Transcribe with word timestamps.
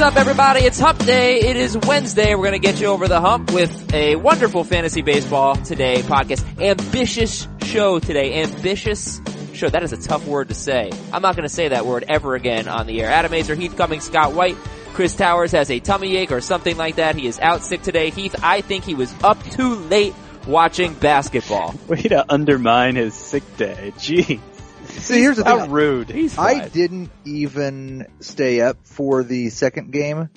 What's 0.00 0.16
up, 0.16 0.18
everybody? 0.18 0.60
It's 0.60 0.80
Hump 0.80 1.04
Day. 1.04 1.40
It 1.40 1.56
is 1.56 1.76
Wednesday. 1.76 2.34
We're 2.34 2.48
going 2.48 2.58
to 2.58 2.58
get 2.58 2.80
you 2.80 2.86
over 2.86 3.06
the 3.06 3.20
hump 3.20 3.52
with 3.52 3.92
a 3.92 4.16
wonderful 4.16 4.64
fantasy 4.64 5.02
baseball 5.02 5.56
today 5.56 6.00
podcast. 6.00 6.42
Ambitious 6.58 7.46
show 7.64 7.98
today. 7.98 8.40
Ambitious 8.42 9.20
show. 9.52 9.68
That 9.68 9.82
is 9.82 9.92
a 9.92 9.98
tough 9.98 10.26
word 10.26 10.48
to 10.48 10.54
say. 10.54 10.90
I'm 11.12 11.20
not 11.20 11.36
going 11.36 11.46
to 11.46 11.54
say 11.54 11.68
that 11.68 11.84
word 11.84 12.06
ever 12.08 12.34
again 12.34 12.66
on 12.66 12.86
the 12.86 13.02
air. 13.02 13.10
Adam 13.10 13.30
Aizer, 13.32 13.54
Heath 13.54 13.76
Cummings, 13.76 14.04
Scott 14.04 14.32
White. 14.32 14.56
Chris 14.94 15.14
Towers 15.14 15.52
has 15.52 15.70
a 15.70 15.80
tummy 15.80 16.16
ache 16.16 16.32
or 16.32 16.40
something 16.40 16.78
like 16.78 16.96
that. 16.96 17.14
He 17.14 17.26
is 17.26 17.38
out 17.38 17.62
sick 17.62 17.82
today. 17.82 18.08
Heath, 18.08 18.36
I 18.42 18.62
think 18.62 18.84
he 18.84 18.94
was 18.94 19.14
up 19.22 19.44
too 19.50 19.74
late 19.74 20.14
watching 20.46 20.94
basketball. 20.94 21.74
Way 21.88 22.04
to 22.04 22.24
undermine 22.32 22.96
his 22.96 23.12
sick 23.12 23.42
day. 23.58 23.92
Gee. 23.98 24.40
See, 24.90 25.20
here's 25.20 25.36
the 25.36 25.44
How 25.44 25.60
thing. 25.62 25.70
rude. 25.70 26.10
He's 26.10 26.36
I 26.38 26.60
fine. 26.60 26.68
didn't 26.70 27.10
even 27.24 28.06
stay 28.20 28.60
up 28.60 28.78
for 28.84 29.22
the 29.24 29.50
second 29.50 29.92
game, 29.92 30.28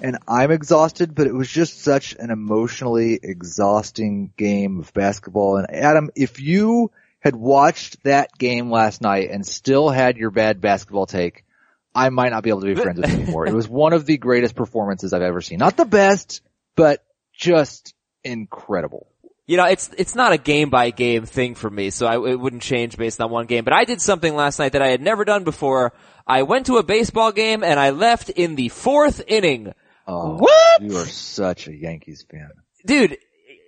and 0.00 0.18
I'm 0.26 0.50
exhausted, 0.50 1.14
but 1.14 1.26
it 1.26 1.34
was 1.34 1.48
just 1.48 1.80
such 1.82 2.14
an 2.18 2.30
emotionally 2.30 3.18
exhausting 3.22 4.32
game 4.36 4.80
of 4.80 4.92
basketball. 4.92 5.56
And 5.56 5.70
Adam, 5.74 6.10
if 6.14 6.40
you 6.40 6.90
had 7.20 7.36
watched 7.36 8.02
that 8.04 8.36
game 8.36 8.70
last 8.70 9.00
night 9.00 9.30
and 9.30 9.46
still 9.46 9.88
had 9.90 10.16
your 10.16 10.30
bad 10.30 10.60
basketball 10.60 11.06
take, 11.06 11.44
I 11.94 12.08
might 12.08 12.30
not 12.30 12.42
be 12.42 12.50
able 12.50 12.62
to 12.62 12.66
be 12.66 12.74
friends 12.74 12.98
with 13.00 13.10
you 13.10 13.22
anymore. 13.22 13.46
It 13.46 13.54
was 13.54 13.68
one 13.68 13.92
of 13.92 14.06
the 14.06 14.16
greatest 14.16 14.54
performances 14.56 15.12
I've 15.12 15.22
ever 15.22 15.40
seen. 15.40 15.58
Not 15.58 15.76
the 15.76 15.84
best, 15.84 16.40
but 16.74 17.04
just 17.32 17.94
incredible. 18.24 19.11
You 19.52 19.58
know, 19.58 19.66
it's 19.66 19.90
it's 19.98 20.14
not 20.14 20.32
a 20.32 20.38
game 20.38 20.70
by 20.70 20.88
game 20.88 21.26
thing 21.26 21.54
for 21.56 21.68
me, 21.68 21.90
so 21.90 22.06
I, 22.06 22.14
it 22.30 22.40
wouldn't 22.40 22.62
change 22.62 22.96
based 22.96 23.20
on 23.20 23.30
one 23.30 23.44
game. 23.44 23.64
But 23.64 23.74
I 23.74 23.84
did 23.84 24.00
something 24.00 24.34
last 24.34 24.58
night 24.58 24.72
that 24.72 24.80
I 24.80 24.88
had 24.88 25.02
never 25.02 25.26
done 25.26 25.44
before. 25.44 25.92
I 26.26 26.44
went 26.44 26.64
to 26.68 26.78
a 26.78 26.82
baseball 26.82 27.32
game 27.32 27.62
and 27.62 27.78
I 27.78 27.90
left 27.90 28.30
in 28.30 28.54
the 28.54 28.70
fourth 28.70 29.20
inning. 29.26 29.74
Oh, 30.06 30.38
What? 30.38 30.80
You 30.80 30.96
are 30.96 31.04
such 31.04 31.68
a 31.68 31.76
Yankees 31.76 32.24
fan. 32.30 32.48
Dude, 32.86 33.18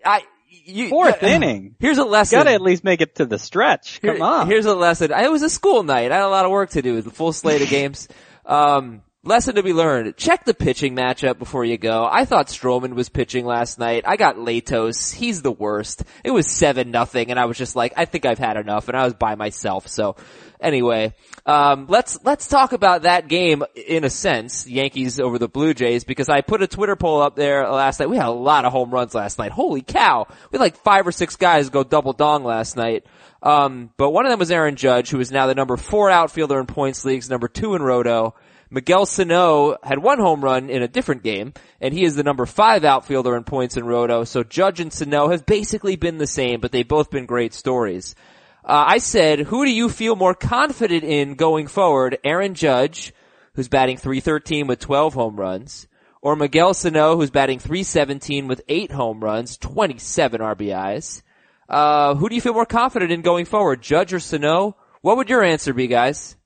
I 0.07 0.23
you, 0.49 0.89
Fourth 0.89 1.23
inning. 1.35 1.75
Here's 1.81 1.99
a 1.99 2.05
lesson. 2.05 2.39
Gotta 2.39 2.53
at 2.53 2.63
least 2.63 2.83
make 2.83 3.03
it 3.03 3.17
to 3.17 3.27
the 3.27 3.39
stretch. 3.39 4.01
Come 4.01 4.15
Here- 4.17 4.25
on. 4.25 4.47
Here's 4.47 4.65
a 4.65 4.75
lesson. 4.75 5.13
I, 5.13 5.25
it 5.25 5.31
was 5.31 5.43
a 5.43 5.51
school 5.51 5.83
night. 5.83 6.13
I 6.13 6.17
had 6.17 6.25
a 6.25 6.29
lot 6.29 6.47
of 6.47 6.51
work 6.51 6.71
to 6.71 6.81
do. 6.81 7.03
The 7.03 7.11
full 7.11 7.35
slate 7.35 7.61
of 7.61 7.69
games. 7.79 8.09
Um, 8.47 9.03
lesson 9.25 9.57
to 9.57 9.63
be 9.63 9.73
learned. 9.73 10.17
Check 10.17 10.45
the 10.45 10.55
pitching 10.55 10.95
matchup 10.95 11.39
before 11.39 11.65
you 11.65 11.79
go. 11.79 12.09
I 12.11 12.25
thought 12.25 12.49
Stroman 12.49 12.95
was 12.95 13.09
pitching 13.09 13.47
last 13.47 13.79
night. 13.79 14.05
I 14.07 14.17
got 14.17 14.37
Latos. 14.37 15.15
He's 15.15 15.43
the 15.43 15.53
worst. 15.53 16.05
It 16.23 16.31
was 16.31 16.51
seven 16.51 16.91
nothing, 16.91 17.31
and 17.31 17.41
I 17.41 17.47
was 17.47 17.59
just 17.59 17.75
like, 17.75 17.95
I 17.97 18.05
think 18.05 18.27
I've 18.27 18.39
had 18.39 18.57
enough, 18.57 18.89
and 18.89 18.97
I 18.97 19.05
was 19.05 19.15
by 19.15 19.35
myself. 19.35 19.89
So, 19.89 20.17
anyway, 20.61 21.15
um, 21.47 21.87
let's 21.89 22.19
let's 22.25 22.49
talk 22.49 22.73
about 22.73 23.03
that 23.03 23.29
game 23.29 23.65
in 23.75 24.05
a 24.05 24.11
sense, 24.11 24.67
Yankees 24.67 25.19
over 25.19 25.39
the 25.39 25.49
Blue 25.49 25.75
Jays, 25.75 26.05
because 26.05 26.29
I 26.29 26.41
put 26.41 26.63
a 26.63 26.67
Twitter 26.67 26.97
poll 26.97 27.21
up 27.21 27.37
there 27.37 27.69
last 27.69 28.01
night. 28.01 28.11
We 28.11 28.17
had 28.17 28.27
a 28.27 28.31
lot 28.31 28.65
of 28.65 28.73
home 28.73 28.91
runs 28.91 29.15
last 29.15 29.39
night. 29.39 29.53
Holy 29.53 29.83
cow! 29.83 30.27
We 30.29 30.59
had 30.59 30.61
like 30.61 30.77
five 30.77 31.07
or 31.07 31.13
six 31.13 31.37
guys 31.37 31.71
go 31.71 31.83
double 31.83 32.13
dong 32.13 32.45
last 32.45 32.77
night. 32.77 33.05
Um, 33.43 33.91
but 33.99 34.11
one 34.11 34.25
of 34.25 34.31
them 34.31 34.39
was 34.39 34.51
Aaron 34.51 34.75
Judge, 34.75 35.11
who 35.11 35.21
is 35.21 35.31
now 35.31 35.47
the 35.47 35.55
number 35.55 35.77
four 35.77 36.11
outfielder 36.11 36.59
in 36.59 36.67
points 36.67 37.05
leagues, 37.05 37.29
number 37.29 37.47
two 37.47 37.75
in 37.75 37.83
Roto. 37.83 38.35
Miguel 38.71 39.07
Sano 39.07 39.77
had 39.83 39.99
one 39.99 40.19
home 40.19 40.43
run 40.43 40.71
in 40.71 40.83
a 40.83 40.89
different 40.89 41.23
game, 41.23 41.53
and 41.81 41.95
he 41.95 42.05
is 42.05 42.17
the 42.17 42.23
number 42.23 42.47
five 42.47 42.85
outfielder 42.85 43.37
in 43.37 43.45
points 43.45 43.77
in 43.77 43.85
Roto. 43.85 44.25
So 44.25 44.43
Judge 44.43 44.81
and 44.81 44.93
Sano 44.93 45.29
have 45.29 45.47
basically 45.47 45.97
been 45.97 46.19
the 46.19 46.27
same, 46.27 46.61
but 46.61 46.73
they've 46.73 46.87
both 46.87 47.11
been 47.11 47.27
great 47.27 47.55
stories. 47.55 48.15
Uh, 48.65 48.85
I 48.89 48.99
said, 48.99 49.41
who 49.41 49.65
do 49.65 49.71
you 49.71 49.89
feel 49.89 50.17
more 50.17 50.35
confident 50.35 51.05
in 51.05 51.35
going 51.35 51.67
forward? 51.67 52.19
Aaron 52.25 52.55
Judge, 52.55 53.13
who's 53.55 53.69
batting 53.69 53.99
313 53.99 54.67
with 54.67 54.81
12 54.81 55.15
home 55.15 55.37
runs, 55.37 55.87
or 56.23 56.35
Miguel 56.35 56.73
Sano, 56.73 57.17
who's 57.17 57.31
batting 57.31 57.59
317 57.59 58.49
with 58.49 58.63
8 58.67 58.91
home 58.91 59.23
runs, 59.23 59.59
27 59.59 60.41
RBIs. 60.41 61.23
Uh, 61.69 62.15
who 62.15 62.31
do 62.31 62.35
you 62.35 62.41
feel 62.41 62.55
more 62.55 62.65
confident 62.65 63.13
in 63.13 63.21
going 63.21 63.45
forward, 63.45 63.83
Judge 63.83 64.15
or 64.15 64.21
Sano? 64.21 64.77
What 65.03 65.19
would 65.19 65.29
your 65.29 65.45
answer 65.45 65.75
be, 65.75 65.87
guys? 65.87 66.37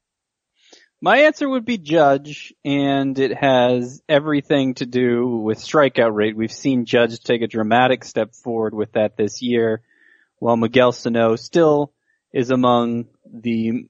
My 1.01 1.19
answer 1.19 1.49
would 1.49 1.65
be 1.65 1.79
Judge, 1.79 2.53
and 2.65 3.17
it 3.21 3.33
has 3.37 4.03
everything 4.09 4.75
to 4.75 4.87
do 4.87 5.29
with 5.29 5.59
strikeout 5.59 6.13
rate. 6.13 6.37
We've 6.37 6.51
seen 6.51 6.87
Judge 6.87 7.21
take 7.21 7.41
a 7.41 7.47
dramatic 7.47 8.05
step 8.05 8.35
forward 8.35 8.75
with 8.75 8.93
that 8.93 9.17
this 9.17 9.41
year, 9.41 9.83
while 10.41 10.57
Miguel 10.57 10.91
Sano 10.91 11.37
still 11.37 11.93
is 12.33 12.51
among 12.51 13.07
the 13.25 13.89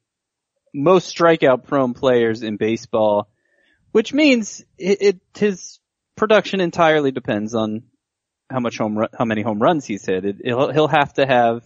most 0.74 1.16
strikeout 1.16 1.64
prone 1.64 1.94
players 1.94 2.42
in 2.42 2.58
baseball, 2.58 3.28
which 3.92 4.12
means 4.12 4.62
it, 4.76 4.98
it 5.00 5.20
his 5.34 5.80
production 6.14 6.60
entirely 6.60 7.10
depends 7.10 7.54
on 7.54 7.84
how 8.50 8.60
much 8.60 8.76
home 8.76 8.98
run, 8.98 9.08
how 9.18 9.24
many 9.24 9.40
home 9.40 9.62
runs 9.62 9.86
he's 9.86 10.04
hit. 10.04 10.26
It, 10.26 10.36
he'll, 10.44 10.70
he'll 10.70 10.88
have 10.88 11.14
to 11.14 11.26
have, 11.26 11.62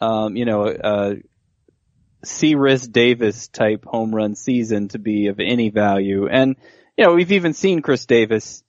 um, 0.00 0.36
you 0.36 0.46
know, 0.46 0.64
uh, 0.68 1.14
Crush 2.24 2.82
Davis 2.82 3.48
type 3.48 3.84
home 3.84 4.14
run 4.14 4.34
season 4.34 4.88
to 4.88 4.98
be 4.98 5.28
of 5.28 5.40
any 5.40 5.70
value. 5.70 6.28
And, 6.28 6.56
you 6.96 7.04
know, 7.06 7.14
we've 7.14 7.32
even 7.32 7.52
seen 7.52 7.82
Chris 7.82 8.06
Davis, 8.06 8.62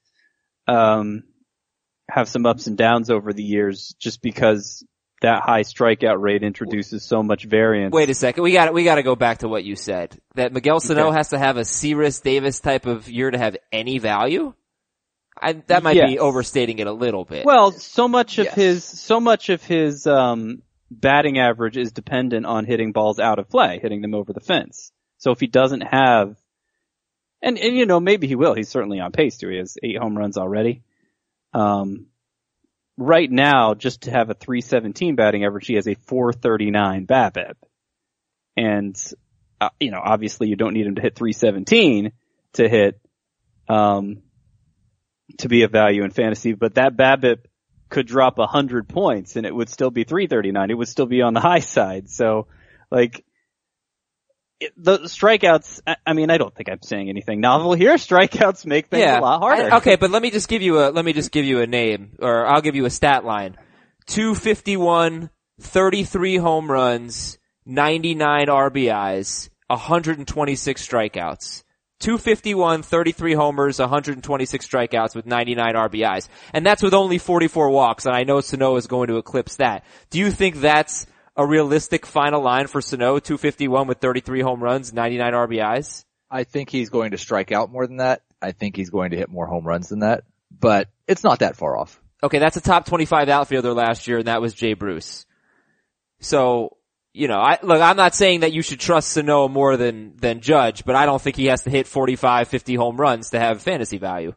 um, 0.68 1.24
have 2.10 2.28
some 2.30 2.46
ups 2.46 2.68
and 2.68 2.78
downs 2.78 3.10
over 3.10 3.34
the 3.34 3.44
years 3.44 3.96
just 4.00 4.22
because 4.22 4.86
that 5.22 5.42
high 5.42 5.62
strikeout 5.62 6.22
rate 6.22 6.44
introduces 6.44 7.04
so 7.04 7.24
much 7.24 7.46
variance. 7.46 7.94
Wait 7.94 8.10
a 8.10 8.14
second. 8.14 8.44
We 8.44 8.54
got 8.54 8.74
we 8.74 8.84
got 8.84 8.96
to 8.96 9.04
go 9.04 9.16
back 9.16 9.40
to 9.40 9.48
what 9.48 9.64
you 9.64 9.76
said. 9.76 10.16
That 10.36 10.54
Miguel 10.54 10.80
Sano 10.80 11.08
Okay. 11.08 11.18
has 11.18 11.30
to 11.30 11.40
have 11.40 11.58
a 11.58 11.64
Crush 11.66 12.20
Davis 12.20 12.60
type 12.60 12.86
of 12.86 13.10
year 13.10 13.32
to 13.32 13.38
have 13.38 13.58
any 13.72 13.98
value. 13.98 14.54
I, 15.42 15.54
that 15.68 15.84
might 15.84 16.00
be 16.00 16.18
overstating 16.20 16.80
it 16.80 16.88
a 16.88 16.94
little 16.94 17.26
bit. 17.26 17.46
Well, 17.46 17.72
so 17.72 18.08
much 18.08 18.38
of 18.40 18.46
Yes. 18.46 18.56
his, 18.56 18.84
so 18.86 19.20
much 19.20 19.50
of 19.50 19.62
his, 19.64 20.08
um, 20.08 20.62
batting 20.90 21.40
average 21.40 21.78
is 21.78 21.92
dependent 21.92 22.46
on 22.46 22.66
hitting 22.66 22.92
balls 22.92 23.20
out 23.20 23.40
of 23.40 23.50
play, 23.50 23.80
hitting 23.82 24.02
them 24.02 24.14
over 24.14 24.34
the 24.34 24.40
fence. 24.40 24.92
So 25.18 25.32
if 25.32 25.40
he 25.40 25.48
doesn't 25.48 25.82
have, 25.82 26.38
and, 27.42 27.58
and 27.58 27.76
you 27.76 27.86
know, 27.86 28.00
maybe 28.00 28.28
he 28.28 28.36
will, 28.36 28.54
he's 28.54 28.70
certainly 28.70 29.00
on 29.00 29.12
pace 29.12 29.38
to, 29.38 29.50
he 29.50 29.58
has 29.58 29.78
eight 29.84 29.98
home 29.98 30.18
runs 30.18 30.38
already. 30.38 30.84
Um, 31.54 32.08
right 32.98 33.30
now, 33.30 33.74
just 33.74 34.02
to 34.02 34.12
have 34.12 34.30
a 34.30 34.34
317 34.34 35.16
batting 35.16 35.46
average, 35.46 35.68
he 35.68 35.76
has 35.76 35.88
a 35.88 35.96
439 35.96 37.08
BABIP. 37.08 37.56
And, 38.58 38.96
uh, 39.60 39.70
you 39.80 39.92
know, 39.92 40.02
obviously 40.04 40.48
you 40.48 40.56
don't 40.56 40.74
need 40.74 40.86
him 40.86 40.96
to 40.96 41.02
hit 41.02 41.16
317 41.16 42.12
to 42.54 42.70
hit, 42.70 43.00
um, 43.68 44.22
to 45.40 45.50
be 45.50 45.64
a 45.64 45.68
value 45.68 46.04
in 46.04 46.12
fantasy, 46.12 46.54
but 46.54 46.76
that 46.76 46.96
BABIP 46.96 47.46
could 47.90 48.08
drop 48.08 48.40
a 48.40 48.48
hundred 48.48 48.88
points 48.90 49.36
and 49.36 49.46
it 49.46 49.54
would 49.56 49.70
still 49.70 49.92
be 49.92 50.04
339. 50.04 50.72
It 50.72 50.74
would 50.74 50.88
still 50.88 51.06
be 51.06 51.22
on 51.22 51.34
the 51.34 51.40
high 51.52 51.60
side. 51.60 52.10
So, 52.10 52.48
like, 52.92 53.24
it, 54.60 54.72
the 54.78 55.00
strikeouts, 55.00 55.82
I, 55.86 55.98
I 56.06 56.14
mean, 56.14 56.30
I 56.30 56.38
don't 56.38 56.54
think 56.56 56.70
I'm 56.70 56.82
saying 56.82 57.10
anything 57.10 57.42
novel 57.42 57.74
here. 57.74 57.96
Strikeouts 57.96 58.66
make 58.66 58.88
things 58.88 59.04
a 59.18 59.22
lot 59.22 59.40
harder. 59.42 59.72
I- 59.74 59.78
okay, 59.78 59.96
but 59.98 60.12
let 60.12 60.22
me 60.22 60.32
just 60.32 60.48
give 60.48 60.62
you 60.62 60.80
a 60.80 60.92
let 60.92 61.04
me 61.04 61.14
just 61.14 61.32
give 61.32 61.46
you 61.46 61.60
a 61.60 61.68
name, 61.68 62.16
or 62.20 62.48
I'll 62.48 62.62
give 62.62 62.76
you 62.76 62.86
a 62.86 62.90
stat 62.90 63.26
line: 63.26 63.58
251, 64.08 65.30
33 65.60 66.38
home 66.38 66.72
runs, 66.72 67.38
99 67.66 68.48
RBIs, 68.48 69.50
126 69.68 70.88
strikeouts. 70.88 71.64
251, 72.00 72.84
33 72.84 73.34
homers, 73.34 73.80
126 73.80 74.68
strikeouts 74.68 75.16
with 75.16 75.26
99 75.26 75.74
RBIs. 75.76 76.28
And 76.54 76.66
that's 76.66 76.84
with 76.84 76.94
only 76.94 77.18
44 77.18 77.70
walks, 77.70 78.06
and 78.06 78.16
I 78.16 78.24
know 78.24 78.42
Sano 78.42 78.76
is 78.76 78.88
going 78.88 79.08
to 79.08 79.18
eclipse 79.18 79.58
that. 79.58 79.86
Do 80.10 80.20
you 80.20 80.30
think 80.32 80.58
that's 80.58 81.08
a 81.36 81.46
realistic 81.46 82.06
final 82.06 82.42
line 82.42 82.68
for 82.68 82.82
Sano, 82.82 83.20
251 83.20 83.88
with 83.88 84.00
33 84.00 84.42
home 84.42 84.62
runs, 84.62 84.94
99 84.94 85.34
RBIs? 85.34 86.06
I 86.30 86.44
think 86.44 86.70
he's 86.70 86.90
going 86.90 87.12
to 87.12 87.18
strike 87.18 87.52
out 87.52 87.72
more 87.72 87.88
than 87.88 87.98
that. 87.98 88.22
I 88.42 88.52
think 88.52 88.76
he's 88.76 88.90
going 88.90 89.12
to 89.12 89.18
hit 89.18 89.30
more 89.30 89.48
home 89.48 89.66
runs 89.66 89.90
than 89.90 90.00
that, 90.00 90.24
but 90.52 90.90
it's 91.08 91.24
not 91.24 91.40
that 91.40 91.56
far 91.56 91.78
off. 91.78 92.00
Okay, 92.22 92.40
that's 92.40 92.58
a 92.58 92.62
top 92.62 92.86
25 92.86 93.30
outfielder 93.30 93.74
last 93.74 94.08
year, 94.08 94.18
and 94.18 94.28
that 94.28 94.42
was 94.42 94.54
Jay 94.54 94.74
Bruce. 94.74 95.26
So, 96.20 96.78
you 97.16 97.30
know, 97.30 97.40
I, 97.40 97.58
look, 97.64 97.80
I'm 97.80 97.96
not 97.96 98.14
saying 98.14 98.42
that 98.42 98.52
you 98.52 98.62
should 98.62 98.82
trust 98.82 99.14
Sano 99.14 99.48
more 99.48 99.78
than, 99.78 100.18
than 100.18 100.42
Judge, 100.42 100.84
but 100.84 100.98
I 100.98 101.06
don't 101.06 101.22
think 101.22 101.38
he 101.38 101.46
has 101.46 101.64
to 101.64 101.70
hit 101.70 101.88
45, 101.88 102.50
50 102.50 102.76
home 102.76 102.98
runs 102.98 103.30
to 103.30 103.40
have 103.40 103.62
fantasy 103.62 103.98
value. 103.98 104.34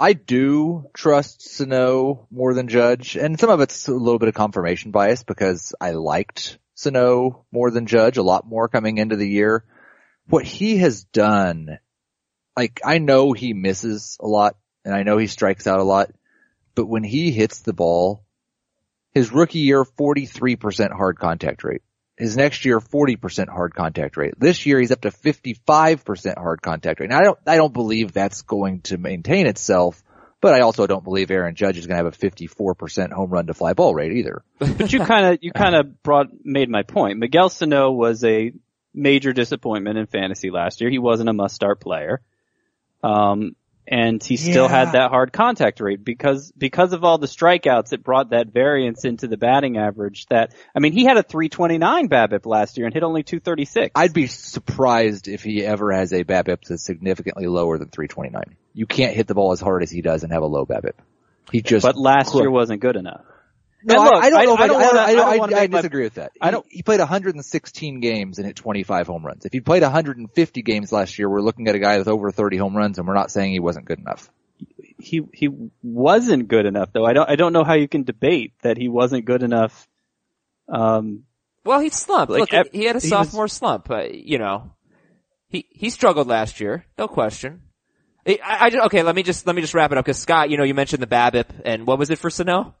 I 0.00 0.14
do 0.14 0.86
trust 0.94 1.42
Sano 1.42 2.26
more 2.30 2.54
than 2.54 2.68
Judge, 2.68 3.16
and 3.16 3.38
some 3.38 3.50
of 3.50 3.60
it's 3.60 3.86
a 3.86 3.92
little 3.92 4.18
bit 4.18 4.30
of 4.30 4.34
confirmation 4.34 4.92
bias 4.92 5.24
because 5.24 5.74
I 5.78 5.90
liked 5.90 6.58
Sano 6.74 7.44
more 7.52 7.70
than 7.70 7.84
Judge 7.84 8.16
a 8.16 8.22
lot 8.22 8.46
more 8.46 8.66
coming 8.66 8.96
into 8.96 9.16
the 9.16 9.28
year. 9.28 9.66
What 10.26 10.46
he 10.46 10.78
has 10.78 11.04
done, 11.04 11.78
like 12.56 12.80
I 12.82 12.96
know 12.96 13.34
he 13.34 13.52
misses 13.52 14.16
a 14.20 14.26
lot 14.26 14.56
and 14.86 14.94
I 14.94 15.02
know 15.02 15.18
he 15.18 15.26
strikes 15.26 15.66
out 15.66 15.80
a 15.80 15.84
lot, 15.84 16.10
but 16.74 16.86
when 16.86 17.04
he 17.04 17.30
hits 17.30 17.60
the 17.60 17.74
ball, 17.74 18.24
his 19.12 19.30
rookie 19.30 19.58
year 19.58 19.84
43% 19.84 20.92
hard 20.92 21.18
contact 21.18 21.62
rate. 21.62 21.82
His 22.16 22.36
next 22.36 22.64
year, 22.64 22.78
40% 22.78 23.48
hard 23.48 23.74
contact 23.74 24.16
rate. 24.16 24.34
This 24.38 24.66
year, 24.66 24.78
he's 24.78 24.92
up 24.92 25.00
to 25.02 25.10
55% 25.10 26.38
hard 26.38 26.60
contact 26.60 27.00
rate. 27.00 27.10
Now, 27.10 27.18
I 27.18 27.22
don't, 27.22 27.38
I 27.46 27.56
don't 27.56 27.72
believe 27.72 28.12
that's 28.12 28.42
going 28.42 28.82
to 28.82 28.98
maintain 28.98 29.46
itself, 29.46 30.02
but 30.40 30.54
I 30.54 30.60
also 30.60 30.86
don't 30.86 31.04
believe 31.04 31.30
Aaron 31.30 31.54
Judge 31.54 31.78
is 31.78 31.86
going 31.86 31.98
to 31.98 32.04
have 32.04 32.14
a 32.14 32.16
54% 32.16 33.12
home 33.12 33.30
run 33.30 33.46
to 33.46 33.54
fly 33.54 33.72
ball 33.72 33.94
rate 33.94 34.12
either. 34.12 34.44
But 34.58 34.92
you 34.92 35.00
kind 35.00 35.26
of, 35.26 35.38
you 35.40 35.52
kind 35.52 35.74
of 35.74 36.02
brought, 36.02 36.26
made 36.44 36.68
my 36.68 36.82
point. 36.82 37.18
Miguel 37.18 37.48
Sano 37.48 37.90
was 37.90 38.22
a 38.24 38.52
major 38.94 39.32
disappointment 39.32 39.98
in 39.98 40.06
fantasy 40.06 40.50
last 40.50 40.80
year. 40.80 40.90
He 40.90 40.98
wasn't 40.98 41.30
a 41.30 41.32
must 41.32 41.54
start 41.54 41.80
player. 41.80 42.20
Um, 43.02 43.56
and 43.86 44.22
he 44.22 44.36
still 44.36 44.64
Yeah. 44.64 44.84
had 44.84 44.92
that 44.92 45.10
hard 45.10 45.32
contact 45.32 45.80
rate 45.80 46.04
because 46.04 46.52
because 46.56 46.92
of 46.92 47.02
all 47.04 47.18
the 47.18 47.26
strikeouts 47.26 47.92
it 47.92 48.02
brought 48.04 48.30
that 48.30 48.48
variance 48.48 49.04
into 49.04 49.26
the 49.26 49.36
batting 49.36 49.76
average 49.76 50.26
that 50.26 50.54
I 50.74 50.78
mean 50.80 50.92
he 50.92 51.04
had 51.04 51.16
a 51.16 51.22
329 51.22 52.08
BABIP 52.08 52.46
last 52.46 52.76
year 52.78 52.86
and 52.86 52.94
hit 52.94 53.02
only 53.02 53.22
236. 53.22 53.92
I'd 53.94 54.12
be 54.12 54.26
surprised 54.28 55.28
if 55.28 55.42
he 55.42 55.64
ever 55.64 55.92
has 55.92 56.12
a 56.12 56.24
BABIP 56.24 56.64
that's 56.68 56.84
significantly 56.84 57.46
lower 57.46 57.78
than 57.78 57.88
329. 57.88 58.56
You 58.74 58.86
can't 58.86 59.14
hit 59.14 59.26
the 59.26 59.34
ball 59.34 59.52
as 59.52 59.60
hard 59.60 59.82
as 59.82 59.90
he 59.90 60.00
does 60.00 60.22
and 60.22 60.32
have 60.32 60.42
a 60.42 60.46
low 60.46 60.64
BABIP. 60.64 60.94
He 61.50 61.60
just. 61.60 61.84
but 61.84 61.96
last 61.96 62.32
could. 62.32 62.38
year 62.40 62.50
wasn't 62.50 62.80
good 62.80 62.96
enough. 62.96 63.24
No, 63.84 64.00
And 64.00 64.14
I- 64.14 64.18
I, 64.26 64.30
don't 64.30 64.40
I- 64.40 64.44
know. 64.44 64.54
I 64.54 64.62
I, 64.62 64.66
don't 64.66 64.82
I, 64.82 64.86
wanna- 64.86 64.98
I, 65.00 65.04
I 65.04 65.14
don't 65.14 65.28
I, 65.28 65.36
wanna 65.38 65.56
I 65.56 65.60
make 65.60 65.70
my- 65.72 65.78
disagree 65.78 66.04
with 66.04 66.14
that. 66.14 66.32
I 66.40 66.46
He- 66.46 66.50
don't- 66.52 66.66
He, 66.70 66.82
played 66.82 67.00
116 67.00 68.00
games 68.00 68.38
and 68.38 68.46
hit 68.46 68.56
25 68.56 69.06
home 69.06 69.24
runs. 69.26 69.44
If 69.44 69.52
he 69.52 69.60
played 69.60 69.82
150 69.82 70.62
games 70.62 70.92
last 70.92 71.18
year, 71.18 71.28
we're 71.28 71.40
looking 71.40 71.68
at 71.68 71.74
a 71.74 71.78
guy 71.78 71.98
with 71.98 72.08
over 72.08 72.30
30 72.30 72.56
home 72.58 72.76
runs, 72.76 72.98
and 72.98 73.06
we're 73.08 73.14
not 73.14 73.30
saying 73.30 73.52
he 73.52 73.60
wasn't 73.60 73.86
good 73.86 73.98
enough. 73.98 74.30
He 74.98 75.22
he 75.32 75.48
wasn't 75.82 76.46
good 76.46 76.64
enough 76.66 76.90
though. 76.92 77.04
I 77.04 77.12
don't 77.12 77.28
I 77.28 77.34
don't 77.34 77.52
know 77.52 77.64
how 77.64 77.74
you 77.74 77.88
can 77.88 78.04
debate 78.04 78.52
that 78.62 78.76
he 78.76 78.88
wasn't 78.88 79.24
good 79.24 79.42
enough. 79.42 79.88
Um, 80.68 81.24
Well, 81.64 81.80
he 81.80 81.88
slumped. 81.88 82.30
Like, 82.30 82.40
Look, 82.40 82.52
ev- 82.54 82.68
he 82.72 82.84
had 82.84 82.94
a 82.96 83.00
he 83.00 83.06
was- 83.06 83.08
sophomore 83.08 83.48
slump. 83.48 83.90
Uh, 83.90 84.04
you 84.12 84.38
know, 84.38 84.70
he 85.48 85.66
he 85.70 85.90
struggled 85.90 86.28
last 86.28 86.60
year, 86.60 86.84
no 86.98 87.08
question. 87.08 87.62
I, 88.24 88.38
I, 88.44 88.66
I 88.68 88.84
okay, 88.86 89.02
let 89.02 89.16
me 89.16 89.24
just 89.24 89.44
let 89.46 89.56
me 89.56 89.62
just 89.62 89.74
wrap 89.74 89.90
it 89.90 89.98
up 89.98 90.04
because 90.04 90.18
Scott, 90.20 90.50
you 90.50 90.56
know, 90.56 90.62
you 90.64 90.74
mentioned 90.74 91.02
the 91.02 91.08
BABIP 91.08 91.46
and 91.64 91.84
what 91.86 91.98
was 91.98 92.10
it 92.10 92.20
for 92.20 92.30
Sano? 92.30 92.76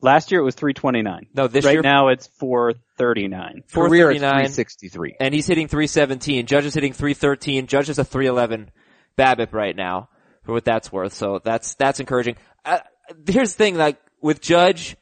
Last 0.00 0.30
year 0.30 0.40
it 0.40 0.44
was 0.44 0.54
329. 0.54 1.28
No, 1.34 1.48
this 1.48 1.64
right 1.64 1.72
year 1.72 1.82
now 1.82 2.08
it's 2.08 2.26
439. 2.38 3.64
Career 3.72 4.10
is 4.10 4.20
439, 4.20 4.30
363. 4.30 5.16
and 5.20 5.34
he's 5.34 5.46
hitting 5.46 5.68
317. 5.68 6.46
Judge 6.46 6.66
is 6.66 6.74
hitting 6.74 6.92
313. 6.92 7.66
Judge 7.66 7.88
is 7.88 7.98
a 7.98 8.04
311 8.04 8.70
BABIP 9.18 9.52
right 9.52 9.74
now, 9.76 10.08
for 10.44 10.52
what 10.52 10.64
that's 10.64 10.92
worth. 10.92 11.12
So 11.12 11.40
that's 11.42 11.74
that's 11.74 12.00
encouraging. 12.00 12.36
Uh, 12.64 12.80
here's 13.26 13.52
the 13.52 13.58
thing, 13.58 13.76
like 13.76 13.98
with 14.20 14.40
Judge, 14.40 14.96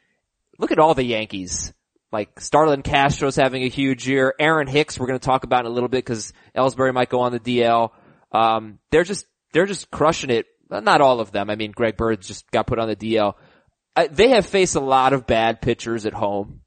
look 0.58 0.72
at 0.72 0.78
all 0.78 0.94
the 0.94 1.04
Yankees. 1.04 1.72
Like 2.12 2.38
Starlin 2.40 2.82
Castro's 2.82 3.34
having 3.34 3.64
a 3.64 3.68
huge 3.68 4.06
year. 4.06 4.34
Aaron 4.38 4.68
Hicks, 4.68 4.98
we're 4.98 5.08
going 5.08 5.18
to 5.18 5.24
talk 5.24 5.42
about 5.42 5.60
in 5.60 5.66
a 5.66 5.74
little 5.74 5.88
bit 5.88 6.04
because 6.04 6.32
Ellsbury 6.56 6.94
might 6.94 7.08
go 7.08 7.20
on 7.20 7.32
the 7.32 7.40
DL. 7.40 7.90
Um, 8.30 8.78
they're 8.90 9.02
just 9.02 9.26
they're 9.52 9.66
just 9.66 9.90
crushing 9.90 10.30
it. 10.30 10.46
Not 10.70 11.00
all 11.00 11.20
of 11.20 11.32
them. 11.32 11.50
I 11.50 11.56
mean, 11.56 11.72
Greg 11.72 11.96
Bird 11.96 12.22
just 12.22 12.50
got 12.50 12.66
put 12.66 12.78
on 12.78 12.88
the 12.88 12.96
DL. 12.96 13.34
Uh, 13.96 14.08
they 14.10 14.30
have 14.30 14.46
faced 14.46 14.74
a 14.76 14.80
lot 14.80 15.12
of 15.12 15.26
bad 15.26 15.60
pitchers 15.62 16.04
at 16.06 16.12
home, 16.12 16.60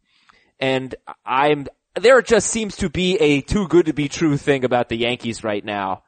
and 0.59 0.95
I'm 1.25 1.67
there. 1.95 2.21
Just 2.21 2.47
seems 2.49 2.77
to 2.77 2.89
be 2.89 3.17
a 3.17 3.41
too 3.41 3.67
good 3.67 3.87
to 3.87 3.93
be 3.93 4.07
true 4.07 4.37
thing 4.37 4.63
about 4.63 4.87
the 4.89 4.95
Yankees 4.97 5.43
right 5.43 5.63
now. 5.63 6.03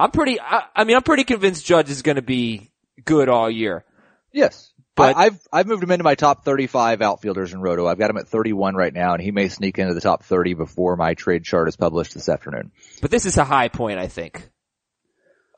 I'm 0.00 0.10
pretty. 0.10 0.40
I, 0.40 0.64
I 0.74 0.84
mean, 0.84 0.96
I'm 0.96 1.02
pretty 1.02 1.24
convinced 1.24 1.64
Judge 1.64 1.88
is 1.90 2.02
going 2.02 2.16
to 2.16 2.22
be 2.22 2.72
good 3.04 3.28
all 3.28 3.48
year. 3.50 3.84
Yes. 4.32 4.70
But- 4.96 5.14
But 5.14 5.16
I've 5.16 5.40
I've 5.52 5.66
moved 5.66 5.82
him 5.84 5.90
into 5.92 6.04
my 6.04 6.14
top 6.14 6.44
35 6.44 7.00
outfielders 7.02 7.52
in 7.52 7.60
Roto. 7.60 7.86
I've 7.86 7.98
got 7.98 8.10
him 8.10 8.16
at 8.16 8.28
31 8.28 8.74
right 8.76 8.92
now, 8.94 9.14
and 9.14 9.22
he 9.22 9.30
may 9.32 9.48
sneak 9.48 9.78
into 9.78 9.92
the 9.94 10.00
top 10.00 10.22
30 10.24 10.54
before 10.54 10.96
my 10.96 11.14
trade 11.14 11.42
chart 11.44 11.68
is 11.68 11.76
published 11.76 12.14
this 12.14 12.28
afternoon. 12.28 12.70
But 13.02 13.10
this 13.12 13.26
is 13.26 13.36
a 13.36 13.44
high 13.44 13.68
point, 13.68 13.98
I 13.98 14.06
think. 14.08 14.48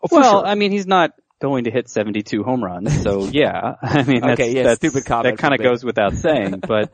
Oh, 0.03 0.09
Well, 0.11 0.41
sure. 0.41 0.47
I 0.47 0.55
mean, 0.55 0.71
he's 0.73 0.87
not 0.87 1.13
going 1.41 1.65
to 1.65 1.71
hit 1.71 1.89
72 1.89 2.43
home 2.43 2.63
runs, 2.63 3.03
so 3.03 3.25
yeah. 3.33 3.75
I 3.83 4.03
mean, 4.03 4.21
that's, 4.21 4.41
Okay, 4.41 4.55
yeah, 4.55 4.63
that's, 4.65 4.79
stupid 4.79 5.05
comment 5.05 5.37
That 5.37 5.41
kind 5.41 5.55
of 5.55 5.61
goes 5.61 5.85
without 5.85 6.15
saying, 6.17 6.61
but, 6.67 6.93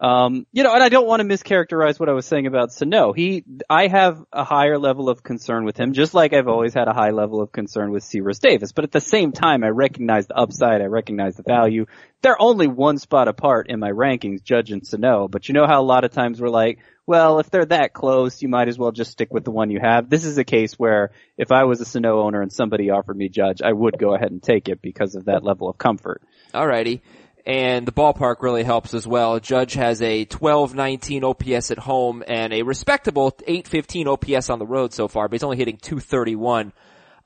um, 0.00 0.46
you 0.52 0.62
know, 0.62 0.72
and 0.72 0.82
I 0.82 0.88
don't 0.88 1.06
want 1.06 1.20
to 1.20 1.26
mischaracterize 1.26 1.98
what 1.98 2.08
I 2.08 2.12
was 2.12 2.24
saying 2.24 2.46
about 2.46 2.72
Sano. 2.72 3.12
He, 3.12 3.44
I 3.68 3.88
have 3.88 4.22
a 4.32 4.44
higher 4.44 4.78
level 4.78 5.08
of 5.08 5.24
concern 5.24 5.64
with 5.64 5.76
him, 5.76 5.92
just 5.92 6.14
like 6.14 6.32
I've 6.32 6.46
always 6.46 6.72
had 6.72 6.86
a 6.86 6.92
high 6.92 7.10
level 7.10 7.40
of 7.40 7.50
concern 7.50 7.90
with 7.90 8.08
Crush 8.08 8.38
Davis. 8.38 8.70
But 8.70 8.84
at 8.84 8.92
the 8.92 9.00
same 9.00 9.32
time, 9.32 9.64
I 9.64 9.68
recognize 9.68 10.28
the 10.28 10.36
upside, 10.36 10.82
I 10.82 10.86
recognize 10.86 11.34
the 11.34 11.42
value. 11.42 11.86
They're 12.22 12.40
only 12.40 12.68
one 12.68 12.98
spot 12.98 13.26
apart 13.26 13.68
in 13.68 13.80
my 13.80 13.90
rankings, 13.90 14.42
Judge 14.42 14.70
and 14.70 14.86
Sano. 14.86 15.26
But 15.26 15.48
you 15.48 15.54
know 15.54 15.66
how 15.66 15.80
a 15.80 15.82
lot 15.82 16.04
of 16.04 16.12
times 16.12 16.40
we're 16.40 16.48
like, 16.48 16.78
well, 17.08 17.38
if 17.38 17.48
they're 17.48 17.64
that 17.64 17.94
close, 17.94 18.42
you 18.42 18.48
might 18.48 18.68
as 18.68 18.78
well 18.78 18.92
just 18.92 19.12
stick 19.12 19.32
with 19.32 19.42
the 19.42 19.50
one 19.50 19.70
you 19.70 19.80
have. 19.80 20.10
This 20.10 20.26
is 20.26 20.36
a 20.36 20.44
case 20.44 20.74
where 20.74 21.10
if 21.38 21.50
I 21.50 21.64
was 21.64 21.80
a 21.80 21.86
Sano 21.86 22.20
owner 22.20 22.42
and 22.42 22.52
somebody 22.52 22.90
offered 22.90 23.16
me 23.16 23.30
Judge, 23.30 23.62
I 23.62 23.72
would 23.72 23.98
go 23.98 24.14
ahead 24.14 24.30
and 24.30 24.42
take 24.42 24.68
it 24.68 24.82
because 24.82 25.14
of 25.14 25.24
that 25.24 25.42
level 25.42 25.70
of 25.70 25.78
comfort. 25.78 26.20
Alrighty. 26.52 27.00
And 27.46 27.86
the 27.86 27.92
ballpark 27.92 28.42
really 28.42 28.62
helps 28.62 28.92
as 28.92 29.06
well. 29.06 29.40
Judge 29.40 29.72
has 29.72 30.02
a 30.02 30.26
1219 30.26 31.24
OPS 31.24 31.70
at 31.70 31.78
home 31.78 32.22
and 32.28 32.52
a 32.52 32.60
respectable 32.60 33.34
815 33.46 34.06
OPS 34.06 34.50
on 34.50 34.58
the 34.58 34.66
road 34.66 34.92
so 34.92 35.08
far, 35.08 35.28
but 35.28 35.36
he's 35.36 35.42
only 35.42 35.56
hitting 35.56 35.78
231 35.78 36.74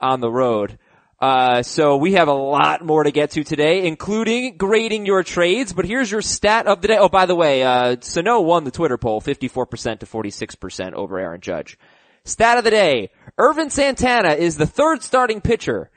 on 0.01 0.21
the 0.21 0.31
road. 0.31 0.79
Uh, 1.23 1.63
so 1.63 1.99
we 1.99 2.15
have 2.15 2.27
a 2.27 2.33
lot 2.33 2.85
more 2.85 3.05
to 3.05 3.13
get 3.13 3.31
to 3.31 3.45
today, 3.45 3.87
including 3.87 4.57
grading 4.57 5.07
your 5.07 5.23
trades, 5.23 5.73
but 5.73 5.85
here's 5.85 6.11
your 6.11 6.21
stat 6.21 6.67
of 6.67 6.83
the 6.83 6.89
day. 6.89 6.99
Oh, 6.99 7.09
by 7.09 7.27
the 7.27 7.37
way, 7.37 7.63
uh, 7.63 7.95
Sano 8.01 8.41
won 8.41 8.65
the 8.65 8.73
Twitter 8.73 8.99
poll 8.99 9.21
54% 9.21 10.01
to 10.01 10.07
46% 10.07 10.95
over 10.95 11.21
Aaron 11.21 11.41
Judge. 11.41 11.79
Stat 12.25 12.59
of 12.59 12.65
the 12.65 12.71
day. 12.71 13.11
Ervin 13.39 13.71
Santana 13.71 14.31
is 14.31 14.57
the 14.57 14.67
third 14.67 15.05
starting 15.05 15.41
pitcher. 15.41 15.93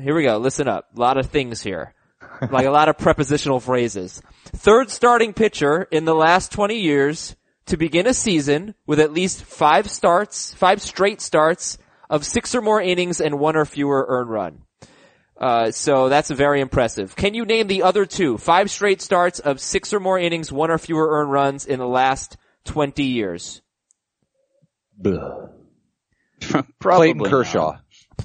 Here 0.00 0.14
we 0.14 0.22
go. 0.22 0.38
Listen 0.38 0.68
up. 0.68 0.90
A 0.96 1.00
lot 1.00 1.18
of 1.18 1.26
things 1.26 1.60
here. 1.60 1.92
like 2.52 2.66
a 2.66 2.70
lot 2.70 2.88
of 2.88 2.96
prepositional 2.96 3.58
phrases. 3.58 4.22
Third 4.44 4.88
starting 4.88 5.32
pitcher 5.32 5.88
in 5.90 6.04
the 6.04 6.14
last 6.14 6.52
20 6.52 6.78
years 6.78 7.34
to 7.66 7.76
begin 7.76 8.06
a 8.06 8.14
season 8.14 8.76
with 8.86 9.00
at 9.00 9.12
least 9.12 9.42
five 9.42 9.90
starts, 9.90 10.54
five 10.54 10.80
straight 10.80 11.20
starts 11.20 11.76
of 12.10 12.26
six 12.26 12.54
or 12.54 12.60
more 12.60 12.82
innings 12.82 13.20
and 13.22 13.38
one 13.38 13.56
or 13.56 13.64
fewer 13.64 14.04
earned 14.06 14.28
run. 14.28 14.62
Uh, 15.40 15.70
so 15.70 16.10
that's 16.10 16.28
very 16.30 16.60
impressive. 16.60 17.16
Can 17.16 17.32
you 17.32 17.46
name 17.46 17.66
the 17.66 17.84
other 17.84 18.04
two? 18.04 18.36
Five 18.36 18.70
straight 18.70 19.00
starts 19.00 19.38
of 19.38 19.58
six 19.58 19.94
or 19.94 20.00
more 20.00 20.18
innings, 20.18 20.52
one 20.52 20.70
or 20.70 20.76
fewer 20.76 21.08
earned 21.18 21.32
runs 21.32 21.64
in 21.64 21.78
the 21.78 21.86
last 21.86 22.36
20 22.66 23.02
years. 23.04 23.62
Probably 26.78 27.14
Clayton. 27.14 27.24
Kershaw. 27.30 27.78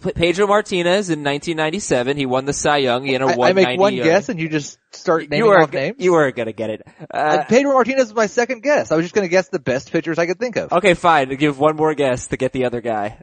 P- 0.03 0.11
Pedro 0.11 0.47
Martinez 0.47 1.09
in 1.09 1.23
1997, 1.23 2.17
he 2.17 2.25
won 2.25 2.43
the 2.43 2.51
Cy 2.51 2.77
Young. 2.77 3.05
He 3.05 3.13
had 3.13 3.21
a 3.21 3.27
I, 3.27 3.31
I 3.31 3.35
190 3.37 3.71
make 3.71 3.79
one 3.79 3.95
guess 3.95 4.27
and 4.27 4.39
you 4.39 4.49
just 4.49 4.77
start 4.91 5.21
naming 5.29 5.37
you 5.37 5.45
were, 5.45 5.61
off 5.61 5.71
names. 5.71 5.95
you 5.99 6.11
were 6.11 6.31
gonna 6.31 6.51
get 6.51 6.69
it. 6.69 6.81
Uh, 6.99 7.17
Uh, 7.17 7.43
Pedro 7.45 7.71
Martinez 7.73 8.05
was 8.07 8.13
my 8.13 8.25
second 8.27 8.61
guess. 8.61 8.91
I 8.91 8.97
was 8.97 9.05
just 9.05 9.15
going 9.15 9.25
to 9.25 9.29
guess 9.29 9.47
the 9.47 9.59
best 9.59 9.91
pitchers 9.91 10.19
I 10.19 10.25
could 10.25 10.39
think 10.39 10.57
of. 10.57 10.73
Okay, 10.73 10.95
fine. 10.95 11.33
Give 11.35 11.57
one 11.57 11.77
more 11.77 11.93
guess 11.93 12.27
to 12.27 12.37
get 12.37 12.51
the 12.51 12.65
other 12.65 12.81
guy. 12.81 13.19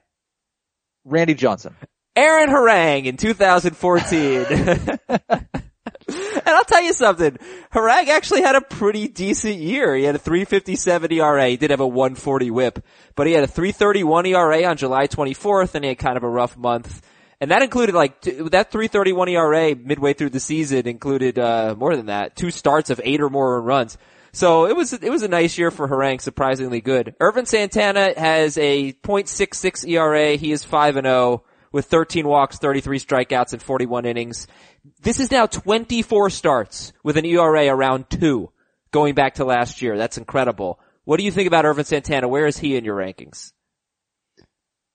Randy 1.04 1.34
Johnson. 1.34 1.74
Aaron 2.14 2.50
Harang 2.50 3.06
in 3.06 3.16
2014. 3.16 4.46
and 6.08 6.48
I'll 6.48 6.64
tell 6.64 6.82
you 6.82 6.92
something. 6.92 7.38
Harang 7.72 8.08
actually 8.08 8.42
had 8.42 8.54
a 8.54 8.60
pretty 8.60 9.08
decent 9.08 9.56
year. 9.56 9.94
He 9.94 10.04
had 10.04 10.14
a 10.14 10.18
357 10.18 11.12
ERA. 11.12 11.48
He 11.48 11.56
did 11.56 11.70
have 11.70 11.80
a 11.80 11.86
140 11.86 12.50
whip, 12.50 12.84
but 13.14 13.26
he 13.26 13.32
had 13.32 13.44
a 13.44 13.48
331 13.48 14.26
ERA 14.26 14.64
on 14.64 14.76
July 14.76 15.06
24th 15.06 15.74
and 15.74 15.84
he 15.84 15.88
had 15.88 15.98
kind 15.98 16.16
of 16.16 16.22
a 16.22 16.28
rough 16.28 16.56
month. 16.56 17.02
And 17.40 17.50
that 17.50 17.62
included 17.62 17.94
like, 17.94 18.20
that 18.20 18.70
331 18.70 19.28
ERA 19.28 19.74
midway 19.74 20.12
through 20.12 20.30
the 20.30 20.40
season 20.40 20.86
included, 20.86 21.38
uh, 21.38 21.74
more 21.76 21.96
than 21.96 22.06
that. 22.06 22.36
Two 22.36 22.50
starts 22.50 22.90
of 22.90 23.00
eight 23.04 23.20
or 23.20 23.30
more 23.30 23.60
runs. 23.60 23.98
So 24.32 24.66
it 24.66 24.74
was, 24.74 24.94
it 24.94 25.10
was 25.10 25.22
a 25.22 25.28
nice 25.28 25.58
year 25.58 25.70
for 25.70 25.86
Harang, 25.86 26.20
surprisingly 26.20 26.80
good. 26.80 27.14
Ervin 27.20 27.44
Santana 27.44 28.14
has 28.16 28.56
a 28.56 28.92
.66 28.92 29.86
ERA. 29.86 30.36
He 30.36 30.52
is 30.52 30.64
5 30.64 30.96
and 30.96 31.06
0 31.06 31.44
with 31.70 31.86
13 31.86 32.26
walks, 32.26 32.58
33 32.58 32.98
strikeouts, 32.98 33.52
and 33.52 33.62
41 33.62 34.06
innings. 34.06 34.46
This 35.00 35.20
is 35.20 35.30
now 35.30 35.46
24 35.46 36.30
starts 36.30 36.92
with 37.02 37.16
an 37.16 37.26
ERA 37.26 37.66
around 37.66 38.08
two, 38.08 38.50
going 38.90 39.14
back 39.14 39.34
to 39.34 39.44
last 39.44 39.82
year. 39.82 39.98
That's 39.98 40.18
incredible. 40.18 40.80
What 41.04 41.18
do 41.18 41.24
you 41.24 41.32
think 41.32 41.46
about 41.46 41.64
Ervin 41.64 41.84
Santana? 41.84 42.28
Where 42.28 42.46
is 42.46 42.58
he 42.58 42.76
in 42.76 42.84
your 42.84 42.96
rankings? 42.96 43.52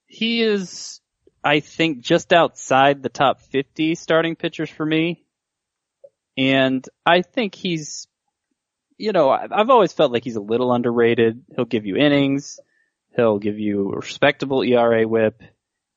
He 0.07 0.41
is, 0.41 1.01
I 1.43 1.59
think, 1.59 2.01
just 2.01 2.33
outside 2.33 3.03
the 3.03 3.09
top 3.09 3.41
50 3.41 3.95
starting 3.95 4.35
pitchers 4.35 4.69
for 4.69 4.85
me. 4.85 5.25
And 6.37 6.87
I 7.05 7.23
think 7.23 7.55
he's, 7.55 8.07
you 8.97 9.11
know, 9.11 9.29
I've 9.29 9.69
always 9.69 9.93
felt 9.93 10.11
like 10.11 10.23
he's 10.23 10.35
a 10.35 10.41
little 10.41 10.73
underrated. 10.73 11.43
He'll 11.55 11.65
give 11.65 11.85
you 11.85 11.95
innings. 11.97 12.59
He'll 13.15 13.39
give 13.39 13.59
you 13.59 13.91
respectable 13.91 14.63
ERA 14.63 15.07
whip, 15.07 15.41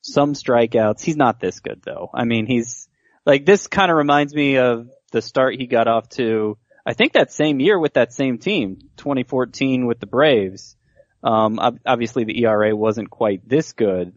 some 0.02 0.35
strikeouts. 0.35 1.02
He's 1.02 1.16
not 1.16 1.40
this 1.40 1.61
good 1.61 1.83
though. 1.83 2.11
I 2.14 2.25
mean, 2.25 2.47
he's, 2.47 2.88
like 3.26 3.45
this 3.45 3.66
kind 3.66 3.90
of 3.90 3.97
reminds 3.97 4.35
me 4.35 4.57
of 4.57 4.88
the 5.12 5.21
start 5.21 5.57
he 5.57 5.66
got 5.66 5.88
off 5.88 6.09
to 6.11 6.57
I 6.87 6.95
think 6.95 7.12
that 7.12 7.33
same 7.33 7.61
year 7.61 7.78
with 7.78 7.95
that 7.95 8.12
same 8.12 8.38
team, 8.38 8.78
2014 8.97 9.87
with 9.87 10.00
the 10.00 10.07
Braves. 10.07 10.76
Um, 11.23 11.61
obviously 11.87 12.25
the 12.25 12.42
ERA 12.45 12.75
wasn't 12.75 13.11
quite 13.11 13.47
this 13.49 13.73
good, 13.73 14.14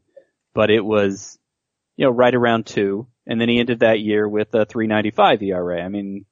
but 0.54 0.70
it 0.70 0.84
was, 0.84 1.38
you 1.98 2.06
know, 2.06 2.12
right 2.12 2.34
around 2.34 2.66
two. 2.66 3.08
And 3.28 3.40
then 3.40 3.50
he 3.50 3.60
ended 3.60 3.82
that 3.82 4.00
year 4.00 4.28
with 4.28 4.54
a 4.54 4.66
395 4.66 5.44
ERA. 5.44 5.84
I 5.84 5.90
mean, 5.90 6.25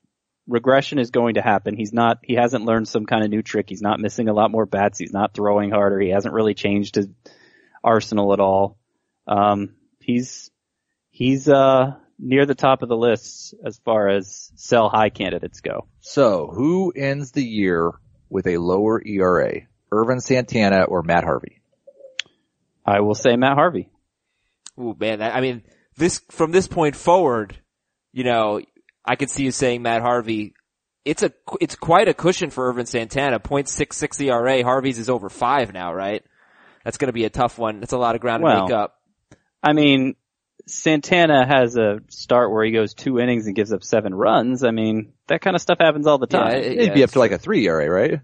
regression 0.48 1.00
is 1.00 1.12
going 1.12 1.36
to 1.36 1.42
happen. 1.42 1.76
He's 1.76 1.94
not, 1.94 2.20
he 2.24 2.36
hasn't 2.36 2.66
learned 2.66 2.88
some 2.88 3.06
kind 3.06 3.24
of 3.24 3.30
new 3.30 3.42
trick. 3.42 3.68
He's 3.70 3.82
not 3.82 4.00
missing 4.00 4.28
a 4.28 4.34
lot 4.34 4.52
more 4.52 4.66
bats. 4.66 5.00
He's 5.00 5.14
not 5.14 5.34
throwing 5.34 5.72
harder. 5.72 6.00
He 6.00 6.10
hasn't 6.10 6.34
really 6.34 6.54
changed 6.54 6.96
his 6.96 7.08
arsenal 7.84 8.34
at 8.34 8.40
all. 8.40 8.78
Um, 9.28 9.76
he's, 10.00 10.52
he's, 11.10 11.48
uh, 11.48 11.96
near 12.22 12.46
the 12.46 12.56
top 12.56 12.84
of 12.84 12.90
the 12.90 12.96
list 12.96 13.56
as 13.66 13.80
far 13.80 14.08
as 14.08 14.52
sell 14.56 14.90
high 14.90 15.10
candidates 15.10 15.60
go. 15.60 15.88
So, 16.00 16.48
who 16.54 16.94
ends 16.96 17.32
the 17.32 17.44
year 17.44 17.92
with 18.30 18.48
a 18.48 18.58
lower 18.58 19.02
ERA? 19.04 19.62
Ervin 19.92 20.22
Santana 20.22 20.84
or 20.84 21.02
Matt 21.02 21.24
Harvey? 21.24 21.62
I 22.86 23.02
will 23.02 23.16
say 23.16 23.36
Matt 23.36 23.56
Harvey. 23.56 23.90
Ooh, 24.80 24.96
man, 24.98 25.20
that, 25.20 25.36
I 25.36 25.42
mean, 25.42 25.64
this, 25.98 26.22
from 26.30 26.52
this 26.52 26.68
point 26.68 26.96
forward, 26.96 27.58
you 28.14 28.24
know, 28.24 28.62
I 29.06 29.16
could 29.16 29.30
see 29.30 29.44
you 29.44 29.52
saying 29.52 29.82
Matt 29.82 30.02
Harvey. 30.02 30.54
It's 31.06 31.24
a, 31.24 31.32
it's 31.60 31.76
quite 31.76 32.08
a 32.08 32.14
cushion 32.14 32.52
for 32.52 32.68
Ervin 32.70 32.86
Santana. 32.86 33.40
0.66 33.40 34.22
ERA. 34.22 34.64
Harvey's 34.64 35.00
is 35.00 35.10
over 35.10 35.30
five 35.30 35.74
now, 35.74 35.94
right? 35.94 36.24
That's 36.86 36.98
gonna 36.98 37.12
be 37.14 37.26
a 37.26 37.30
tough 37.30 37.58
one. 37.58 37.80
That's 37.80 37.94
a 37.94 37.98
lot 37.98 38.16
of 38.16 38.22
ground 38.22 38.42
to 38.42 38.46
Well, 38.46 38.64
make 38.66 38.72
up. 38.74 39.00
I 39.64 39.74
mean, 39.74 40.16
Santana 40.68 41.46
has 41.46 41.76
a 41.76 42.02
start 42.10 42.52
where 42.52 42.64
he 42.64 42.72
goes 42.72 42.94
two 42.94 43.20
innings 43.20 43.48
and 43.48 43.56
gives 43.56 43.74
up 43.74 43.84
seven 43.84 44.14
runs. 44.14 44.64
I 44.64 44.72
mean, 44.72 45.14
that 45.28 45.42
kind 45.42 45.56
of 45.56 45.62
stuff 45.62 45.80
happens 45.80 46.06
all 46.08 46.18
the 46.20 46.28
Yeah, 46.30 46.40
time. 46.40 46.54
it- 46.58 46.78
It'd 46.78 46.94
be 46.94 47.04
up 47.04 47.12
to 47.12 47.20
like 47.20 47.32
a 47.32 47.38
three 47.40 47.66
ERA, 47.68 47.90
right? 47.90 48.20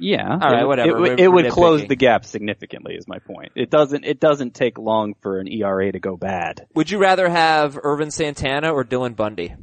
Yeah. 0.00 0.26
All 0.30 0.38
right, 0.38 0.62
It- 0.62 0.66
whatever. 0.66 0.88
It, 0.90 1.00
would- 1.00 1.20
it 1.20 1.28
would 1.28 1.50
close 1.50 1.82
nitpicking. 1.82 1.88
the 1.88 1.96
gap 1.96 2.24
significantly 2.24 2.94
is 2.94 3.06
my 3.06 3.18
point. 3.18 3.52
It 3.54 3.70
doesn't, 3.70 4.04
it 4.04 4.18
doesn't 4.18 4.54
take 4.54 4.78
long 4.78 5.14
for 5.20 5.38
an 5.38 5.46
ERA 5.48 5.92
to 5.92 6.00
go 6.00 6.16
bad. 6.16 6.66
Would 6.74 6.90
you 6.90 6.98
rather 6.98 7.28
have 7.28 7.78
Ervin 7.82 8.10
Santana 8.10 8.72
or 8.72 8.82
Dylan 8.84 9.14
Bundy? 9.14 9.54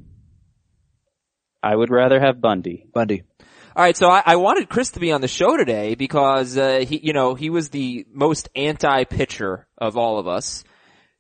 I 1.64 1.76
would 1.76 1.90
rather 1.90 2.20
have 2.20 2.42
Bundy. 2.42 2.86
Bundy. 2.94 3.24
All 3.76 3.84
right, 3.84 3.96
so 3.96 4.10
I, 4.10 4.22
I 4.26 4.36
wanted 4.36 4.68
Chris 4.68 4.92
to 4.92 5.00
be 5.00 5.12
on 5.12 5.22
the 5.22 5.28
show 5.28 5.56
today 5.56 5.96
because 5.96 6.58
uh, 6.58 6.84
he, 6.86 7.00
you 7.02 7.14
know, 7.14 7.36
he 7.36 7.50
was 7.50 7.70
the 7.70 8.06
most 8.12 8.50
anti-pitcher 8.54 9.66
of 9.78 9.96
all 9.96 10.20
of 10.20 10.28
us 10.28 10.66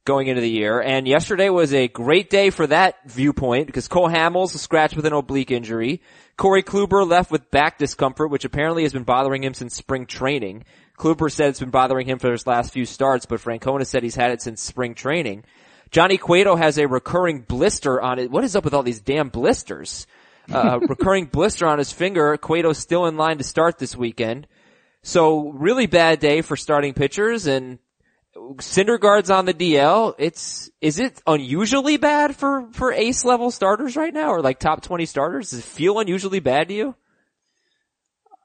going 0.03 0.27
into 0.27 0.41
the 0.41 0.49
year, 0.49 0.81
and 0.81 1.07
yesterday 1.07 1.49
was 1.49 1.73
a 1.73 1.87
great 1.87 2.29
day 2.29 2.49
for 2.49 2.65
that 2.67 2.95
viewpoint 3.09 3.67
because 3.67 3.87
Cole 3.87 4.09
Hamels 4.09 4.53
was 4.53 4.61
scratched 4.61 4.95
with 4.95 5.05
an 5.05 5.13
oblique 5.13 5.51
injury. 5.51 6.01
Corey 6.35 6.63
Kluber 6.63 7.07
left 7.07 7.31
with 7.31 7.51
back 7.51 7.77
discomfort, 7.77 8.31
which 8.31 8.45
apparently 8.45 8.83
has 8.83 8.93
been 8.93 9.03
bothering 9.03 9.43
him 9.43 9.53
since 9.53 9.75
spring 9.75 10.05
training. 10.05 10.65
Kluber 10.97 11.31
said 11.31 11.49
it's 11.49 11.59
been 11.59 11.69
bothering 11.69 12.07
him 12.07 12.19
for 12.19 12.31
his 12.31 12.47
last 12.47 12.73
few 12.73 12.85
starts, 12.85 13.25
but 13.25 13.39
Francona 13.39 13.85
said 13.85 14.03
he's 14.03 14.15
had 14.15 14.31
it 14.31 14.41
since 14.41 14.61
spring 14.61 14.95
training. 14.95 15.45
Johnny 15.91 16.17
Cueto 16.17 16.55
has 16.55 16.77
a 16.77 16.87
recurring 16.87 17.41
blister 17.41 18.01
on 18.01 18.17
it. 18.19 18.31
What 18.31 18.43
is 18.43 18.55
up 18.55 18.63
with 18.63 18.73
all 18.73 18.83
these 18.83 19.01
damn 19.01 19.29
blisters? 19.29 20.07
Uh, 20.49 20.79
recurring 20.89 21.25
blister 21.25 21.67
on 21.67 21.77
his 21.77 21.91
finger. 21.91 22.37
Cueto's 22.37 22.77
still 22.77 23.05
in 23.05 23.17
line 23.17 23.37
to 23.37 23.43
start 23.43 23.77
this 23.77 23.95
weekend. 23.95 24.47
So 25.03 25.49
really 25.49 25.87
bad 25.87 26.19
day 26.19 26.41
for 26.41 26.55
starting 26.55 26.93
pitchers 26.93 27.47
and 27.47 27.79
Syndergaard's 28.35 29.29
on 29.29 29.45
the 29.45 29.53
DL. 29.53 30.15
It's, 30.17 30.69
is 30.79 30.99
it 30.99 31.21
unusually 31.27 31.97
bad 31.97 32.35
for, 32.35 32.67
for 32.71 32.93
ace 32.93 33.25
level 33.25 33.51
starters 33.51 33.95
right 33.95 34.13
now 34.13 34.31
or 34.31 34.41
like 34.41 34.59
top 34.59 34.81
20 34.81 35.05
starters? 35.05 35.49
Does 35.49 35.59
it 35.59 35.65
feel 35.65 35.99
unusually 35.99 36.39
bad 36.39 36.69
to 36.69 36.73
you? 36.73 36.95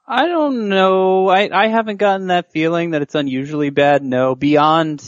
I 0.09 0.27
don't 0.27 0.69
know. 0.69 1.29
I, 1.29 1.51
I 1.53 1.69
haven't 1.69 1.97
gotten 1.97 2.29
that 2.29 2.53
feeling 2.53 2.93
that 2.93 3.03
it's 3.03 3.15
unusually 3.15 3.71
bad. 3.71 4.05
No, 4.05 4.35
beyond, 4.35 5.03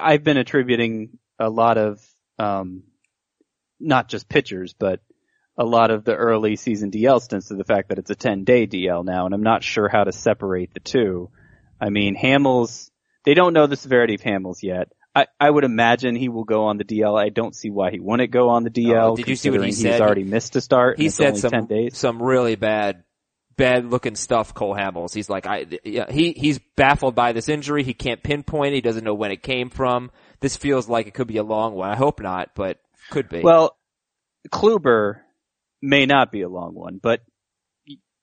I've 0.00 0.22
been 0.22 0.36
attributing 0.36 1.18
a 1.38 1.48
lot 1.48 1.78
of, 1.78 2.04
um, 2.38 2.82
not 3.78 4.08
just 4.08 4.28
pitchers, 4.28 4.74
but 4.74 5.00
a 5.60 5.64
lot 5.64 5.90
of 5.90 6.04
the 6.04 6.16
early 6.16 6.56
season 6.56 6.90
DL 6.90 7.20
stints 7.20 7.48
to 7.48 7.54
the 7.54 7.64
fact 7.64 7.90
that 7.90 7.98
it's 7.98 8.08
a 8.08 8.14
10 8.14 8.44
day 8.44 8.66
DL 8.66 9.04
now, 9.04 9.26
and 9.26 9.34
I'm 9.34 9.42
not 9.42 9.62
sure 9.62 9.90
how 9.90 10.04
to 10.04 10.10
separate 10.10 10.72
the 10.72 10.80
two. 10.80 11.28
I 11.78 11.90
mean, 11.90 12.16
Hamels, 12.16 12.90
they 13.26 13.34
don't 13.34 13.52
know 13.52 13.66
the 13.66 13.76
severity 13.76 14.14
of 14.14 14.22
Hamels 14.22 14.62
yet. 14.62 14.90
I, 15.14 15.26
I 15.38 15.50
would 15.50 15.64
imagine 15.64 16.16
he 16.16 16.30
will 16.30 16.44
go 16.44 16.64
on 16.64 16.78
the 16.78 16.84
DL. 16.84 17.20
I 17.20 17.28
don't 17.28 17.54
see 17.54 17.68
why 17.68 17.90
he 17.90 18.00
wouldn't 18.00 18.30
go 18.30 18.48
on 18.48 18.64
the 18.64 18.70
DL. 18.70 19.10
Oh, 19.10 19.16
did 19.16 19.28
you 19.28 19.36
see 19.36 19.50
what 19.50 19.60
he 19.60 19.66
considering 19.66 19.92
said? 19.92 19.92
He's 19.92 20.00
already 20.00 20.24
missed 20.24 20.56
a 20.56 20.62
start. 20.62 20.98
He 20.98 21.10
said 21.10 21.36
some, 21.36 21.50
10 21.50 21.66
days. 21.66 21.98
some 21.98 22.22
really 22.22 22.54
bad, 22.54 23.04
bad 23.58 23.84
looking 23.84 24.14
stuff, 24.14 24.54
Cole 24.54 24.74
Hamels. 24.74 25.12
He's 25.12 25.28
like, 25.28 25.46
I, 25.46 25.66
yeah, 25.84 26.10
he, 26.10 26.32
he's 26.32 26.58
baffled 26.74 27.14
by 27.14 27.32
this 27.32 27.50
injury. 27.50 27.84
He 27.84 27.92
can't 27.92 28.22
pinpoint. 28.22 28.72
it. 28.72 28.76
He 28.76 28.80
doesn't 28.80 29.04
know 29.04 29.14
when 29.14 29.30
it 29.30 29.42
came 29.42 29.68
from. 29.68 30.10
This 30.40 30.56
feels 30.56 30.88
like 30.88 31.06
it 31.06 31.12
could 31.12 31.26
be 31.26 31.36
a 31.36 31.42
long 31.42 31.74
one. 31.74 31.90
I 31.90 31.96
hope 31.96 32.22
not, 32.22 32.52
but 32.54 32.78
could 33.10 33.28
be. 33.28 33.42
Well, 33.42 33.76
Kluber 34.48 35.20
may 35.82 36.06
not 36.06 36.32
be 36.32 36.42
a 36.42 36.48
long 36.48 36.74
one, 36.74 36.98
but 37.02 37.20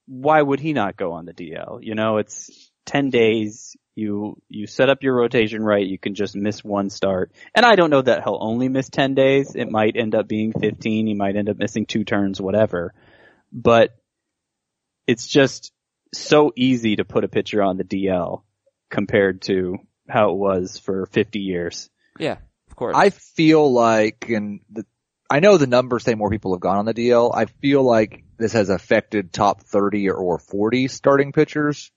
why 0.08 0.42
would 0.42 0.60
he 0.60 0.74
not 0.74 0.98
go 0.98 1.14
on 1.14 1.26
the 1.26 1.34
DL? 1.34 1.80
You 1.82 1.96
know, 1.96 2.18
it's 2.18 2.72
10 2.86 3.10
days. 3.10 3.76
You, 3.96 4.42
you 4.48 4.68
set 4.68 4.90
up 4.90 5.04
your 5.04 5.16
rotation 5.16 5.64
right. 5.64 5.86
You 5.86 5.98
can 5.98 6.16
just 6.16 6.36
miss 6.36 6.64
one 6.64 6.90
start. 6.90 7.32
And 7.54 7.66
I 7.66 7.76
don't 7.76 7.90
know 7.90 8.02
that 8.02 8.24
he'll 8.24 8.38
only 8.40 8.70
miss 8.70 8.90
10 8.90 9.16
days. 9.16 9.56
It 9.56 9.70
might 9.70 9.98
end 9.98 10.16
up 10.16 10.28
being 10.28 10.54
15. 10.54 11.08
He 11.08 11.14
might 11.14 11.36
end 11.36 11.50
up 11.50 11.58
missing 11.58 11.86
two 11.86 12.04
turns, 12.04 12.40
whatever. 12.40 12.94
But 13.52 13.96
it's 15.08 15.28
just 15.28 15.72
so 16.14 16.54
easy 16.56 16.98
to 16.98 17.06
put 17.06 17.24
a 17.24 17.30
pitcher 17.30 17.62
on 17.62 17.78
the 17.78 17.84
DL 17.84 18.44
compared 18.90 19.42
to 19.44 19.78
how 20.08 20.32
it 20.32 20.38
was 20.38 20.78
for 20.78 21.06
50 21.08 21.40
years. 21.40 21.90
yeah, 22.20 22.38
of 22.70 22.76
course. 22.76 22.96
I 22.96 23.10
feel 23.10 23.72
like, 23.72 24.30
and 24.30 24.62
the, 24.70 24.86
I 25.29 25.39
know 25.39 25.57
the 25.57 25.67
numbers 25.67 26.03
say 26.03 26.15
more 26.15 26.29
people 26.29 26.53
have 26.53 26.62
gone 26.62 26.77
on 26.77 26.86
the 26.86 26.93
DL. 26.93 27.31
I 27.36 27.46
feel 27.46 27.84
like 27.84 28.24
this 28.38 28.53
has 28.53 28.69
affected 28.69 29.34
top 29.34 29.62
30 29.62 30.10
or 30.12 30.38
40 30.39 30.88
starting 30.88 31.31
pitchers 31.34 31.91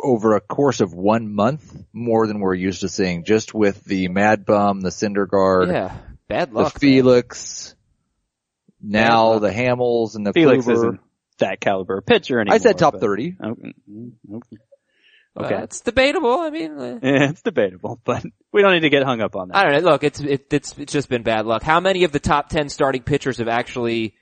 over 0.00 0.34
a 0.36 0.40
course 0.40 0.80
of 0.80 0.94
one 0.94 1.32
month 1.34 1.74
more 1.92 2.26
than 2.26 2.38
we're 2.40 2.54
used 2.54 2.80
to 2.82 2.88
seeing 2.88 3.24
just 3.24 3.52
with 3.52 3.84
the 3.84 4.08
Mad 4.08 4.46
Bum, 4.46 4.80
the 4.80 4.90
Syndergaard, 4.90 5.68
yeah, 5.72 5.96
bad 6.28 6.50
the 6.50 6.54
luck. 6.54 6.74
man. 6.74 6.80
Felix, 6.80 7.74
now 8.80 9.32
luck. 9.32 9.42
the 9.42 9.50
Hamels 9.50 10.14
and 10.14 10.26
the 10.26 10.32
Felix 10.32 10.64
Kluber. 10.66 10.72
isn't 10.72 11.00
that 11.38 11.60
caliber 11.60 12.00
pitcher 12.00 12.40
anymore. 12.40 12.54
I 12.54 12.58
said 12.58 12.78
top 12.78 12.94
but- 12.94 13.00
30. 13.00 13.36
Okay. 13.44 13.74
mm, 13.90 14.12
okay. 15.38 15.54
Well, 15.54 15.64
it's 15.64 15.80
debatable. 15.80 16.40
I 16.40 16.50
mean, 16.50 16.78
uh, 16.78 16.98
Yeah, 17.02 17.30
it's 17.30 17.42
debatable, 17.42 18.00
but 18.04 18.24
we 18.52 18.62
don't 18.62 18.72
need 18.72 18.80
to 18.80 18.90
get 18.90 19.04
hung 19.04 19.20
up 19.20 19.36
on 19.36 19.48
that. 19.48 19.56
I 19.56 19.64
don't 19.64 19.82
know. 19.82 19.90
Look, 19.90 20.04
it's 20.04 20.20
it, 20.20 20.46
it's 20.50 20.76
it's 20.78 20.92
just 20.92 21.08
been 21.08 21.22
bad 21.22 21.46
luck. 21.46 21.62
How 21.62 21.80
many 21.80 22.04
of 22.04 22.12
the 22.12 22.20
top 22.20 22.48
ten 22.48 22.68
starting 22.68 23.02
pitchers 23.02 23.38
have 23.38 23.48
actually 23.48 24.14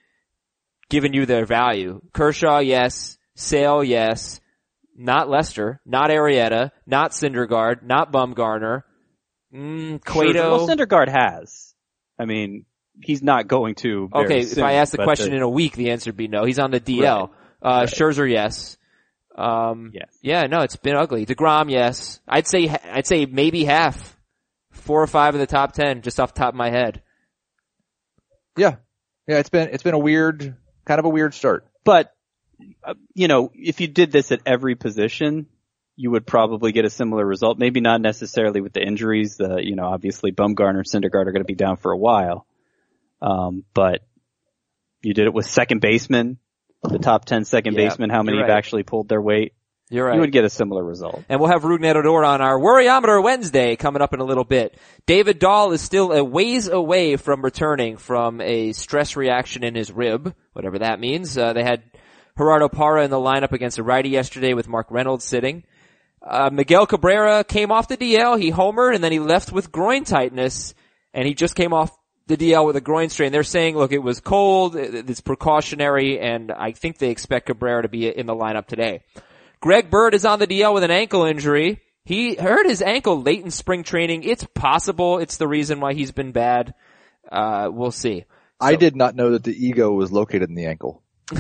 given 0.88 1.12
you 1.12 1.26
their 1.26 1.46
value? 1.46 2.00
Kershaw, 2.12 2.58
yes. 2.58 3.18
Sale, 3.34 3.84
yes. 3.84 4.40
Not 4.98 5.28
Lester, 5.28 5.80
not 5.84 6.08
Arrieta, 6.08 6.70
not 6.86 7.10
Syndergaard, 7.10 7.82
not 7.82 8.10
Bumgarner. 8.10 8.82
Mm, 9.54 10.02
Cueto. 10.02 10.56
Well, 10.56 10.68
Syndergaard 10.68 11.08
has. 11.08 11.74
I 12.18 12.24
mean, 12.24 12.64
he's 13.02 13.22
not 13.22 13.46
going 13.46 13.74
to. 13.76 14.08
okay, 14.12 14.40
if 14.40 14.58
I 14.58 14.74
asked 14.74 14.92
the 14.92 15.04
question 15.04 15.34
in 15.34 15.42
a 15.42 15.48
week, 15.48 15.74
the 15.76 15.90
answer 15.90 16.08
would 16.10 16.16
be 16.16 16.28
no. 16.28 16.44
He's 16.44 16.58
on 16.58 16.70
the 16.70 16.80
DL. 16.80 17.30
Uh, 17.60 17.82
Scherzer, 17.82 18.30
yes. 18.30 18.78
Um, 19.36 19.90
Yes. 19.94 20.08
yeah, 20.22 20.46
no, 20.46 20.62
it's 20.62 20.76
been 20.76 20.96
ugly. 20.96 21.26
DeGrom, 21.26 21.70
yes. 21.70 22.20
I'd 22.26 22.46
say, 22.46 22.68
I'd 22.68 23.06
say 23.06 23.26
maybe 23.26 23.64
half. 23.64 24.14
Four 24.72 25.02
or 25.02 25.06
five 25.06 25.34
of 25.34 25.40
the 25.40 25.46
top 25.46 25.72
ten, 25.72 26.02
just 26.02 26.20
off 26.20 26.34
the 26.34 26.38
top 26.40 26.50
of 26.50 26.54
my 26.54 26.70
head. 26.70 27.02
Yeah. 28.56 28.76
Yeah, 29.26 29.38
it's 29.38 29.48
been, 29.48 29.70
it's 29.72 29.82
been 29.82 29.94
a 29.94 29.98
weird, 29.98 30.56
kind 30.84 30.98
of 30.98 31.04
a 31.06 31.08
weird 31.08 31.34
start. 31.34 31.66
But, 31.84 32.12
uh, 32.84 32.94
you 33.14 33.26
know, 33.26 33.50
if 33.54 33.80
you 33.80 33.88
did 33.88 34.12
this 34.12 34.30
at 34.32 34.40
every 34.46 34.74
position, 34.76 35.46
you 35.96 36.10
would 36.10 36.26
probably 36.26 36.72
get 36.72 36.84
a 36.84 36.90
similar 36.90 37.24
result. 37.24 37.58
Maybe 37.58 37.80
not 37.80 38.00
necessarily 38.00 38.60
with 38.60 38.74
the 38.74 38.82
injuries. 38.82 39.36
The, 39.38 39.58
you 39.62 39.74
know, 39.76 39.86
obviously 39.86 40.30
Bumgarner 40.30 40.82
and 40.82 40.86
Syndergaard 40.86 41.26
are 41.26 41.32
going 41.32 41.40
to 41.42 41.44
be 41.44 41.54
down 41.54 41.76
for 41.78 41.90
a 41.90 41.98
while. 41.98 42.46
Um, 43.20 43.64
but 43.74 44.02
you 45.02 45.14
did 45.14 45.26
it 45.26 45.34
with 45.34 45.46
second 45.46 45.80
baseman, 45.80 46.38
the 46.90 46.98
top 46.98 47.24
10 47.24 47.44
second 47.44 47.74
Yeah, 47.74 47.88
baseman, 47.88 48.10
how 48.10 48.22
many 48.22 48.38
you're 48.38 48.46
have 48.46 48.56
actually 48.56 48.82
pulled 48.82 49.08
their 49.08 49.20
weight. 49.20 49.52
You're 49.88 50.06
right. 50.06 50.14
You 50.16 50.20
would 50.20 50.32
get 50.32 50.44
a 50.44 50.50
similar 50.50 50.82
result. 50.82 51.22
And 51.28 51.38
we'll 51.38 51.50
have 51.50 51.64
Odor 51.64 52.24
on 52.24 52.40
our 52.40 52.58
Worryometer 52.58 53.22
Wednesday 53.22 53.76
coming 53.76 54.02
up 54.02 54.12
in 54.12 54.18
a 54.18 54.24
little 54.24 54.44
bit. 54.44 54.76
David 55.06 55.38
Dahl 55.38 55.70
is 55.72 55.80
still 55.80 56.10
a 56.12 56.24
ways 56.24 56.66
away 56.66 57.16
from 57.16 57.42
returning 57.42 57.96
from 57.96 58.40
a 58.40 58.72
stress 58.72 59.14
reaction 59.14 59.62
in 59.62 59.76
his 59.76 59.92
rib, 59.92 60.34
whatever 60.54 60.80
that 60.80 60.98
means. 60.98 61.38
Uh, 61.38 61.52
they 61.52 61.62
had 61.62 61.84
Gerardo 62.36 62.68
Parra 62.68 63.04
in 63.04 63.10
the 63.10 63.16
lineup 63.16 63.52
against 63.52 63.78
a 63.78 63.84
righty 63.84 64.08
yesterday 64.08 64.54
with 64.54 64.68
Mark 64.68 64.90
Reynolds 64.90 65.24
sitting. 65.24 65.62
Uh, 66.20 66.50
Miguel 66.52 66.86
Cabrera 66.86 67.44
came 67.44 67.70
off 67.70 67.86
the 67.86 67.96
DL, 67.96 68.40
he 68.40 68.50
homered, 68.50 68.96
and 68.96 69.04
then 69.04 69.12
he 69.12 69.20
left 69.20 69.52
with 69.52 69.70
groin 69.70 70.02
tightness, 70.02 70.74
and 71.14 71.28
he 71.28 71.34
just 71.34 71.54
came 71.54 71.72
off 71.72 71.96
the 72.26 72.36
DL 72.36 72.66
with 72.66 72.76
a 72.76 72.80
groin 72.80 73.08
strain. 73.08 73.32
They're 73.32 73.42
saying, 73.42 73.76
look, 73.76 73.92
it 73.92 74.02
was 74.02 74.20
cold, 74.20 74.76
it's 74.76 75.20
precautionary, 75.20 76.18
and 76.18 76.50
I 76.50 76.72
think 76.72 76.98
they 76.98 77.10
expect 77.10 77.46
Cabrera 77.46 77.82
to 77.82 77.88
be 77.88 78.08
in 78.08 78.26
the 78.26 78.34
lineup 78.34 78.66
today. 78.66 79.02
Greg 79.60 79.90
Bird 79.90 80.14
is 80.14 80.24
on 80.24 80.38
the 80.38 80.46
DL 80.46 80.74
with 80.74 80.84
an 80.84 80.90
ankle 80.90 81.24
injury. 81.24 81.80
He 82.04 82.34
hurt 82.36 82.66
his 82.66 82.82
ankle 82.82 83.22
late 83.22 83.44
in 83.44 83.50
spring 83.50 83.82
training. 83.82 84.22
It's 84.22 84.44
possible 84.54 85.18
it's 85.18 85.38
the 85.38 85.48
reason 85.48 85.80
why 85.80 85.94
he's 85.94 86.12
been 86.12 86.32
bad. 86.32 86.74
Uh, 87.30 87.68
we'll 87.72 87.90
see. 87.90 88.24
I 88.60 88.76
did 88.76 88.96
not 88.96 89.16
know 89.16 89.32
that 89.32 89.44
the 89.44 89.52
ego 89.52 89.92
was 89.92 90.12
located 90.12 90.48
in 90.48 90.54
the 90.54 90.66
ankle. 90.66 91.02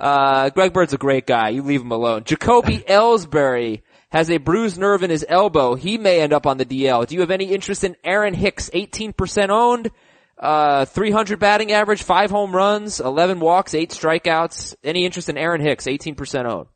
uh, 0.00 0.50
Greg 0.50 0.72
Bird's 0.72 0.92
a 0.92 0.98
great 0.98 1.26
guy. 1.26 1.48
You 1.48 1.62
leave 1.62 1.80
him 1.80 1.92
alone. 1.92 2.24
Jacoby 2.24 2.78
Ellsbury 2.88 3.82
has 4.12 4.28
a 4.30 4.36
bruised 4.36 4.78
nerve 4.78 5.02
in 5.02 5.08
his 5.08 5.24
elbow. 5.26 5.74
He 5.74 5.96
may 5.96 6.20
end 6.20 6.34
up 6.34 6.46
on 6.46 6.58
the 6.58 6.66
DL. 6.66 7.06
Do 7.06 7.14
you 7.14 7.22
have 7.22 7.30
any 7.30 7.46
interest 7.46 7.82
in 7.82 7.96
Aaron 8.04 8.34
Hicks? 8.34 8.68
18% 8.68 9.48
owned, 9.48 9.90
uh, 10.38 10.84
300 10.84 11.38
batting 11.38 11.72
average, 11.72 12.02
5 12.02 12.30
home 12.30 12.54
runs, 12.54 13.00
11 13.00 13.40
walks, 13.40 13.74
8 13.74 13.88
strikeouts. 13.88 14.76
Any 14.84 15.06
interest 15.06 15.30
in 15.30 15.38
Aaron 15.38 15.62
Hicks? 15.62 15.86
18% 15.86 16.44
owned. 16.44 16.68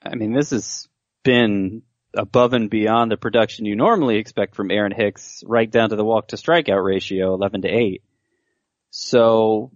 I 0.00 0.14
mean, 0.14 0.32
this 0.32 0.50
has 0.50 0.88
been 1.24 1.82
above 2.14 2.52
and 2.52 2.70
beyond 2.70 3.10
the 3.10 3.16
production 3.16 3.66
you 3.66 3.74
normally 3.74 4.18
expect 4.18 4.54
from 4.54 4.70
Aaron 4.70 4.92
Hicks, 4.92 5.42
right 5.44 5.70
down 5.70 5.90
to 5.90 5.96
the 5.96 6.04
walk 6.04 6.28
to 6.28 6.36
strikeout 6.36 6.84
ratio, 6.84 7.34
11 7.34 7.62
to 7.62 7.68
8. 7.68 8.02
So, 8.90 9.72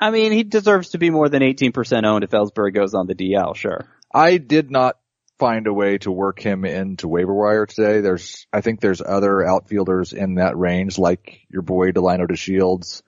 I 0.00 0.12
mean, 0.12 0.30
he 0.30 0.44
deserves 0.44 0.90
to 0.90 0.98
be 0.98 1.10
more 1.10 1.28
than 1.28 1.42
18% 1.42 2.04
owned 2.04 2.22
if 2.22 2.30
Ellsbury 2.30 2.72
goes 2.72 2.94
on 2.94 3.08
the 3.08 3.16
DL, 3.16 3.56
sure. 3.56 3.88
I 4.14 4.38
did 4.38 4.70
not 4.70 4.96
find 5.38 5.66
a 5.66 5.72
way 5.72 5.98
to 5.98 6.10
work 6.10 6.40
him 6.40 6.64
into 6.64 7.08
waiver 7.08 7.34
wire 7.34 7.66
today. 7.66 8.00
There's, 8.00 8.46
I 8.52 8.60
think 8.60 8.80
there's 8.80 9.02
other 9.02 9.46
outfielders 9.46 10.12
in 10.12 10.36
that 10.36 10.56
range, 10.56 10.98
like 10.98 11.40
your 11.50 11.62
boy 11.62 11.92
Delino 11.92 12.26
DeShields, 12.26 13.02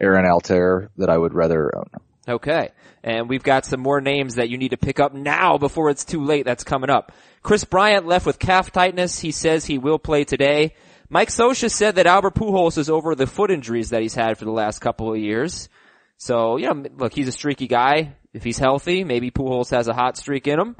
Aaron 0.00 0.24
Altherr, 0.24 0.88
that 0.96 1.10
I 1.10 1.18
would 1.18 1.34
rather 1.34 1.76
own. 1.76 1.90
Okay. 2.28 2.70
And 3.02 3.28
we've 3.28 3.42
got 3.42 3.66
some 3.66 3.80
more 3.80 4.00
names 4.00 4.36
that 4.36 4.48
you 4.48 4.58
need 4.58 4.70
to 4.70 4.76
pick 4.76 5.00
up 5.00 5.12
now 5.12 5.58
before 5.58 5.90
it's 5.90 6.04
too 6.04 6.24
late. 6.24 6.44
That's 6.44 6.62
coming 6.62 6.90
up. 6.90 7.12
Kris 7.42 7.64
Bryant 7.64 8.06
left 8.06 8.26
with 8.26 8.38
calf 8.38 8.70
tightness. 8.70 9.18
He 9.18 9.32
says 9.32 9.64
he 9.64 9.78
will 9.78 9.98
play 9.98 10.22
today. 10.22 10.74
Mike 11.08 11.28
Scioscia 11.28 11.70
said 11.70 11.96
that 11.96 12.06
Albert 12.06 12.36
Pujols 12.36 12.78
is 12.78 12.88
over 12.88 13.14
the 13.14 13.26
foot 13.26 13.50
injuries 13.50 13.90
that 13.90 14.02
he's 14.02 14.14
had 14.14 14.38
for 14.38 14.44
the 14.44 14.52
last 14.52 14.78
couple 14.78 15.12
of 15.12 15.18
years. 15.18 15.68
So, 16.16 16.56
you 16.56 16.72
know, 16.72 16.84
look, 16.96 17.12
he's 17.12 17.28
a 17.28 17.32
streaky 17.32 17.66
guy. 17.66 18.14
If 18.32 18.44
he's 18.44 18.58
healthy, 18.58 19.02
maybe 19.02 19.32
Pujols 19.32 19.70
has 19.72 19.88
a 19.88 19.92
hot 19.92 20.16
streak 20.16 20.46
in 20.46 20.58
him. 20.58 20.76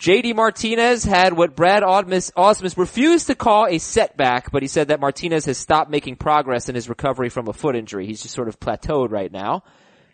JD 0.00 0.34
Martinez 0.34 1.04
had 1.04 1.34
what 1.34 1.54
Brad 1.54 1.82
Ausmus, 1.82 2.32
Ausmus 2.32 2.78
refused 2.78 3.26
to 3.26 3.34
call 3.34 3.66
a 3.66 3.76
setback, 3.76 4.50
but 4.50 4.62
he 4.62 4.68
said 4.68 4.88
that 4.88 4.98
Martinez 4.98 5.44
has 5.44 5.58
stopped 5.58 5.90
making 5.90 6.16
progress 6.16 6.70
in 6.70 6.74
his 6.74 6.88
recovery 6.88 7.28
from 7.28 7.48
a 7.48 7.52
foot 7.52 7.76
injury. 7.76 8.06
He's 8.06 8.22
just 8.22 8.34
sort 8.34 8.48
of 8.48 8.58
plateaued 8.58 9.10
right 9.10 9.30
now. 9.30 9.62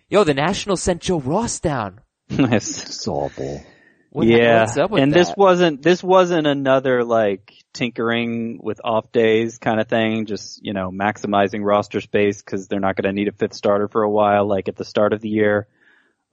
Yo, 0.09 0.25
the 0.25 0.35
Nationals 0.35 0.83
sent 0.83 1.03
Joe 1.03 1.21
Ross 1.21 1.61
down. 1.61 2.01
It's 2.29 3.07
awful. 3.07 3.65
What 4.11 4.27
yeah, 4.27 4.61
what's 4.61 4.77
up 4.77 4.91
with 4.91 5.03
and 5.03 5.13
that? 5.13 5.19
this 5.19 5.35
wasn't 5.37 5.83
this 5.83 6.03
wasn't 6.03 6.47
another 6.47 7.05
like 7.05 7.53
tinkering 7.73 8.59
with 8.61 8.81
off 8.83 9.13
days 9.13 9.59
kind 9.59 9.79
of 9.79 9.89
thing. 9.89 10.27
Just 10.27 10.65
you 10.65 10.73
know 10.73 10.91
maximizing 10.91 11.63
roster 11.63 12.01
space 12.01 12.43
because 12.43 12.67
they're 12.67 12.81
not 12.81 12.97
going 12.97 13.05
to 13.05 13.13
need 13.13 13.29
a 13.29 13.33
fifth 13.33 13.55
starter 13.55 13.87
for 13.87 14.03
a 14.03 14.11
while. 14.11 14.49
Like 14.49 14.69
at 14.69 14.75
the 14.75 14.85
start 14.85 15.13
of 15.13 15.21
the 15.21 15.29
year, 15.29 15.69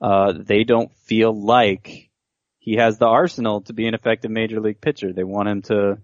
uh, 0.02 0.34
they 0.36 0.64
don't 0.64 0.92
feel 0.94 1.34
like 1.34 2.10
he 2.64 2.76
has 2.76 2.98
the 2.98 3.08
arsenal 3.08 3.60
to 3.64 3.74
be 3.74 3.88
an 3.88 3.94
effective 3.94 4.32
major 4.32 4.62
league 4.62 4.80
pitcher. 4.80 5.12
They 5.12 5.26
want 5.26 5.50
him 5.50 5.62
to 5.64 5.98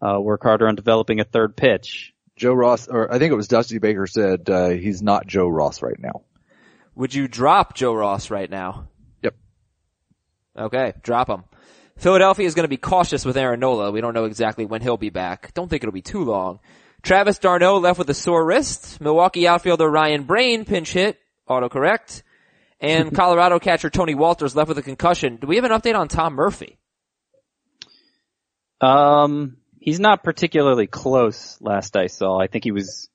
uh, 0.00 0.20
work 0.20 0.44
harder 0.44 0.68
on 0.68 0.76
developing 0.76 1.18
a 1.18 1.24
third 1.24 1.56
pitch. 1.56 2.14
Joe 2.36 2.52
Ross, 2.54 2.86
or 2.86 3.12
I 3.12 3.18
think 3.18 3.32
it 3.32 3.36
was 3.36 3.48
Dusty 3.48 3.78
Baker 3.78 4.06
said, 4.06 4.48
uh, 4.48 4.68
he's 4.68 5.02
not 5.02 5.26
Joe 5.26 5.48
Ross 5.48 5.82
right 5.82 5.98
now. 5.98 6.22
Would 6.94 7.12
you 7.14 7.26
drop 7.26 7.74
Joe 7.74 7.94
Ross 7.94 8.30
right 8.30 8.48
now? 8.48 8.90
Yep. 9.22 9.34
Okay, 10.56 10.92
drop 11.02 11.28
him. 11.28 11.42
Philadelphia 11.96 12.46
is 12.46 12.54
going 12.54 12.64
to 12.64 12.68
be 12.68 12.76
cautious 12.76 13.24
with 13.24 13.36
Aaron 13.36 13.58
Nola. 13.58 13.90
We 13.90 14.00
don't 14.00 14.14
know 14.14 14.26
exactly 14.26 14.64
when 14.64 14.82
he'll 14.82 14.96
be 14.96 15.10
back. 15.10 15.52
Don't 15.52 15.68
think 15.68 15.82
it'll 15.82 15.92
be 15.92 16.00
too 16.00 16.22
long. 16.22 16.60
Travis 17.02 17.40
d'Arnaud 17.40 17.78
left 17.78 17.98
with 17.98 18.08
a 18.08 18.14
sore 18.14 18.44
wrist. 18.44 19.00
Milwaukee 19.00 19.48
outfielder 19.48 19.90
Ryan 19.90 20.22
Brain 20.22 20.64
pinch 20.64 20.92
hit, 20.92 21.18
autocorrect. 21.48 22.22
And 22.82 23.14
Colorado 23.14 23.58
catcher 23.58 23.88
Tony 23.88 24.14
Wolters 24.14 24.54
left 24.54 24.68
with 24.68 24.76
a 24.76 24.82
concussion. 24.82 25.36
Do 25.36 25.46
we 25.46 25.56
have 25.56 25.64
an 25.64 25.70
update 25.70 25.98
on 25.98 26.08
Tom 26.08 26.34
Murphy? 26.34 26.78
Um, 28.80 29.56
he's 29.80 30.00
not 30.00 30.24
particularly 30.24 30.88
close. 30.88 31.56
Last 31.60 31.96
I 31.96 32.08
saw, 32.08 32.38
I 32.38 32.48
think 32.48 32.64
he 32.64 32.72
was 32.72 33.08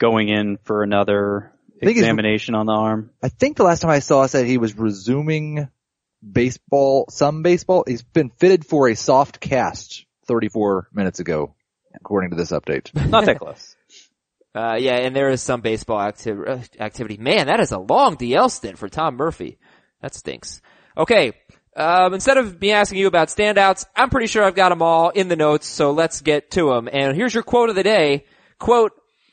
going 0.00 0.28
in 0.28 0.56
for 0.64 0.82
another 0.82 1.52
examination 1.80 2.54
on 2.54 2.66
the 2.66 2.72
arm. 2.72 3.10
I 3.22 3.28
think 3.28 3.56
the 3.56 3.64
last 3.64 3.80
time 3.80 3.90
I 3.90 3.98
saw 3.98 4.26
said 4.26 4.46
he 4.46 4.58
was 4.58 4.76
resuming 4.76 5.68
baseball, 6.32 7.06
some 7.10 7.42
baseball. 7.42 7.84
He's 7.86 8.02
been 8.02 8.30
fitted 8.30 8.64
for 8.64 8.88
a 8.88 8.96
soft 8.96 9.40
cast 9.40 10.06
34 10.26 10.88
minutes 10.92 11.20
ago, 11.20 11.54
according 11.94 12.30
to 12.30 12.36
this 12.36 12.50
update. 12.50 12.94
Not 13.10 13.26
that 13.26 13.38
close. 13.38 13.76
Uh, 14.54 14.76
yeah, 14.78 14.98
and 14.98 15.16
there 15.16 15.30
is 15.30 15.42
some 15.42 15.60
baseball 15.60 16.00
acti- 16.00 16.30
uh, 16.30 16.60
activity. 16.78 17.16
Man, 17.16 17.48
that 17.48 17.60
is 17.60 17.72
a 17.72 17.78
long 17.78 18.16
DL 18.16 18.50
stint 18.50 18.78
for 18.78 18.88
Tom 18.88 19.16
Murphy. 19.16 19.58
That 20.00 20.14
stinks. 20.14 20.62
Okay. 20.96 21.32
Um, 21.76 22.14
instead 22.14 22.36
of 22.36 22.60
me 22.60 22.70
asking 22.70 22.98
you 22.98 23.08
about 23.08 23.28
standouts, 23.28 23.84
I'm 23.96 24.10
pretty 24.10 24.28
sure 24.28 24.44
I've 24.44 24.54
got 24.54 24.68
them 24.68 24.80
all 24.80 25.10
in 25.10 25.26
the 25.26 25.34
notes, 25.34 25.66
so 25.66 25.90
let's 25.90 26.20
get 26.20 26.52
to 26.52 26.68
them. 26.68 26.88
And 26.92 27.16
here's 27.16 27.34
your 27.34 27.42
quote 27.42 27.68
of 27.68 27.74
the 27.74 27.82
day. 27.82 28.26
Quote, 28.60 28.92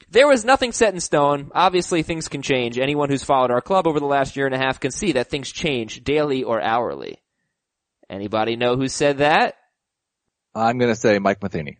there 0.09 0.27
was 0.27 0.43
nothing 0.43 0.71
set 0.71 0.93
in 0.93 0.99
stone. 0.99 1.51
Obviously 1.53 2.01
things 2.01 2.27
can 2.27 2.41
change. 2.41 2.79
Anyone 2.79 3.09
who's 3.09 3.23
followed 3.23 3.51
our 3.51 3.61
club 3.61 3.85
over 3.87 3.99
the 3.99 4.07
last 4.07 4.35
year 4.35 4.47
and 4.47 4.55
a 4.55 4.57
half 4.57 4.79
can 4.79 4.91
see 4.91 5.13
that 5.13 5.29
things 5.29 5.51
change 5.51 6.03
daily 6.03 6.43
or 6.43 6.59
hourly. 6.59 7.21
Anybody 8.09 8.55
know 8.55 8.75
who 8.75 8.87
said 8.89 9.19
that? 9.19 9.55
I'm 10.53 10.79
gonna 10.79 10.95
say 10.95 11.17
Mike 11.19 11.41
Matheny. 11.41 11.77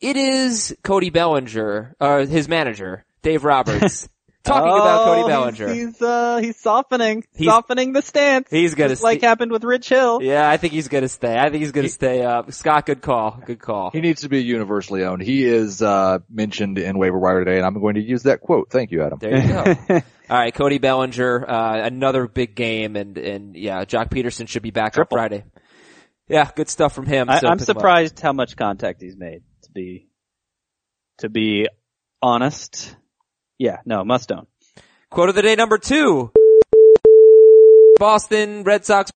It 0.00 0.16
is 0.16 0.76
Cody 0.84 1.10
Bellinger, 1.10 1.94
or 2.00 2.20
his 2.20 2.48
manager, 2.48 3.04
Dave 3.22 3.44
Roberts, 3.44 4.08
talking 4.44 4.68
about 4.68 5.04
Cody 5.06 5.22
Oh, 5.22 5.26
Bellinger. 5.26 5.68
He's, 5.72 5.84
he's, 5.86 6.02
uh, 6.02 6.36
he's 6.42 6.56
softening, 6.60 7.24
He's- 7.34 7.50
softening 7.50 7.92
the 7.94 8.02
stance. 8.02 8.48
He's 8.50 8.74
gonna 8.74 8.90
just 8.90 9.02
like 9.02 9.22
happened 9.22 9.52
with 9.52 9.64
Rich 9.64 9.88
Hill. 9.88 10.20
Yeah, 10.22 10.48
I 10.48 10.58
think 10.58 10.74
he's 10.74 10.88
gonna 10.88 11.08
stay. 11.08 11.34
I 11.38 11.48
think 11.48 11.62
he's 11.62 11.72
gonna 11.72 11.88
stay 11.88 12.22
up. 12.22 12.52
Scott, 12.52 12.84
good 12.84 13.00
call. 13.00 13.40
Good 13.46 13.58
call. 13.58 13.90
He 13.90 14.00
needs 14.02 14.20
to 14.20 14.28
be 14.28 14.42
universally 14.44 15.02
owned. 15.02 15.22
He 15.22 15.44
is, 15.44 15.80
uh, 15.80 16.18
mentioned 16.28 16.76
in 16.78 16.98
waiver 16.98 17.18
wire 17.18 17.42
today 17.42 17.56
and 17.56 17.64
I'm 17.66 17.80
going 17.80 17.94
to 17.94 18.02
use 18.02 18.24
that 18.24 18.40
quote. 18.42 18.68
Thank 18.70 18.90
you, 18.90 19.02
Adam. 19.02 19.18
There 19.18 19.36
you 19.38 19.48
go. 19.48 19.94
All 20.28 20.36
right, 20.38 20.52
Cody 20.52 20.76
Bellinger, 20.78 21.48
uh, 21.48 21.86
another 21.86 22.26
big 22.28 22.54
game, 22.54 22.96
and 22.96 23.16
and 23.16 23.56
yeah, 23.56 23.84
Joc 23.84 24.10
Pederson 24.10 24.46
should 24.48 24.62
be 24.62 24.72
back 24.72 24.92
Triple. 24.92 25.16
on 25.18 25.22
Friday. 25.28 25.44
Yeah, 26.28 26.50
good 26.54 26.68
stuff 26.68 26.92
from 26.92 27.06
him. 27.06 27.30
I, 27.30 27.38
so 27.38 27.46
I'm 27.46 27.58
pick 27.58 27.66
surprised 27.66 28.18
how 28.20 28.32
much 28.32 28.56
contact 28.56 29.00
he's 29.00 29.16
made. 29.16 29.42
To 29.76 29.82
be, 29.82 30.08
to 31.18 31.28
be 31.28 31.68
honest, 32.22 32.96
yeah, 33.58 33.80
no, 33.84 34.06
must 34.06 34.32
own. 34.32 34.46
Quote 35.10 35.28
of 35.28 35.34
the 35.34 35.42
day 35.42 35.54
number 35.54 35.76
two. 35.76 36.32
Boston 37.98 38.62
Red 38.64 38.86
Sox 38.86 39.10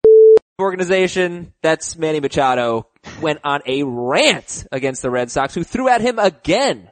organization, 0.61 1.55
that's 1.63 1.97
Manny 1.97 2.21
Machado, 2.21 2.89
went 3.23 3.39
on 3.43 3.63
a 3.65 3.85
rant 3.85 4.67
against 4.71 5.01
the 5.01 5.09
Red 5.09 5.31
Sox, 5.31 5.55
who 5.55 5.65
threw 5.65 5.89
at 5.89 6.03
him 6.03 6.19
again. 6.19 6.91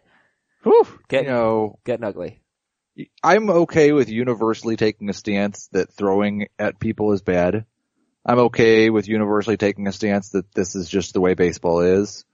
Whew. 0.62 0.86
Get- 1.10 1.24
You 1.24 1.28
know, 1.28 1.78
Getting 1.84 2.04
ugly. 2.04 2.40
I'm 3.22 3.50
okay 3.50 3.92
with 3.92 4.08
universally 4.08 4.76
taking 4.78 5.10
a 5.10 5.12
stance 5.12 5.68
that 5.72 5.92
throwing 5.92 6.48
at 6.58 6.80
people 6.80 7.12
is 7.12 7.20
bad. 7.20 7.66
I'm 8.24 8.38
okay 8.38 8.88
with 8.88 9.08
universally 9.08 9.58
taking 9.58 9.86
a 9.86 9.92
stance 9.92 10.30
that 10.30 10.54
this 10.54 10.74
is 10.74 10.88
just 10.88 11.12
the 11.12 11.20
way 11.20 11.34
baseball 11.34 11.80
is. 11.80 12.24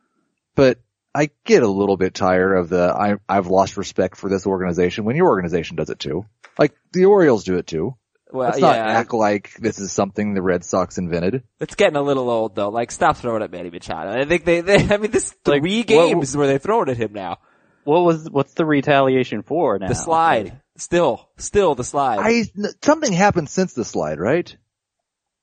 But 0.54 0.78
I 1.14 1.30
get 1.44 1.62
a 1.62 1.68
little 1.68 1.96
bit 1.96 2.12
tired 2.14 2.56
of 2.56 2.68
the 2.68 2.92
I, 2.92 3.14
I've 3.28 3.46
lost 3.46 3.76
respect 3.76 4.16
for 4.16 4.28
this 4.28 4.46
organization 4.46 5.04
when 5.04 5.16
your 5.16 5.28
organization 5.28 5.76
does 5.76 5.90
it 5.90 5.98
too. 5.98 6.26
Like 6.58 6.74
the 6.92 7.04
Orioles 7.04 7.44
do 7.44 7.56
it 7.56 7.66
too. 7.66 7.96
Well, 8.32 8.48
Let's 8.48 8.58
not 8.58 8.74
yeah, 8.74 8.86
act 8.98 9.14
like 9.14 9.52
this 9.60 9.78
is 9.78 9.92
something 9.92 10.34
the 10.34 10.42
Red 10.42 10.64
Sox 10.64 10.98
invented. 10.98 11.44
it's 11.60 11.76
getting 11.76 11.94
a 11.94 12.02
little 12.02 12.28
old 12.28 12.56
though. 12.56 12.68
Like, 12.68 12.90
stop 12.90 13.16
throwing 13.16 13.44
at 13.44 13.52
Manny 13.52 13.70
Machado. 13.70 14.10
I 14.10 14.24
think 14.24 14.44
they, 14.44 14.60
they 14.60 14.74
I 14.92 14.96
mean, 14.96 15.12
this 15.12 15.32
Like, 15.46 15.62
three 15.62 15.78
what- 15.78 15.86
games 15.86 16.36
where 16.36 16.48
they're 16.48 16.58
throwing 16.58 16.88
at 16.88 16.96
him 16.96 17.12
now. 17.12 17.38
What 17.84 18.00
was, 18.02 18.28
what's 18.28 18.54
the 18.54 18.64
retaliation 18.64 19.42
for 19.42 19.78
now? 19.78 19.86
The 19.88 19.94
slide. 19.94 20.60
Still, 20.78 21.28
still 21.36 21.76
the 21.76 21.84
slide. 21.84 22.18
I 22.20 22.44
something 22.82 23.12
happened 23.12 23.48
since 23.50 23.74
the 23.74 23.84
slide, 23.84 24.18
right? 24.18 24.56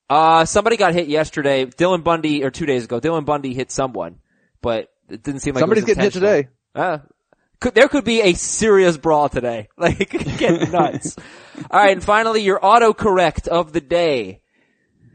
Uh, 0.10 0.44
somebody 0.44 0.76
got 0.76 0.94
hit 0.94 1.08
yesterday. 1.08 1.66
Dylan 1.66 2.04
Bundy, 2.04 2.44
or 2.44 2.52
two 2.52 2.66
days 2.66 2.84
ago, 2.84 3.00
Dylan 3.00 3.24
Bundy 3.26 3.54
hit 3.54 3.72
someone, 3.72 4.18
but 4.62 4.91
it 5.12 5.24
didn't 5.24 5.42
seem 5.42 5.54
like 5.54 5.62
Somebody's 5.62 5.84
it 5.84 5.88
was 5.88 5.96
getting 5.96 6.04
hit 6.04 6.14
today. 6.14 6.48
Uh, 6.74 7.00
could, 7.60 7.76
there 7.76 7.88
could 7.88 8.04
be 8.04 8.22
a 8.22 8.34
serious 8.34 8.98
brawl 8.98 9.30
today. 9.30 9.68
Like, 9.78 10.10
get 10.38 10.72
nuts. 10.72 11.16
Alright, 11.72 11.94
and 11.94 12.04
finally 12.04 12.42
your 12.42 12.60
autocorrect 12.60 13.48
of 13.48 13.72
the 13.74 13.82
day. 13.82 14.42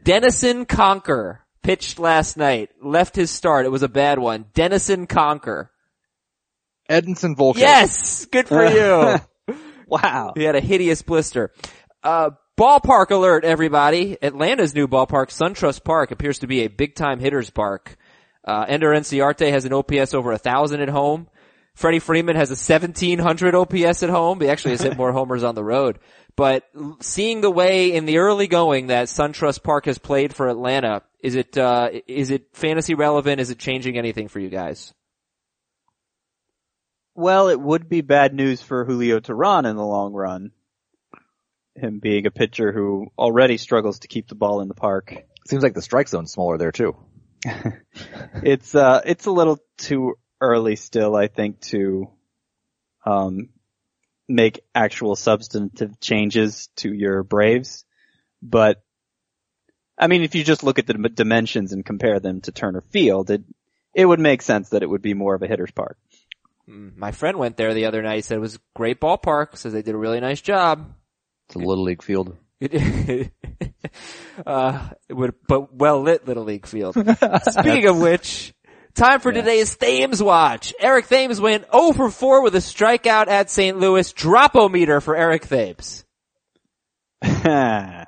Denison 0.03 0.65
Conker 0.65 1.39
pitched 1.63 1.99
last 1.99 2.37
night, 2.37 2.69
left 2.81 3.15
his 3.15 3.29
start. 3.29 3.65
It 3.65 3.69
was 3.69 3.83
a 3.83 3.89
bad 3.89 4.19
one. 4.19 4.45
Denison 4.53 5.05
Conker. 5.05 5.69
Edinson 6.89 7.35
Volquez. 7.35 7.57
Yes! 7.57 8.25
Good 8.25 8.47
for 8.47 8.65
you! 8.65 9.17
Wow. 9.89 10.33
he 10.35 10.43
had 10.43 10.57
a 10.57 10.59
hideous 10.59 11.01
blister. 11.01 11.53
Uh, 12.03 12.31
ballpark 12.59 13.09
alert, 13.11 13.45
everybody. 13.45 14.17
Atlanta's 14.21 14.75
new 14.75 14.85
ballpark, 14.85 15.29
SunTrust 15.29 15.85
Park, 15.85 16.11
appears 16.11 16.39
to 16.39 16.47
be 16.47 16.63
a 16.63 16.67
big 16.67 16.93
time 16.93 17.21
hitters 17.21 17.49
park. 17.49 17.95
Uh, 18.47 18.65
Ender 18.65 18.91
Inciarte 18.91 19.51
has 19.51 19.65
an 19.65 19.73
OPS 19.73 20.13
over 20.13 20.31
a 20.31 20.37
thousand 20.37 20.81
at 20.81 20.87
home. 20.87 21.27
Freddie 21.75 21.99
Freeman 21.99 22.37
has 22.37 22.49
a 22.49 22.53
1700 22.53 23.53
OPS 23.53 24.01
at 24.03 24.09
home. 24.09 24.39
He 24.39 24.49
actually 24.49 24.71
has 24.71 24.81
hit 24.81 24.97
more 24.97 25.11
homers 25.13 25.43
on 25.43 25.53
the 25.53 25.63
road. 25.63 25.99
But 26.37 26.63
seeing 27.01 27.41
the 27.41 27.51
way 27.51 27.93
in 27.93 28.05
the 28.05 28.19
early 28.19 28.47
going 28.47 28.87
that 28.87 29.07
SunTrust 29.09 29.63
Park 29.63 29.85
has 29.85 29.97
played 29.97 30.33
for 30.33 30.47
Atlanta, 30.47 31.03
is 31.21 31.35
it, 31.35 31.57
uh, 31.57 31.89
is 32.07 32.31
it 32.31 32.47
fantasy 32.53 32.93
relevant? 32.93 33.41
Is 33.41 33.49
it 33.49 33.59
changing 33.59 33.97
anything 33.97 34.29
for 34.29 34.39
you 34.39 34.49
guys? 34.49 34.93
Well, 37.13 37.49
it 37.49 37.59
would 37.59 37.89
be 37.89 38.01
bad 38.01 38.33
news 38.33 38.61
for 38.61 38.85
Julio 38.85 39.19
Teheran 39.19 39.69
in 39.69 39.75
the 39.75 39.85
long 39.85 40.13
run. 40.13 40.51
Him 41.75 41.99
being 41.99 42.25
a 42.25 42.31
pitcher 42.31 42.71
who 42.71 43.07
already 43.17 43.57
struggles 43.57 43.99
to 43.99 44.07
keep 44.07 44.29
the 44.29 44.35
ball 44.35 44.61
in 44.61 44.67
the 44.67 44.73
park. 44.73 45.13
Seems 45.47 45.63
like 45.63 45.73
the 45.73 45.81
strike 45.81 46.07
zone's 46.07 46.31
smaller 46.31 46.57
there 46.57 46.71
too. 46.71 46.95
It's, 48.43 48.75
uh, 48.75 49.01
it's 49.05 49.25
a 49.25 49.31
little 49.31 49.59
too 49.77 50.15
early 50.39 50.75
still, 50.75 51.15
I 51.15 51.27
think, 51.27 51.61
to, 51.61 52.09
um, 53.05 53.49
make 54.27 54.59
actual 54.75 55.15
substantive 55.15 55.99
changes 55.99 56.69
to 56.77 56.93
your 56.93 57.23
Braves. 57.23 57.85
But, 58.41 58.81
I 59.97 60.07
mean, 60.07 60.21
if 60.21 60.35
you 60.35 60.43
just 60.43 60.63
look 60.63 60.79
at 60.79 60.87
the 60.87 60.93
dimensions 60.93 61.73
and 61.73 61.85
compare 61.85 62.19
them 62.19 62.41
to 62.41 62.51
Turner 62.51 62.81
Field, 62.81 63.31
it, 63.31 63.43
it 63.93 64.05
would 64.05 64.19
make 64.19 64.41
sense 64.41 64.69
that 64.69 64.83
it 64.83 64.89
would 64.89 65.01
be 65.01 65.13
more 65.13 65.33
of 65.33 65.41
a 65.41 65.47
hitter's 65.47 65.71
park. 65.71 65.97
Mm, 66.69 66.97
My 66.97 67.11
friend 67.11 67.37
went 67.37 67.57
there 67.57 67.73
the 67.73 67.85
other 67.85 68.01
night. 68.01 68.15
He 68.17 68.21
said 68.21 68.37
it 68.37 68.41
was 68.41 68.55
a 68.55 68.59
great 68.75 68.99
ballpark. 68.99 69.57
Says 69.57 69.73
they 69.73 69.81
did 69.81 69.95
a 69.95 69.97
really 69.97 70.19
nice 70.19 70.41
job. 70.41 70.93
It's 71.47 71.55
a 71.55 71.59
little 71.59 71.83
league 71.85 72.03
field. 72.03 72.35
Uh, 74.45 74.89
would, 75.09 75.33
but 75.47 75.73
well 75.73 76.01
lit 76.01 76.27
Little 76.27 76.43
League 76.43 76.65
field. 76.67 76.93
Speaking 77.49 77.87
of 77.87 77.99
which, 77.99 78.53
time 78.93 79.19
for 79.19 79.31
today's 79.31 79.75
Thames 79.75 80.21
watch. 80.21 80.73
Eric 80.79 81.07
Thames 81.07 81.39
went 81.41 81.65
0 81.71 81.93
for 81.93 82.09
4 82.11 82.43
with 82.43 82.55
a 82.55 82.59
strikeout 82.59 83.27
at 83.27 83.49
St. 83.49 83.77
Louis. 83.79 84.11
Dropometer 84.13 85.01
for 85.01 85.15
Eric 85.15 85.47
Thames. 85.47 86.03
I 87.23 88.05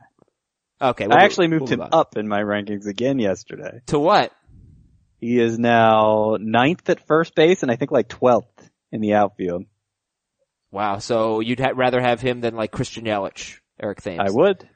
Okay. 0.81 1.07
we'll- 1.07 1.17
actually 1.17 1.47
moved 1.47 1.63
we'll 1.69 1.81
him 1.81 1.89
up 1.91 2.15
in 2.17 2.27
my 2.27 2.41
rankings 2.41 2.85
again 2.87 3.19
yesterday. 3.19 3.81
To 3.87 3.99
what? 3.99 4.31
He 5.19 5.39
is 5.39 5.59
now 5.59 6.37
ninth 6.39 6.89
at 6.89 7.05
first 7.05 7.35
base 7.35 7.61
and 7.63 7.71
I 7.71 7.75
think 7.75 7.91
like 7.91 8.07
12th 8.07 8.45
in 8.91 9.01
the 9.01 9.15
outfield. 9.15 9.65
Wow. 10.71 10.99
So 10.99 11.41
you'd 11.41 11.59
ha- 11.59 11.73
rather 11.75 11.99
have 11.99 12.21
him 12.21 12.39
than 12.39 12.55
like 12.55 12.71
Christian 12.71 13.03
Yelich, 13.05 13.57
Eric 13.81 14.01
Thames. 14.01 14.21
I 14.23 14.29
would. 14.31 14.67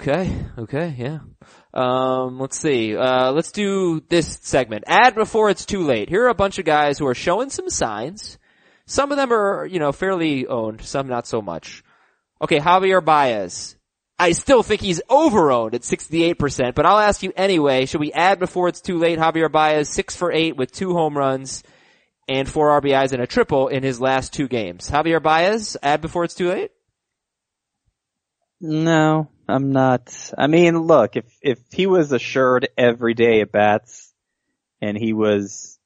Okay, 0.00 0.46
okay, 0.56 0.94
yeah. 0.96 1.18
Um, 1.74 2.38
let's 2.38 2.56
see. 2.56 2.96
Uh, 2.96 3.32
let's 3.32 3.50
do 3.50 4.00
this 4.08 4.38
segment. 4.42 4.84
Add 4.86 5.16
before 5.16 5.50
it's 5.50 5.66
too 5.66 5.82
late. 5.82 6.08
Here 6.08 6.24
are 6.24 6.28
a 6.28 6.34
bunch 6.34 6.60
of 6.60 6.64
guys 6.64 6.98
who 6.98 7.06
are 7.08 7.14
showing 7.14 7.50
some 7.50 7.68
signs. 7.68 8.38
Some 8.86 9.10
of 9.10 9.16
them 9.16 9.32
are, 9.32 9.66
you 9.66 9.80
know, 9.80 9.90
fairly 9.90 10.46
owned, 10.46 10.82
some 10.82 11.08
not 11.08 11.26
so 11.26 11.42
much. 11.42 11.82
Okay, 12.40 12.60
Javier 12.60 13.04
Baez. 13.04 13.76
I 14.20 14.32
still 14.32 14.62
think 14.62 14.80
he's 14.80 15.00
over-owned 15.08 15.74
at 15.74 15.82
68%, 15.82 16.74
but 16.74 16.86
I'll 16.86 16.98
ask 16.98 17.22
you 17.22 17.32
anyway, 17.36 17.86
should 17.86 18.00
we 18.00 18.12
add 18.12 18.38
before 18.38 18.68
it's 18.68 18.80
too 18.80 18.98
late 18.98 19.18
Javier 19.18 19.50
Baez, 19.50 19.88
6 19.88 20.16
for 20.16 20.32
8 20.32 20.56
with 20.56 20.72
2 20.72 20.92
home 20.92 21.18
runs 21.18 21.62
and 22.28 22.48
4 22.48 22.80
RBIs 22.80 23.12
and 23.12 23.22
a 23.22 23.26
triple 23.26 23.68
in 23.68 23.82
his 23.82 24.00
last 24.00 24.32
two 24.32 24.48
games? 24.48 24.90
Javier 24.90 25.22
Baez, 25.22 25.76
add 25.82 26.00
before 26.00 26.24
it's 26.24 26.34
too 26.34 26.48
late? 26.48 26.70
No, 28.60 29.30
I'm 29.48 29.72
not. 29.72 30.14
I 30.36 30.46
mean, 30.46 30.78
look, 30.78 31.16
if, 31.16 31.24
if 31.42 31.58
he 31.72 31.86
was 31.86 32.12
assured 32.12 32.68
every 32.76 33.14
day 33.14 33.40
at 33.40 33.50
bats 33.50 34.12
and 34.82 34.96
he 34.96 35.12
was, 35.12 35.78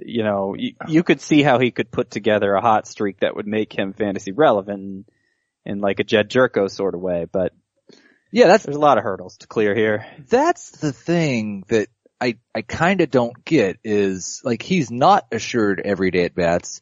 you 0.00 0.24
know, 0.24 0.54
you, 0.58 0.72
you 0.88 1.02
could 1.02 1.20
see 1.20 1.42
how 1.42 1.58
he 1.58 1.70
could 1.70 1.90
put 1.90 2.10
together 2.10 2.52
a 2.54 2.60
hot 2.60 2.88
streak 2.88 3.20
that 3.20 3.36
would 3.36 3.46
make 3.46 3.72
him 3.72 3.92
fantasy 3.92 4.32
relevant 4.32 4.80
in 4.82 5.04
in 5.64 5.80
like 5.80 5.98
a 6.00 6.04
Jed 6.04 6.30
Gyorko 6.30 6.70
sort 6.70 6.94
of 6.94 7.00
way, 7.00 7.26
but 7.30 7.52
Yeah, 8.30 8.46
that's 8.46 8.64
there's 8.64 8.76
a 8.76 8.80
lot 8.80 8.98
of 8.98 9.04
hurdles 9.04 9.36
to 9.38 9.46
clear 9.48 9.74
here. 9.74 10.06
that's 10.28 10.70
the 10.70 10.92
thing 10.92 11.64
that 11.68 11.88
I 12.20 12.36
I 12.54 12.62
kind 12.62 13.00
of 13.00 13.10
don't 13.10 13.44
get 13.44 13.78
is 13.84 14.40
like 14.44 14.62
he's 14.62 14.90
not 14.90 15.26
assured 15.32 15.80
every 15.84 16.10
day 16.10 16.24
at 16.24 16.34
bats, 16.34 16.80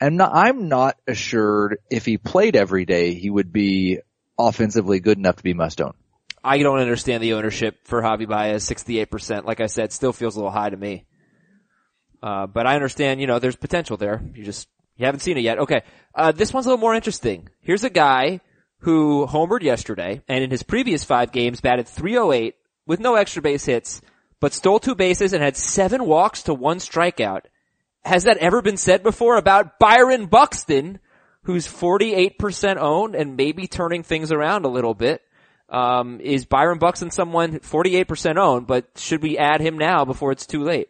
and 0.00 0.22
I'm 0.22 0.68
not 0.68 0.96
assured 1.06 1.78
if 1.90 2.06
he 2.06 2.18
played 2.18 2.56
every 2.56 2.84
day 2.86 3.14
he 3.14 3.28
would 3.30 3.52
be 3.52 3.98
offensively 4.48 5.00
good 5.00 5.18
enough 5.18 5.36
to 5.36 5.42
be 5.42 5.54
must 5.54 5.80
own. 5.80 5.94
I 6.42 6.58
don't 6.58 6.78
understand 6.78 7.22
the 7.22 7.34
ownership 7.34 7.80
for 7.84 8.00
Javi 8.00 8.26
Baez, 8.26 8.68
68%. 8.68 9.44
Like 9.44 9.60
I 9.60 9.66
said, 9.66 9.92
still 9.92 10.12
feels 10.12 10.36
a 10.36 10.38
little 10.38 10.50
high 10.50 10.70
to 10.70 10.76
me. 10.76 11.04
Uh, 12.22 12.46
but 12.46 12.66
I 12.66 12.74
understand, 12.74 13.20
you 13.20 13.26
know, 13.26 13.38
there's 13.38 13.56
potential 13.56 13.96
there. 13.96 14.22
You 14.34 14.44
just, 14.44 14.68
you 14.96 15.06
haven't 15.06 15.20
seen 15.20 15.36
it 15.36 15.42
yet. 15.42 15.58
Okay. 15.58 15.82
Uh, 16.14 16.32
this 16.32 16.52
one's 16.52 16.66
a 16.66 16.70
little 16.70 16.80
more 16.80 16.94
interesting. 16.94 17.48
Here's 17.60 17.84
a 17.84 17.90
guy 17.90 18.40
who 18.78 19.26
homered 19.26 19.62
yesterday 19.62 20.22
and 20.28 20.42
in 20.42 20.50
his 20.50 20.62
previous 20.62 21.04
five 21.04 21.32
games 21.32 21.60
batted 21.60 21.86
308 21.86 22.54
with 22.86 23.00
no 23.00 23.14
extra 23.14 23.42
base 23.42 23.66
hits, 23.66 24.00
but 24.40 24.54
stole 24.54 24.80
two 24.80 24.94
bases 24.94 25.32
and 25.32 25.42
had 25.42 25.56
seven 25.56 26.06
walks 26.06 26.44
to 26.44 26.54
one 26.54 26.78
strikeout. 26.78 27.42
Has 28.04 28.24
that 28.24 28.38
ever 28.38 28.62
been 28.62 28.78
said 28.78 29.02
before 29.02 29.36
about 29.36 29.78
Byron 29.78 30.26
Buxton, 30.26 30.98
who's 31.44 31.66
48% 31.66 32.76
owned 32.76 33.14
and 33.14 33.36
maybe 33.36 33.66
turning 33.66 34.02
things 34.02 34.32
around 34.32 34.64
a 34.64 34.68
little 34.68 34.94
bit? 34.94 35.22
Um, 35.68 36.20
is 36.20 36.46
Byron 36.46 36.78
Buxton 36.78 37.10
someone 37.10 37.60
48% 37.60 38.36
owned, 38.36 38.66
but 38.66 38.86
should 38.96 39.22
we 39.22 39.38
add 39.38 39.60
him 39.60 39.78
now 39.78 40.04
before 40.04 40.32
it's 40.32 40.46
too 40.46 40.64
late? 40.64 40.88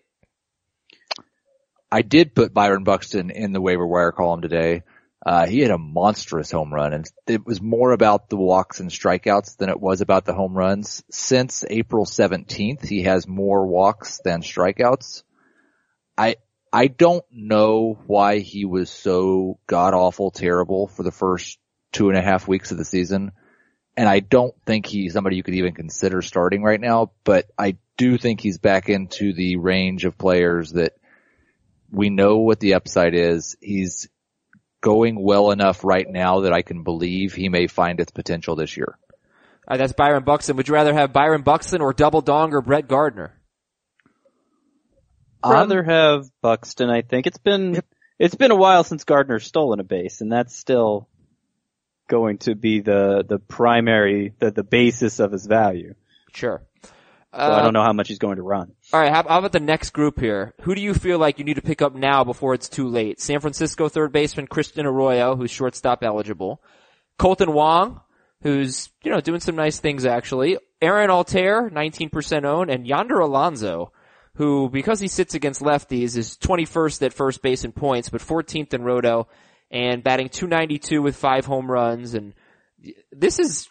I 1.92 2.02
did 2.02 2.34
put 2.34 2.54
Byron 2.54 2.84
Buxton 2.84 3.30
in 3.30 3.52
the 3.52 3.60
waiver 3.60 3.86
wire 3.86 4.12
column 4.12 4.40
today. 4.40 4.82
Uh, 5.24 5.46
he 5.46 5.60
had 5.60 5.70
a 5.70 5.76
monstrous 5.76 6.50
home 6.50 6.72
run 6.72 6.94
and 6.94 7.06
it 7.26 7.44
was 7.44 7.60
more 7.60 7.92
about 7.92 8.30
the 8.30 8.38
walks 8.38 8.80
and 8.80 8.90
strikeouts 8.90 9.58
than 9.58 9.68
it 9.68 9.78
was 9.78 10.00
about 10.00 10.24
the 10.24 10.32
home 10.32 10.56
runs. 10.56 11.04
Since 11.10 11.64
April 11.68 12.06
17th, 12.06 12.86
he 12.86 13.02
has 13.02 13.28
more 13.28 13.66
walks 13.66 14.20
than 14.24 14.40
strikeouts. 14.40 15.24
I, 16.16 16.36
I 16.72 16.86
don't 16.86 17.24
know 17.32 17.98
why 18.06 18.38
he 18.38 18.64
was 18.64 18.90
so 18.90 19.58
god 19.66 19.94
awful 19.94 20.30
terrible 20.30 20.86
for 20.86 21.02
the 21.02 21.10
first 21.10 21.58
two 21.92 22.08
and 22.08 22.18
a 22.18 22.22
half 22.22 22.46
weeks 22.46 22.70
of 22.70 22.78
the 22.78 22.84
season. 22.84 23.32
And 23.96 24.08
I 24.08 24.20
don't 24.20 24.54
think 24.64 24.86
he's 24.86 25.12
somebody 25.12 25.36
you 25.36 25.42
could 25.42 25.54
even 25.54 25.74
consider 25.74 26.22
starting 26.22 26.62
right 26.62 26.80
now, 26.80 27.10
but 27.24 27.50
I 27.58 27.76
do 27.96 28.16
think 28.18 28.40
he's 28.40 28.58
back 28.58 28.88
into 28.88 29.32
the 29.32 29.56
range 29.56 30.04
of 30.04 30.16
players 30.16 30.72
that 30.72 30.92
we 31.90 32.08
know 32.08 32.38
what 32.38 32.60
the 32.60 32.74
upside 32.74 33.14
is. 33.14 33.56
He's 33.60 34.08
going 34.80 35.20
well 35.20 35.50
enough 35.50 35.84
right 35.84 36.08
now 36.08 36.40
that 36.40 36.52
I 36.52 36.62
can 36.62 36.84
believe 36.84 37.34
he 37.34 37.48
may 37.48 37.66
find 37.66 38.00
its 38.00 38.12
potential 38.12 38.54
this 38.54 38.76
year. 38.76 38.96
Uh, 39.66 39.76
that's 39.76 39.92
Byron 39.92 40.24
Buxton. 40.24 40.56
Would 40.56 40.68
you 40.68 40.74
rather 40.74 40.94
have 40.94 41.12
Byron 41.12 41.42
Buxton 41.42 41.80
or 41.80 41.92
Double 41.92 42.22
Dong 42.22 42.54
or 42.54 42.62
Brett 42.62 42.88
Gardner? 42.88 43.39
I'd 45.42 45.52
rather 45.52 45.80
um, 45.80 45.86
have 45.86 46.30
Buxton, 46.42 46.90
I 46.90 47.02
think. 47.02 47.26
It's 47.26 47.38
been, 47.38 47.80
it's 48.18 48.34
been 48.34 48.50
a 48.50 48.56
while 48.56 48.84
since 48.84 49.04
Gardner's 49.04 49.46
stolen 49.46 49.80
a 49.80 49.84
base 49.84 50.20
and 50.20 50.30
that's 50.30 50.56
still 50.56 51.08
going 52.08 52.38
to 52.38 52.54
be 52.54 52.80
the, 52.80 53.24
the 53.26 53.38
primary, 53.38 54.34
the, 54.38 54.50
the 54.50 54.64
basis 54.64 55.20
of 55.20 55.32
his 55.32 55.46
value. 55.46 55.94
Sure. 56.32 56.62
So 57.32 57.38
I 57.38 57.60
don't 57.60 57.68
uh, 57.68 57.70
know 57.70 57.82
how 57.84 57.92
much 57.92 58.08
he's 58.08 58.18
going 58.18 58.36
to 58.36 58.42
run. 58.42 58.72
All 58.92 59.00
right, 59.00 59.12
how, 59.12 59.22
how 59.22 59.38
about 59.38 59.52
the 59.52 59.60
next 59.60 59.90
group 59.90 60.18
here? 60.18 60.52
Who 60.62 60.74
do 60.74 60.80
you 60.80 60.94
feel 60.94 61.18
like 61.18 61.38
you 61.38 61.44
need 61.44 61.54
to 61.54 61.62
pick 61.62 61.80
up 61.80 61.94
now 61.94 62.24
before 62.24 62.54
it's 62.54 62.68
too 62.68 62.88
late? 62.88 63.20
San 63.20 63.38
Francisco 63.38 63.88
third 63.88 64.12
baseman 64.12 64.48
Christian 64.48 64.84
Arroyo, 64.84 65.36
who's 65.36 65.50
shortstop 65.52 66.02
eligible. 66.02 66.60
Kolten 67.20 67.52
Wong, 67.52 68.00
who's, 68.42 68.88
you 69.04 69.12
know, 69.12 69.20
doing 69.20 69.38
some 69.38 69.54
nice 69.54 69.78
things 69.78 70.04
actually. 70.04 70.58
Aaron 70.82 71.10
Altherr, 71.10 71.70
19% 71.70 72.44
owned, 72.44 72.70
and 72.70 72.86
Yonder 72.86 73.20
Alonso, 73.20 73.92
who, 74.34 74.68
because 74.70 75.00
he 75.00 75.08
sits 75.08 75.34
against 75.34 75.60
lefties, 75.60 76.16
is 76.16 76.36
21st 76.38 77.02
at 77.02 77.12
first 77.12 77.42
base 77.42 77.64
in 77.64 77.72
points, 77.72 78.08
but 78.08 78.20
14th 78.20 78.72
in 78.74 78.82
roto, 78.82 79.28
and 79.70 80.02
batting 80.02 80.28
292 80.28 81.02
with 81.02 81.16
five 81.16 81.44
home 81.44 81.70
runs, 81.70 82.14
and 82.14 82.34
this 83.12 83.38
is, 83.38 83.68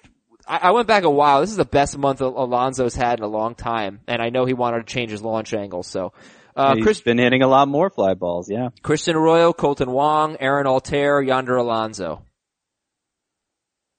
I, 0.47 0.57
I 0.63 0.71
went 0.71 0.87
back 0.87 1.03
a 1.03 1.09
while. 1.09 1.41
This 1.41 1.51
is 1.51 1.57
the 1.57 1.65
best 1.65 1.97
month 1.97 2.21
Al- 2.21 2.43
Alonso's 2.43 2.95
had 2.95 3.19
in 3.19 3.25
a 3.25 3.29
long 3.29 3.55
time, 3.55 4.01
and 4.07 4.21
I 4.21 4.29
know 4.29 4.45
he 4.45 4.53
wanted 4.53 4.87
to 4.87 4.93
change 4.93 5.11
his 5.11 5.21
launch 5.21 5.53
angle. 5.53 5.83
So, 5.83 6.13
uh, 6.55 6.75
He's 6.75 6.83
Chris, 6.83 7.01
been 7.01 7.17
hitting 7.17 7.41
a 7.41 7.47
lot 7.47 7.67
more 7.67 7.89
fly 7.89 8.13
balls, 8.13 8.49
yeah. 8.49 8.69
Christian 8.81 9.15
Arroyo, 9.15 9.53
Kolten 9.53 9.87
Wong, 9.87 10.37
Aaron 10.39 10.65
Altherr, 10.65 11.25
Yonder 11.25 11.55
Alonso. 11.55 12.23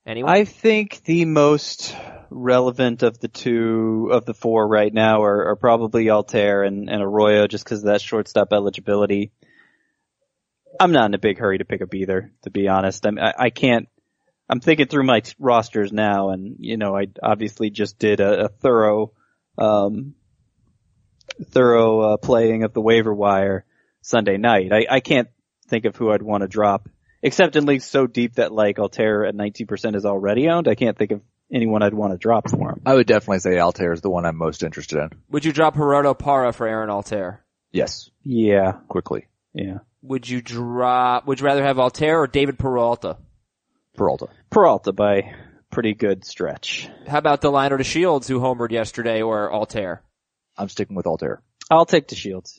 Anyone? 0.07 0.31
I 0.31 0.45
think 0.45 1.03
the 1.05 1.25
most 1.25 1.95
relevant 2.31 3.03
of 3.03 3.19
the 3.19 3.29
two, 3.29 4.09
of 4.13 4.25
the 4.25 4.35
four 4.35 4.67
right 4.67 4.93
now 4.93 5.23
are, 5.23 5.49
are 5.49 5.57
probably 5.57 6.07
Altherr 6.07 6.67
and, 6.67 6.89
and 6.89 7.03
Arroyo 7.03 7.47
just 7.47 7.65
because 7.65 7.81
of 7.81 7.87
that 7.87 8.01
shortstop 8.01 8.53
eligibility. 8.53 9.33
I'm 10.79 10.93
not 10.93 11.07
in 11.07 11.15
a 11.15 11.19
big 11.19 11.39
hurry 11.39 11.59
to 11.59 11.65
pick 11.65 11.83
up 11.83 11.95
either, 11.95 12.33
to 12.43 12.51
be 12.51 12.69
honest. 12.69 13.05
I'm, 13.07 13.19
I, 13.19 13.35
I 13.37 13.51
can't, 13.51 13.89
I'm 14.49 14.61
thinking 14.61 14.87
through 14.87 15.05
my 15.05 15.21
t- 15.21 15.35
rosters 15.39 15.93
now 15.93 16.31
and, 16.31 16.57
you 16.59 16.77
know, 16.77 16.97
I 16.97 17.07
obviously 17.23 17.71
just 17.71 17.99
did 17.99 18.21
a, 18.21 18.45
a 18.45 18.49
thorough, 18.49 19.13
um, 19.59 20.15
thorough, 21.45 22.01
uh, 22.01 22.17
playing 22.17 22.63
of 22.63 22.73
the 22.73 22.81
waiver 22.81 23.15
wire 23.15 23.65
Sunday 24.03 24.37
night. 24.37 24.73
I, 24.73 24.87
I 24.89 25.01
can't 25.01 25.29
think 25.69 25.85
of 25.85 25.97
who 25.97 26.11
I'd 26.11 26.23
want 26.23 26.43
to 26.43 26.49
drop, 26.49 26.89
except 27.23 27.57
in 27.57 27.67
leagues 27.67 27.85
so 27.85 28.07
deep 28.07 28.35
that 28.35 28.53
like 28.53 28.77
Altherr 28.77 29.29
at 29.29 29.35
19% 29.35 29.97
is 29.97 30.05
already 30.05 30.49
owned. 30.49 30.69
I 30.69 30.75
can't 30.75 30.97
think 30.97 31.13
of 31.13 31.23
anyone 31.53 31.83
I'd 31.83 31.95
want 31.95 32.13
to 32.13 32.19
drop 32.19 32.49
for 32.51 32.71
him. 32.71 32.83
I 32.87 32.95
would 32.95 33.07
definitely 33.07 33.41
say 33.41 33.57
Altherr 33.57 33.93
is 33.93 34.01
the 34.01 34.11
one 34.11 34.25
I'm 34.27 34.37
most 34.37 34.63
interested 34.63 34.99
in. 34.99 35.11
Would 35.31 35.45
you 35.45 35.53
drop 35.53 35.75
Gerardo 35.75 36.15
Parra 36.15 36.53
for 36.53 36.67
Aaron 36.67 36.89
Altherr? 36.91 37.39
Yes, 37.73 38.11
Yeah, 38.25 38.73
quickly. 38.89 39.27
yeah. 39.55 39.79
Would 40.03 40.29
you 40.29 40.41
drop, 40.41 41.27
would 41.27 41.41
you 41.41 41.47
rather 41.47 41.63
have 41.63 41.77
Altherr 41.77 42.19
or 42.23 42.27
David 42.27 42.59
Peralta? 42.59 43.19
Peralta. 43.97 44.29
Peralta 44.51 44.93
by 44.93 45.35
pretty 45.71 45.95
good 45.95 46.25
stretch. 46.25 46.89
How 47.07 47.19
about 47.19 47.43
Delino 47.43 47.79
DeShields 47.79 48.27
who 48.29 48.41
homered 48.41 48.71
yesterday 48.71 49.21
or 49.23 49.51
Altherr? 49.51 49.99
I'm 50.57 50.69
sticking 50.69 50.97
with 50.97 51.07
Altherr. 51.07 51.39
I'll 51.71 51.87
take 51.87 52.09
DeShields. 52.09 52.59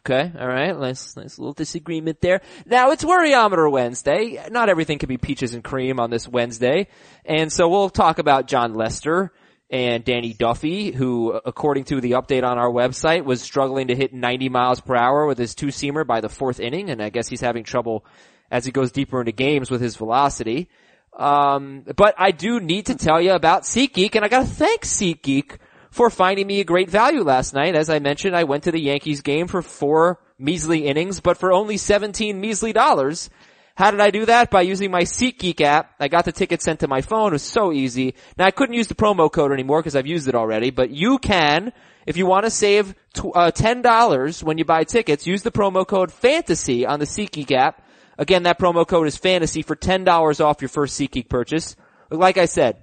Okay, 0.00 0.32
alright, 0.34 0.78
nice, 0.78 1.14
nice 1.16 1.38
little 1.38 1.52
disagreement 1.52 2.22
there. 2.22 2.40
Now 2.64 2.92
it's 2.92 3.04
Worryometer 3.04 3.70
Wednesday. 3.70 4.42
Not 4.50 4.70
everything 4.70 4.98
can 4.98 5.06
be 5.08 5.18
peaches 5.18 5.52
and 5.52 5.62
cream 5.62 6.00
on 6.00 6.08
this 6.08 6.26
Wednesday. 6.26 6.88
And 7.26 7.52
so 7.52 7.68
we'll 7.68 7.90
talk 7.90 8.18
about 8.18 8.48
Jon 8.48 8.72
Lester 8.72 9.32
and 9.68 10.02
Danny 10.02 10.32
Duffy, 10.32 10.92
who 10.92 11.32
according 11.32 11.84
to 11.84 12.00
the 12.00 12.12
update 12.12 12.42
on 12.42 12.58
our 12.58 12.70
website 12.70 13.24
was 13.24 13.42
struggling 13.42 13.88
to 13.88 13.94
hit 13.94 14.14
90 14.14 14.48
miles 14.48 14.80
per 14.80 14.96
hour 14.96 15.26
with 15.26 15.36
his 15.36 15.54
two-seamer 15.54 16.06
by 16.06 16.22
the 16.22 16.28
fourth 16.30 16.58
inning, 16.58 16.88
and 16.88 17.02
I 17.02 17.10
guess 17.10 17.28
he's 17.28 17.42
having 17.42 17.62
trouble 17.64 18.06
as 18.50 18.64
he 18.64 18.72
goes 18.72 18.92
deeper 18.92 19.20
into 19.20 19.32
games 19.32 19.70
with 19.70 19.82
his 19.82 19.96
velocity. 19.96 20.70
Um, 21.18 21.84
but 21.96 22.14
I 22.16 22.30
do 22.30 22.60
need 22.60 22.86
to 22.86 22.94
tell 22.94 23.20
you 23.20 23.32
about 23.32 23.64
SeatGeek, 23.64 24.14
and 24.14 24.24
I 24.24 24.28
gotta 24.28 24.46
thank 24.46 24.82
SeatGeek 24.82 25.58
for 25.92 26.08
finding 26.08 26.46
me 26.46 26.58
a 26.60 26.64
great 26.64 26.90
value 26.90 27.22
last 27.22 27.52
night. 27.52 27.76
As 27.76 27.90
I 27.90 27.98
mentioned, 27.98 28.34
I 28.34 28.44
went 28.44 28.64
to 28.64 28.72
the 28.72 28.80
Yankees 28.80 29.20
game 29.20 29.46
for 29.46 29.60
four 29.60 30.18
measly 30.38 30.86
innings, 30.86 31.20
but 31.20 31.36
for 31.36 31.52
only 31.52 31.76
17 31.76 32.40
measly 32.40 32.72
dollars. 32.72 33.28
How 33.74 33.90
did 33.90 34.00
I 34.00 34.10
do 34.10 34.26
that? 34.26 34.50
By 34.50 34.62
using 34.62 34.90
my 34.90 35.02
SeatGeek 35.02 35.60
app. 35.60 35.94
I 36.00 36.08
got 36.08 36.24
the 36.24 36.32
ticket 36.32 36.62
sent 36.62 36.80
to 36.80 36.88
my 36.88 37.02
phone. 37.02 37.28
It 37.28 37.32
was 37.32 37.42
so 37.42 37.72
easy. 37.72 38.14
Now 38.38 38.46
I 38.46 38.50
couldn't 38.50 38.74
use 38.74 38.86
the 38.86 38.94
promo 38.94 39.30
code 39.30 39.52
anymore 39.52 39.80
because 39.80 39.94
I've 39.94 40.06
used 40.06 40.28
it 40.28 40.34
already, 40.34 40.70
but 40.70 40.90
you 40.90 41.18
can, 41.18 41.72
if 42.06 42.16
you 42.16 42.26
want 42.26 42.44
to 42.44 42.50
save 42.50 42.94
uh, 43.18 43.50
$10 43.54 44.42
when 44.42 44.58
you 44.58 44.64
buy 44.64 44.84
tickets, 44.84 45.26
use 45.26 45.42
the 45.42 45.52
promo 45.52 45.86
code 45.86 46.10
FANTASY 46.10 46.86
on 46.86 47.00
the 47.00 47.06
SeatGeek 47.06 47.52
app. 47.52 47.82
Again, 48.18 48.44
that 48.44 48.58
promo 48.58 48.86
code 48.86 49.08
is 49.08 49.16
FANTASY 49.16 49.62
for 49.62 49.76
$10 49.76 50.40
off 50.44 50.62
your 50.62 50.68
first 50.70 50.98
SeatGeek 50.98 51.28
purchase. 51.28 51.76
Like 52.10 52.38
I 52.38 52.46
said, 52.46 52.82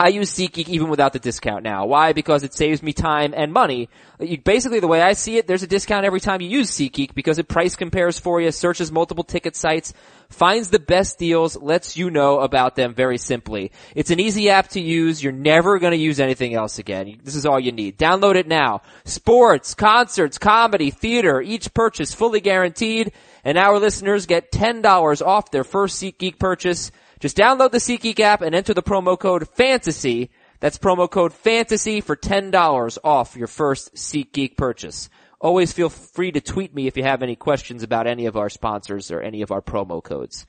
I 0.00 0.08
use 0.08 0.32
SeatGeek 0.32 0.70
even 0.70 0.88
without 0.88 1.12
the 1.12 1.18
discount 1.18 1.62
now. 1.62 1.84
Why? 1.84 2.14
Because 2.14 2.42
it 2.42 2.54
saves 2.54 2.82
me 2.82 2.94
time 2.94 3.34
and 3.36 3.52
money. 3.52 3.90
You, 4.18 4.38
basically, 4.38 4.80
the 4.80 4.88
way 4.88 5.02
I 5.02 5.12
see 5.12 5.36
it, 5.36 5.46
there's 5.46 5.62
a 5.62 5.66
discount 5.66 6.06
every 6.06 6.20
time 6.20 6.40
you 6.40 6.48
use 6.48 6.70
SeatGeek 6.70 7.12
because 7.12 7.38
it 7.38 7.48
price 7.48 7.76
compares 7.76 8.18
for 8.18 8.40
you, 8.40 8.50
searches 8.50 8.90
multiple 8.90 9.24
ticket 9.24 9.56
sites, 9.56 9.92
finds 10.30 10.70
the 10.70 10.78
best 10.78 11.18
deals, 11.18 11.54
lets 11.54 11.98
you 11.98 12.10
know 12.10 12.40
about 12.40 12.76
them 12.76 12.94
very 12.94 13.18
simply. 13.18 13.72
It's 13.94 14.10
an 14.10 14.20
easy 14.20 14.48
app 14.48 14.68
to 14.68 14.80
use. 14.80 15.22
You're 15.22 15.34
never 15.34 15.78
going 15.78 15.92
to 15.92 15.98
use 15.98 16.18
anything 16.18 16.54
else 16.54 16.78
again. 16.78 17.20
This 17.22 17.34
is 17.34 17.44
all 17.44 17.60
you 17.60 17.70
need. 17.70 17.98
Download 17.98 18.36
it 18.36 18.48
now. 18.48 18.80
Sports, 19.04 19.74
concerts, 19.74 20.38
comedy, 20.38 20.90
theater, 20.90 21.42
each 21.42 21.74
purchase 21.74 22.14
fully 22.14 22.40
guaranteed. 22.40 23.12
And 23.44 23.58
our 23.58 23.78
listeners 23.78 24.24
get 24.24 24.50
$10 24.50 25.26
off 25.26 25.50
their 25.50 25.64
first 25.64 26.02
SeatGeek 26.02 26.38
purchase. 26.38 26.90
Just 27.20 27.36
download 27.36 27.70
the 27.70 27.78
SeatGeek 27.78 28.18
app 28.20 28.40
and 28.40 28.54
enter 28.54 28.74
the 28.74 28.82
promo 28.82 29.18
code 29.18 29.46
FANTASY. 29.48 30.30
That's 30.58 30.78
promo 30.78 31.08
code 31.08 31.32
FANTASY 31.32 32.00
for 32.00 32.16
$10 32.16 32.98
off 33.04 33.36
your 33.36 33.46
first 33.46 33.94
SeatGeek 33.94 34.56
purchase. 34.56 35.10
Always 35.38 35.72
feel 35.72 35.88
free 35.90 36.32
to 36.32 36.40
tweet 36.40 36.74
me 36.74 36.86
if 36.86 36.96
you 36.96 37.02
have 37.02 37.22
any 37.22 37.36
questions 37.36 37.82
about 37.82 38.06
any 38.06 38.26
of 38.26 38.36
our 38.36 38.48
sponsors 38.48 39.10
or 39.10 39.20
any 39.20 39.42
of 39.42 39.50
our 39.52 39.62
promo 39.62 40.02
codes. 40.02 40.46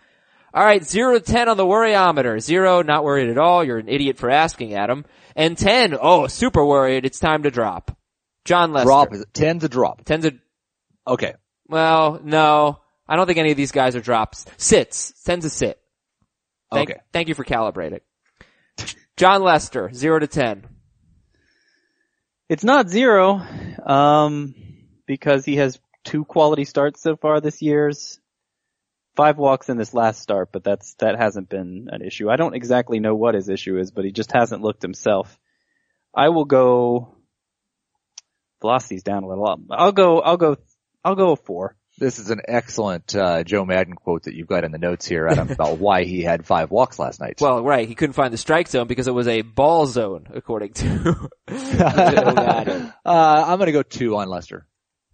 Alright, 0.56 0.84
0 0.84 1.14
to 1.14 1.20
10 1.22 1.48
on 1.48 1.56
the 1.56 1.66
worryometer. 1.66 2.40
0, 2.40 2.82
not 2.84 3.04
worried 3.06 3.30
at 3.30 3.38
all. 3.38 3.64
You're 3.64 3.78
an 3.78 3.88
idiot 3.88 4.18
for 4.18 4.30
asking, 4.30 4.74
Adam. 4.74 5.06
And 5.36 5.58
10, 5.58 5.98
oh, 6.02 6.28
super 6.28 6.66
worried. 6.66 7.06
It's 7.06 7.20
time 7.20 7.44
to 7.44 7.52
drop. 7.52 7.98
Jon 8.44 8.74
Lester. 8.74 8.86
Drop 8.88 9.14
is? 9.14 9.26
10's 9.34 9.64
a 9.64 9.70
drop. 9.70 10.04
10's 10.04 10.26
a, 10.26 10.32
Okay. 11.08 11.36
well, 11.68 12.20
no. 12.24 12.80
I 13.08 13.16
don't 13.16 13.28
think 13.28 13.40
any 13.40 13.52
of 13.52 13.58
these 13.58 13.72
guys 13.72 13.96
are 13.96 14.02
drops. 14.02 14.46
Sits. 14.58 15.14
10's 15.26 15.46
a 15.46 15.50
sit. 15.50 15.81
Thank, 16.72 16.90
Okay. 16.90 17.00
Thank 17.12 17.28
you 17.28 17.36
for 17.36 17.44
calibrating. 17.44 18.00
Jon 19.18 19.44
Lester, 19.44 19.92
0 19.94 20.20
to 20.20 20.28
10. 20.28 20.66
It's 22.50 22.64
not 22.64 22.90
zero, 22.90 23.42
um, 23.86 24.56
because 25.06 25.46
he 25.46 25.58
has 25.58 25.80
two 26.04 26.26
quality 26.26 26.66
starts 26.66 27.02
so 27.02 27.16
far 27.16 27.40
this 27.40 27.62
year's. 27.62 28.20
Five 29.16 29.38
walks 29.38 29.70
in 29.70 29.78
this 29.78 29.94
last 29.94 30.22
start, 30.22 30.50
but 30.52 30.64
that's, 30.64 30.96
that 30.96 31.18
hasn't 31.18 31.50
been 31.50 31.88
an 31.92 32.02
issue. 32.02 32.30
I 32.30 32.38
don't 32.38 32.56
exactly 32.56 33.00
know 33.00 33.16
what 33.16 33.36
his 33.36 33.50
issue 33.50 33.78
is, 33.78 33.92
but 33.92 34.06
he 34.06 34.12
just 34.12 34.32
hasn't 34.32 34.62
looked 34.62 34.82
himself. 34.82 35.38
I 36.16 36.30
will 36.30 36.46
go, 36.46 37.16
velocity's 38.62 39.04
down 39.04 39.24
a 39.24 39.28
little. 39.28 39.60
I'll 39.70 39.92
go, 39.92 40.20
I'll 40.22 40.38
go, 40.38 40.58
I'll 41.04 41.16
go 41.16 41.32
a 41.32 41.36
four. 41.36 41.76
This 42.02 42.18
is 42.18 42.32
an 42.32 42.42
excellent 42.48 43.16
uh, 43.16 43.44
Joe 43.44 43.64
Maddon 43.64 43.94
quote 43.94 44.24
that 44.24 44.34
you've 44.34 44.48
got 44.48 44.64
in 44.64 44.72
the 44.72 44.80
notes 44.80 45.06
here, 45.06 45.28
Adam, 45.28 45.52
about 45.52 45.78
why 45.78 46.04
he 46.04 46.24
had 46.24 46.48
five 46.48 46.72
walks 46.72 46.98
last 46.98 47.22
night. 47.22 47.38
Well, 47.40 47.64
right. 47.64 47.88
He 47.88 47.94
couldn't 47.94 48.14
find 48.14 48.34
the 48.34 48.40
strike 48.40 48.70
zone 48.70 48.88
because 48.88 49.08
it 49.08 49.14
was 49.14 49.28
a 49.28 49.44
ball 49.44 49.86
zone, 49.86 50.26
according 50.34 50.74
to 50.74 51.30
Madden. 51.48 52.92
uh, 53.06 53.46
I'm 53.48 53.60
going 53.60 53.68
to 53.68 53.72
go 53.72 53.84
two 53.84 54.18
on 54.18 54.30
Lester. 54.30 54.66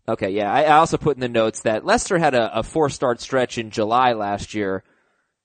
Okay, 0.07 0.29
yeah. 0.29 0.49
I, 0.49 0.63
I 0.63 0.77
also 0.77 0.95
put 0.95 1.17
in 1.17 1.19
the 1.19 1.27
notes 1.27 1.63
that 1.63 1.83
Lester 1.83 2.17
had 2.17 2.33
a, 2.33 2.59
a 2.59 2.63
four 2.63 2.89
start 2.89 3.19
stretch 3.19 3.57
in 3.57 3.69
July 3.69 4.13
last 4.13 4.53
year. 4.53 4.85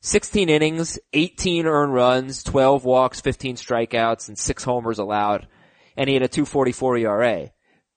16 0.02 0.48
innings, 0.48 1.00
18 1.12 1.66
earned 1.66 1.92
runs, 1.92 2.44
12 2.44 2.84
walks, 2.84 3.20
15 3.20 3.56
strikeouts, 3.56 4.28
and 4.28 4.38
6 4.38 4.62
homers 4.62 5.00
allowed. 5.00 5.48
And 5.96 6.06
he 6.08 6.14
had 6.14 6.22
a 6.22 6.28
244 6.28 6.98
ERA. 6.98 7.50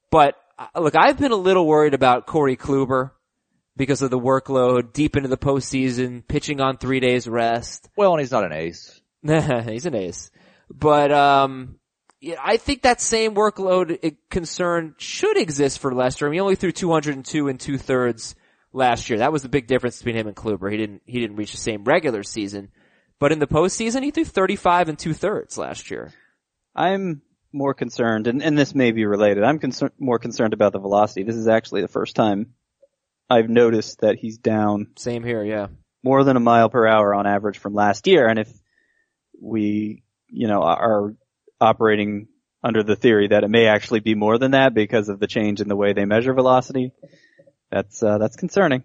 But, 0.10 0.34
uh, 0.58 0.80
look, 0.80 0.96
I've 0.96 1.20
been 1.20 1.32
a 1.32 1.36
little 1.36 1.68
worried 1.68 1.94
about 1.94 2.26
Corey 2.26 2.58
Kluber 2.58 3.12
because 3.78 4.02
of 4.02 4.10
the 4.10 4.20
workload 4.20 4.94
deep 4.94 5.16
into 5.16 5.30
the 5.30 5.38
postseason, 5.38 6.26
pitching 6.28 6.62
on 6.62 6.78
three 6.78 7.00
days 7.00 7.28
rest. 7.28 7.90
Well, 7.98 8.14
and 8.14 8.20
he's 8.20 8.32
not 8.32 8.46
an 8.46 8.54
ace. 8.54 9.02
He's 9.24 9.86
an 9.86 9.96
ace. 9.96 10.30
But, 10.70 11.12
um, 11.12 11.80
yeah, 12.20 12.36
I 12.44 12.58
think 12.58 12.84
that 12.84 13.02
same 13.02 13.34
workload 13.34 14.06
uh, 14.06 14.12
concern 14.30 14.96
should 14.98 15.38
exist 15.38 15.80
for 15.80 15.94
Lester. 15.94 16.26
I 16.26 16.30
mean, 16.30 16.36
he 16.36 16.42
only 16.42 16.56
threw 16.56 16.72
202 16.72 17.48
and 17.48 17.60
two 17.60 17.78
thirds 17.78 18.36
last 18.72 19.10
year. 19.10 19.20
That 19.20 19.32
was 19.32 19.42
the 19.42 19.50
big 19.50 19.68
difference 19.68 19.98
between 19.98 20.16
him 20.16 20.28
and 20.28 20.36
Kluber. 20.36 20.72
He 20.72 20.78
didn't, 20.78 21.02
he 21.06 21.20
didn't 21.20 21.38
reach 21.38 21.52
the 21.52 21.58
same 21.58 21.84
regular 21.84 22.24
season. 22.24 22.70
But 23.20 23.32
in 23.32 23.40
the 23.40 23.48
postseason, 23.48 24.04
he 24.04 24.12
threw 24.12 24.26
35 24.26 24.90
and 24.90 25.00
two 25.00 25.14
thirds 25.14 25.58
last 25.58 25.90
year. 25.90 26.14
I'm 26.76 27.22
more 27.54 27.74
concerned, 27.74 28.28
and, 28.28 28.44
and 28.44 28.58
this 28.58 28.76
may 28.76 28.92
be 28.92 29.06
related. 29.06 29.44
I'm 29.44 29.60
concerned, 29.60 29.94
more 29.98 30.20
concerned 30.20 30.54
about 30.54 30.74
the 30.74 30.80
velocity. 30.80 31.24
This 31.24 31.38
is 31.38 31.48
actually 31.48 31.82
the 31.82 31.88
first 31.88 32.16
time 32.16 32.54
I've 33.30 33.50
noticed 33.50 34.02
that 34.02 34.18
he's 34.18 34.38
down 34.38 34.88
Same 34.98 35.24
here, 35.24 35.44
yeah. 35.44 35.68
more 36.04 36.24
than 36.24 36.38
a 36.38 36.42
mile 36.42 36.70
per 36.70 36.88
hour 36.88 37.14
on 37.14 37.26
average 37.26 37.58
from 37.58 37.74
last 37.74 38.08
year. 38.08 38.28
And 38.28 38.40
if 38.40 38.50
we, 39.42 40.04
you 40.30 40.48
know, 40.48 40.62
are 40.62 41.16
operating 41.60 42.28
under 42.64 42.84
the 42.84 42.96
theory 42.96 43.30
that 43.30 43.44
it 43.44 43.50
may 43.50 43.68
actually 43.68 44.00
be 44.00 44.16
more 44.16 44.38
than 44.38 44.52
that 44.52 44.74
because 44.74 45.10
of 45.10 45.20
the 45.20 45.28
change 45.28 45.62
in 45.62 45.68
the 45.68 45.76
way 45.76 45.94
they 45.94 46.06
measure 46.06 46.34
velocity, 46.34 46.92
that's, 47.72 48.02
uh, 48.02 48.18
that's 48.18 48.36
concerning. 48.36 48.84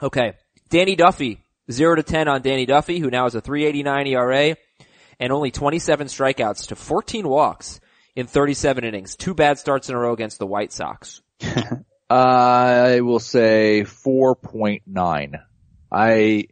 Okay. 0.00 0.34
Danny 0.70 0.96
Duffy, 0.96 1.42
0 1.70 1.96
to 1.96 2.02
10 2.02 2.28
on 2.28 2.42
Danny 2.42 2.66
Duffy, 2.66 2.98
who 2.98 3.10
now 3.10 3.24
has 3.24 3.34
a 3.34 3.40
389 3.40 4.06
ERA 4.06 4.56
and 5.20 5.32
only 5.32 5.50
27 5.50 6.06
strikeouts 6.06 6.68
to 6.68 6.76
14 6.76 7.28
walks 7.28 7.80
in 8.14 8.26
37 8.26 8.84
innings. 8.84 9.16
Two 9.16 9.34
bad 9.34 9.58
starts 9.58 9.88
in 9.88 9.94
a 9.94 9.98
row 9.98 10.12
against 10.12 10.38
the 10.38 10.46
White 10.46 10.72
Sox. 10.72 11.20
I 12.12 13.00
will 13.00 13.20
say 13.20 13.84
4.9. 13.86 15.42
I, 15.90 16.44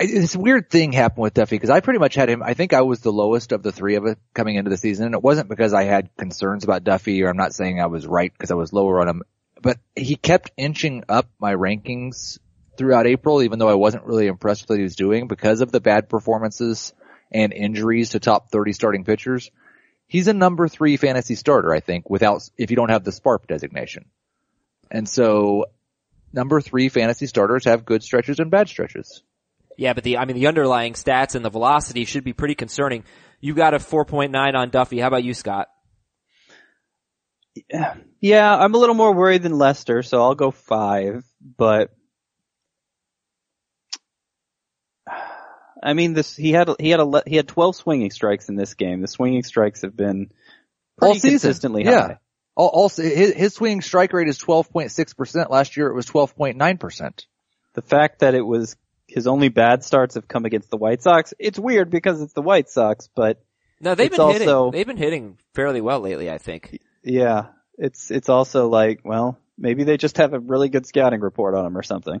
this 0.00 0.34
weird 0.34 0.70
thing 0.70 0.90
happened 0.90 1.22
with 1.22 1.34
Duffy 1.34 1.54
because 1.54 1.70
I 1.70 1.78
pretty 1.78 2.00
much 2.00 2.16
had 2.16 2.28
him, 2.28 2.42
I 2.42 2.54
think 2.54 2.72
I 2.72 2.80
was 2.80 2.98
the 2.98 3.12
lowest 3.12 3.52
of 3.52 3.62
the 3.62 3.70
three 3.70 3.94
of 3.94 4.04
us 4.04 4.16
coming 4.34 4.56
into 4.56 4.70
the 4.70 4.76
season 4.76 5.06
and 5.06 5.14
it 5.14 5.22
wasn't 5.22 5.48
because 5.48 5.72
I 5.72 5.84
had 5.84 6.10
concerns 6.16 6.64
about 6.64 6.82
Duffy 6.82 7.22
or 7.22 7.28
I'm 7.28 7.36
not 7.36 7.54
saying 7.54 7.80
I 7.80 7.86
was 7.86 8.08
right 8.08 8.32
because 8.32 8.50
I 8.50 8.56
was 8.56 8.72
lower 8.72 9.00
on 9.00 9.08
him, 9.08 9.22
but 9.62 9.78
he 9.94 10.16
kept 10.16 10.50
inching 10.56 11.04
up 11.08 11.30
my 11.38 11.54
rankings 11.54 12.40
throughout 12.76 13.06
April 13.06 13.40
even 13.40 13.60
though 13.60 13.68
I 13.68 13.74
wasn't 13.74 14.04
really 14.04 14.26
impressed 14.26 14.62
with 14.62 14.70
what 14.70 14.78
he 14.78 14.82
was 14.82 14.96
doing 14.96 15.28
because 15.28 15.60
of 15.60 15.70
the 15.70 15.80
bad 15.80 16.08
performances 16.08 16.92
and 17.30 17.52
injuries 17.52 18.10
to 18.10 18.18
top 18.18 18.50
30 18.50 18.72
starting 18.72 19.04
pitchers. 19.04 19.52
He's 20.08 20.26
a 20.26 20.34
number 20.34 20.66
three 20.66 20.96
fantasy 20.96 21.36
starter, 21.36 21.72
I 21.72 21.78
think, 21.78 22.10
without, 22.10 22.48
if 22.58 22.70
you 22.70 22.76
don't 22.76 22.90
have 22.90 23.04
the 23.04 23.12
SPARP 23.12 23.46
designation. 23.46 24.06
And 24.90 25.08
so 25.08 25.66
number 26.32 26.60
three 26.60 26.88
fantasy 26.88 27.26
starters 27.26 27.64
have 27.64 27.84
good 27.84 28.02
stretches 28.02 28.38
and 28.38 28.50
bad 28.50 28.68
stretches. 28.68 29.22
Yeah, 29.76 29.92
but 29.92 30.02
the, 30.04 30.18
I 30.18 30.24
mean, 30.24 30.36
the 30.36 30.46
underlying 30.48 30.94
stats 30.94 31.34
and 31.34 31.44
the 31.44 31.50
velocity 31.50 32.04
should 32.04 32.24
be 32.24 32.32
pretty 32.32 32.54
concerning. 32.56 33.04
You 33.40 33.54
got 33.54 33.74
a 33.74 33.78
4.9 33.78 34.54
on 34.54 34.70
Duffy. 34.70 34.98
How 34.98 35.06
about 35.06 35.22
you, 35.22 35.34
Scott? 35.34 35.68
Yeah, 38.20 38.56
I'm 38.56 38.74
a 38.74 38.78
little 38.78 38.94
more 38.94 39.14
worried 39.14 39.42
than 39.42 39.52
Lester, 39.56 40.02
so 40.02 40.20
I'll 40.22 40.34
go 40.34 40.50
five, 40.50 41.24
but 41.56 41.90
I 45.82 45.94
mean 45.94 46.12
this, 46.14 46.34
he 46.36 46.50
had, 46.52 46.68
he 46.80 46.90
had 46.90 47.00
a, 47.00 47.22
he 47.26 47.36
had 47.36 47.46
12 47.48 47.76
swinging 47.76 48.10
strikes 48.10 48.48
in 48.48 48.56
this 48.56 48.74
game. 48.74 49.00
The 49.00 49.08
swinging 49.08 49.42
strikes 49.44 49.82
have 49.82 49.96
been 49.96 50.30
All 51.00 51.08
pretty 51.08 51.20
season. 51.20 51.30
consistently 51.48 51.84
Yeah. 51.84 52.00
high. 52.00 52.18
Al- 52.58 52.66
Also, 52.66 53.02
his, 53.02 53.32
his 53.34 53.54
swinging 53.54 53.80
strike 53.82 54.12
rate 54.12 54.28
is 54.28 54.38
12.6%. 54.38 55.50
Last 55.50 55.76
year 55.76 55.88
it 55.88 55.94
was 55.94 56.06
12.9%. 56.06 57.26
The 57.74 57.82
fact 57.82 58.20
that 58.20 58.34
it 58.34 58.42
was 58.42 58.76
his 59.06 59.26
only 59.26 59.48
bad 59.48 59.84
starts 59.84 60.16
have 60.16 60.28
come 60.28 60.44
against 60.44 60.70
the 60.70 60.76
White 60.76 61.02
Sox. 61.02 61.32
It's 61.38 61.58
weird 61.58 61.90
because 61.90 62.20
it's 62.20 62.32
the 62.34 62.42
White 62.42 62.68
Sox, 62.68 63.08
but 63.14 63.42
No, 63.80 63.94
they've 63.94 64.08
It's 64.08 64.16
been 64.18 64.32
hitting, 64.32 64.70
they've 64.72 64.86
been 64.86 64.96
hitting 64.96 65.38
fairly 65.54 65.80
well 65.80 66.00
lately, 66.00 66.30
I 66.30 66.38
think. 66.38 66.78
yeah, 67.02 67.46
it's, 67.78 68.10
it's 68.10 68.28
also 68.28 68.68
like, 68.68 69.00
well, 69.04 69.38
maybe 69.56 69.84
they 69.84 69.96
just 69.96 70.16
have 70.18 70.34
a 70.34 70.38
really 70.40 70.68
good 70.68 70.84
scouting 70.86 71.20
report 71.20 71.54
on 71.54 71.64
him 71.64 71.78
or 71.78 71.82
something. 71.82 72.20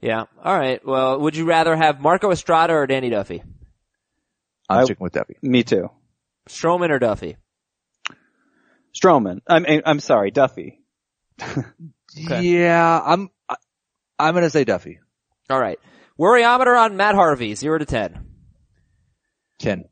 Yeah. 0.00 0.24
Alright. 0.44 0.84
Well, 0.86 1.20
would 1.20 1.36
you 1.36 1.44
rather 1.46 1.74
have 1.76 2.00
Marco 2.00 2.30
Estrada 2.30 2.72
or 2.74 2.86
Danny 2.86 3.10
Duffy? 3.10 3.42
I'm 4.68 4.80
I- 4.80 4.84
sticking 4.84 5.04
with 5.04 5.12
Duffy. 5.12 5.36
Me 5.42 5.62
too. 5.62 5.90
Stroman 6.48 6.90
or 6.90 6.98
Duffy? 6.98 7.36
Stroman. 8.96 9.40
I 9.46 9.58
mean, 9.60 9.82
I'm 9.84 10.00
sorry, 10.00 10.30
Duffy. 10.30 10.80
Okay. 12.24 12.42
Yeah, 12.42 13.00
I'm, 13.04 13.28
I, 13.48 13.56
I'm 14.18 14.34
gonna 14.34 14.48
say 14.48 14.64
Duffy. 14.64 15.00
Alright. 15.50 15.78
Worryometer 16.18 16.78
on 16.78 16.96
Matt 16.96 17.14
Harvey, 17.14 17.54
0 17.54 17.78
to 17.78 17.84
10. 17.84 18.24
10. 19.58 19.84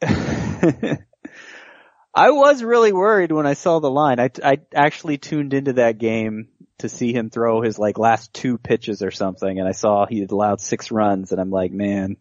I 2.14 2.30
was 2.30 2.62
really 2.62 2.92
worried 2.92 3.30
when 3.30 3.46
I 3.46 3.52
saw 3.54 3.78
the 3.78 3.90
line. 3.90 4.18
I, 4.18 4.30
I 4.42 4.58
actually 4.74 5.18
tuned 5.18 5.52
into 5.52 5.74
that 5.74 5.98
game 5.98 6.48
to 6.78 6.88
see 6.88 7.12
him 7.12 7.28
throw 7.28 7.60
his 7.60 7.78
like 7.78 7.98
last 7.98 8.32
two 8.32 8.56
pitches 8.56 9.02
or 9.02 9.10
something 9.10 9.58
and 9.58 9.68
I 9.68 9.72
saw 9.72 10.06
he 10.06 10.20
had 10.20 10.30
allowed 10.30 10.62
six 10.62 10.90
runs 10.90 11.30
and 11.30 11.40
I'm 11.40 11.50
like, 11.50 11.72
man, 11.72 12.16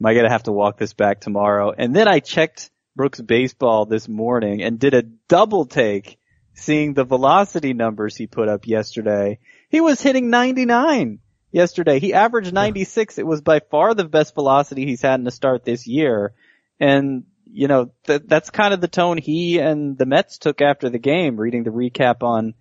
am 0.00 0.06
I 0.06 0.14
gonna 0.14 0.30
have 0.30 0.44
to 0.44 0.52
walk 0.52 0.78
this 0.78 0.94
back 0.94 1.20
tomorrow? 1.20 1.74
And 1.76 1.96
then 1.96 2.06
I 2.06 2.20
checked 2.20 2.70
Brooks 2.98 3.20
baseball 3.20 3.86
this 3.86 4.08
morning 4.08 4.60
and 4.60 4.76
did 4.76 4.92
a 4.92 5.02
double 5.02 5.66
take 5.66 6.18
seeing 6.54 6.94
the 6.94 7.04
velocity 7.04 7.72
numbers 7.72 8.16
he 8.16 8.26
put 8.26 8.48
up 8.48 8.66
yesterday. 8.66 9.38
He 9.68 9.80
was 9.80 10.02
hitting 10.02 10.30
99 10.30 11.20
yesterday. 11.52 12.00
He 12.00 12.12
averaged 12.12 12.52
96. 12.52 13.18
It 13.18 13.26
was 13.26 13.40
by 13.40 13.60
far 13.60 13.94
the 13.94 14.04
best 14.04 14.34
velocity 14.34 14.84
he's 14.84 15.00
had 15.00 15.20
in 15.20 15.26
a 15.28 15.30
start 15.30 15.64
this 15.64 15.86
year. 15.86 16.34
And, 16.80 17.22
you 17.44 17.68
know, 17.68 17.92
th- 18.08 18.22
that's 18.26 18.50
kind 18.50 18.74
of 18.74 18.80
the 18.80 18.88
tone 18.88 19.16
he 19.16 19.60
and 19.60 19.96
the 19.96 20.04
Mets 20.04 20.38
took 20.38 20.60
after 20.60 20.90
the 20.90 20.98
game, 20.98 21.36
reading 21.36 21.62
the 21.62 21.70
recap 21.70 22.24
on 22.24 22.54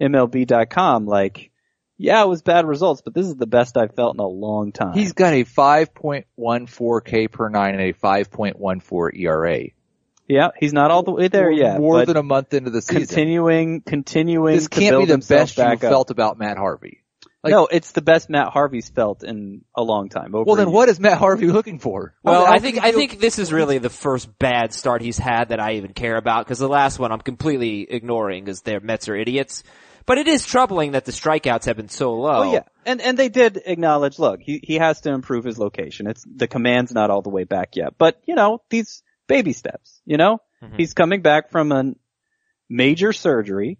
MLB.com. 0.00 1.04
Like, 1.04 1.50
yeah, 1.98 2.22
it 2.22 2.28
was 2.28 2.40
bad 2.40 2.66
results, 2.66 3.02
but 3.02 3.12
this 3.12 3.26
is 3.26 3.36
the 3.36 3.46
best 3.46 3.76
I've 3.76 3.94
felt 3.94 4.14
in 4.14 4.20
a 4.20 4.26
long 4.26 4.72
time. 4.72 4.94
He's 4.94 5.12
got 5.12 5.34
a 5.34 5.44
5.14 5.44 7.04
K 7.04 7.28
per 7.28 7.50
nine 7.50 7.74
and 7.74 7.82
a 7.82 7.92
5.14 7.92 9.20
ERA. 9.20 9.64
Yeah, 10.32 10.48
he's 10.58 10.72
not 10.72 10.90
all 10.90 11.02
the 11.02 11.12
way 11.12 11.28
there 11.28 11.50
More- 11.50 11.52
yet. 11.52 11.78
More 11.78 12.04
than 12.06 12.16
a 12.16 12.22
month 12.22 12.54
into 12.54 12.70
the 12.70 12.82
season. 12.82 13.06
continuing, 13.06 13.80
continuing 13.82 14.54
this 14.54 14.68
can't 14.68 14.92
build 14.92 15.06
be 15.06 15.12
the 15.12 15.18
best 15.18 15.56
you 15.56 15.64
back 15.64 15.80
felt 15.80 16.10
about 16.10 16.38
Matt 16.38 16.56
Harvey. 16.56 17.02
Like- 17.44 17.50
no, 17.50 17.66
it's 17.66 17.90
the 17.92 18.02
best 18.02 18.30
Matt 18.30 18.48
Harvey's 18.48 18.88
felt 18.88 19.24
in 19.24 19.62
a 19.76 19.82
long 19.82 20.08
time. 20.08 20.34
Over 20.34 20.44
Well 20.44 20.56
then 20.56 20.70
what 20.70 20.88
is 20.88 21.00
Matt 21.00 21.18
Harvey 21.18 21.48
looking 21.48 21.80
for? 21.80 22.14
Well, 22.22 22.40
How- 22.40 22.46
how 22.46 22.52
I 22.52 22.58
think 22.60 22.82
I 22.82 22.92
think 22.92 23.18
this 23.18 23.38
is 23.38 23.52
really 23.52 23.78
the 23.78 23.90
first 23.90 24.38
bad 24.38 24.72
start 24.72 25.02
he's 25.02 25.18
had 25.18 25.48
that 25.48 25.58
I 25.58 25.72
even 25.74 25.92
care 25.92 26.16
about 26.16 26.46
because 26.46 26.60
the 26.60 26.68
last 26.68 26.98
one 26.98 27.10
I'm 27.10 27.20
completely 27.20 27.86
ignoring 27.90 28.44
because 28.44 28.62
their 28.62 28.80
Mets 28.80 29.08
are 29.08 29.16
idiots. 29.16 29.64
But 30.04 30.18
it 30.18 30.26
is 30.26 30.44
troubling 30.44 30.92
that 30.92 31.04
the 31.04 31.12
strikeouts 31.12 31.66
have 31.66 31.76
been 31.76 31.88
so 31.88 32.14
low. 32.14 32.42
Oh 32.42 32.52
yeah, 32.52 32.64
and 32.84 33.00
and 33.00 33.16
they 33.16 33.28
did 33.28 33.60
acknowledge. 33.64 34.18
Look, 34.18 34.40
he 34.40 34.60
he 34.62 34.74
has 34.76 35.00
to 35.02 35.12
improve 35.12 35.44
his 35.44 35.58
location. 35.58 36.06
It's 36.08 36.24
the 36.24 36.48
command's 36.48 36.92
not 36.92 37.10
all 37.10 37.22
the 37.22 37.30
way 37.30 37.44
back 37.44 37.76
yet, 37.76 37.94
but 37.98 38.20
you 38.26 38.34
know 38.34 38.62
these 38.68 39.02
baby 39.32 39.52
steps. 39.52 40.00
You 40.04 40.16
know, 40.18 40.38
Mhm. 40.62 40.76
he's 40.76 40.92
coming 40.94 41.22
back 41.22 41.50
from 41.50 41.72
a 41.72 41.94
major 42.68 43.12
surgery, 43.12 43.78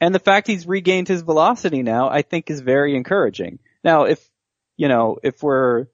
and 0.00 0.14
the 0.14 0.18
fact 0.18 0.46
he's 0.46 0.66
regained 0.66 1.08
his 1.08 1.22
velocity 1.22 1.82
now, 1.82 2.08
I 2.08 2.22
think, 2.22 2.50
is 2.50 2.60
very 2.60 2.96
encouraging. 2.96 3.58
Now, 3.82 4.04
if 4.04 4.20
you 4.76 4.88
know, 4.88 5.18
if 5.22 5.42
we're 5.42 5.86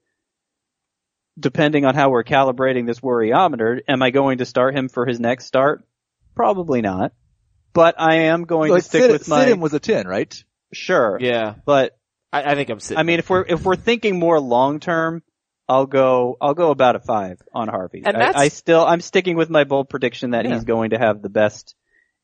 depending 1.39 1.85
on 1.85 1.95
how 1.95 2.09
we're 2.09 2.23
calibrating 2.23 2.85
this 2.85 2.99
worryometer, 2.99 3.81
am 3.87 4.01
I 4.01 4.11
going 4.11 4.39
to 4.39 4.45
start 4.45 4.75
him 4.75 4.89
for 4.89 5.05
his 5.05 5.19
next 5.19 5.45
start? 5.45 5.83
Probably 6.35 6.81
not. 6.81 7.13
But 7.73 7.95
I 7.99 8.15
am 8.33 8.43
going 8.45 8.71
like 8.71 8.83
to 8.83 8.89
stick 8.89 9.03
Sid- 9.03 9.11
with 9.11 9.27
my 9.29 9.45
Sidham 9.45 9.59
was 9.61 9.73
a 9.73 9.79
10, 9.79 10.07
right? 10.07 10.43
sure. 10.73 11.17
Yeah. 11.21 11.55
But 11.65 11.97
I, 12.33 12.51
I 12.51 12.55
think 12.55 12.69
I'm 12.69 12.79
sitting. 12.79 12.97
I 12.99 13.03
mean, 13.03 13.19
if 13.19 13.29
we're 13.29 13.45
if 13.47 13.63
we're 13.63 13.75
thinking 13.77 14.19
more 14.19 14.39
long 14.39 14.79
term, 14.79 15.21
I'll 15.71 15.85
go 15.85 16.37
I'll 16.41 16.53
go 16.53 16.71
about 16.71 16.95
a 16.95 16.99
five 16.99 17.41
on 17.53 17.67
Harvey. 17.69 18.03
And 18.05 18.15
I, 18.17 18.19
that's- 18.19 18.35
I 18.35 18.47
still 18.49 18.85
I'm 18.85 18.99
sticking 19.01 19.37
with 19.37 19.49
my 19.49 19.63
bold 19.63 19.87
prediction 19.89 20.31
that 20.31 20.45
Yeah. 20.45 20.55
he's 20.55 20.65
going 20.65 20.89
to 20.91 20.97
have 20.97 21.21
the 21.21 21.29
best 21.29 21.75